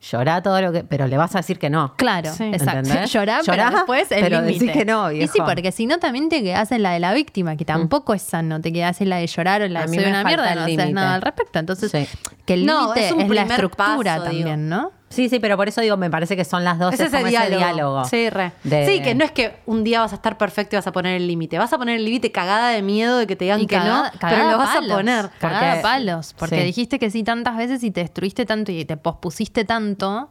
[0.00, 0.82] llorá todo lo que...
[0.84, 1.94] Pero le vas a decir que no.
[1.96, 2.44] Claro, Sí.
[2.44, 2.88] exacto.
[3.12, 4.58] Llorá, pero después el pero límite.
[4.66, 7.12] decís que no, Y sí, porque si no también te quedás en la de la
[7.12, 8.60] víctima, que tampoco es sano.
[8.60, 10.92] Te quedás en la de llorar o en la de soy una mierda no haces
[10.92, 11.58] nada al respecto.
[11.58, 12.08] Entonces, Sí.
[12.46, 14.44] que el No, límite es es, un la estructura paso, digo.
[14.44, 14.92] también, ¿no?
[15.10, 16.94] Sí, sí, pero por eso digo, me parece que son las dos.
[16.94, 17.48] Es es ese como diálogo.
[17.56, 18.04] ese diálogo.
[18.04, 18.52] Sí, re.
[18.62, 20.92] De- Sí, que no es que un día vas a estar perfecto y vas a
[20.92, 21.58] poner el límite.
[21.58, 24.12] Vas a poner el límite cagada de miedo de que te digan Y que cagada-
[24.12, 25.30] no, cagada pero lo a vas palos, a poner.
[25.40, 26.34] Cagada a Porque- palos.
[26.38, 26.62] Porque sí.
[26.64, 30.30] dijiste que sí tantas veces y te destruiste tanto y te pospusiste tanto.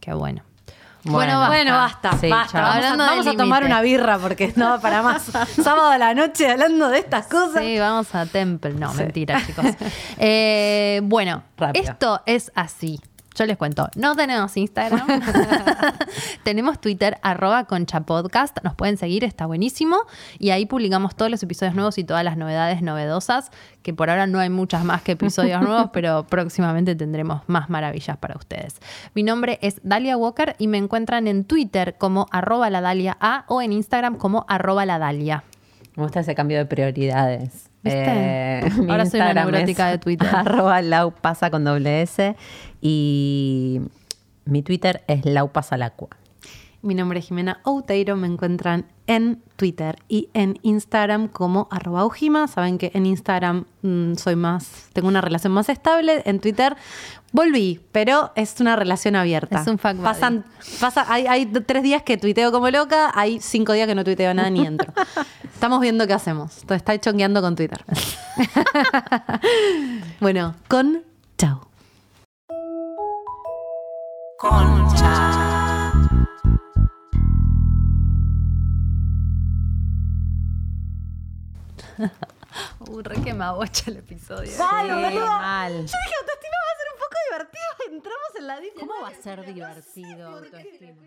[0.00, 0.42] Que bueno.
[1.04, 1.48] Bueno, basta.
[1.54, 2.60] Bueno, basta, Sí, basta.
[2.60, 5.22] Vamos, a, vamos a tomar una birra porque no para más.
[5.62, 7.62] Sábado a la noche hablando de estas cosas.
[7.62, 8.72] Sí, vamos a Temple.
[8.74, 9.64] No, mentira, chicos.
[10.18, 11.84] Eh, bueno, Rápido.
[11.92, 13.00] esto es así.
[13.38, 15.06] Yo les cuento, no tenemos Instagram,
[16.42, 19.96] tenemos Twitter, arroba concha podcast, nos pueden seguir, está buenísimo,
[20.40, 23.52] y ahí publicamos todos los episodios nuevos y todas las novedades novedosas,
[23.82, 28.16] que por ahora no hay muchas más que episodios nuevos, pero próximamente tendremos más maravillas
[28.16, 28.80] para ustedes.
[29.14, 33.44] Mi nombre es Dalia Walker y me encuentran en Twitter como arroba la Dalia A
[33.46, 35.44] o en Instagram como arroba la Dalia.
[35.94, 37.68] Me gusta ese cambio de prioridades.
[37.82, 40.28] Mi Ahora soy una neurótica de Twitter.
[40.32, 42.36] Arroba laupasa con doble S.
[42.80, 43.80] Y
[44.44, 46.08] mi Twitter es laupasalacua.
[46.80, 52.46] Mi nombre es Jimena Outeiro, me encuentran en Twitter y en Instagram como arroba Ujima.
[52.46, 56.22] Saben que en Instagram mm, soy más, tengo una relación más estable.
[56.24, 56.76] En Twitter
[57.32, 59.60] volví, pero es una relación abierta.
[59.60, 59.98] Es un buddy.
[60.02, 60.44] Pasan,
[60.78, 64.32] pasa, hay, hay tres días que tuiteo como loca, hay cinco días que no tuiteo
[64.32, 64.92] nada ni entro.
[65.52, 66.58] Estamos viendo qué hacemos.
[66.60, 67.84] Entonces, Está chongueando con Twitter.
[70.20, 71.02] bueno, con
[71.36, 71.68] chao.
[74.38, 75.92] Concha.
[82.80, 84.50] Uh, re que me abocha el episodio.
[84.50, 85.72] Sí, mal.
[85.72, 87.96] Yo dije, autoestima va a ser un poco divertido.
[87.96, 88.80] Entramos en la disco.
[88.80, 91.02] ¿Cómo va a ser divertido autoestima?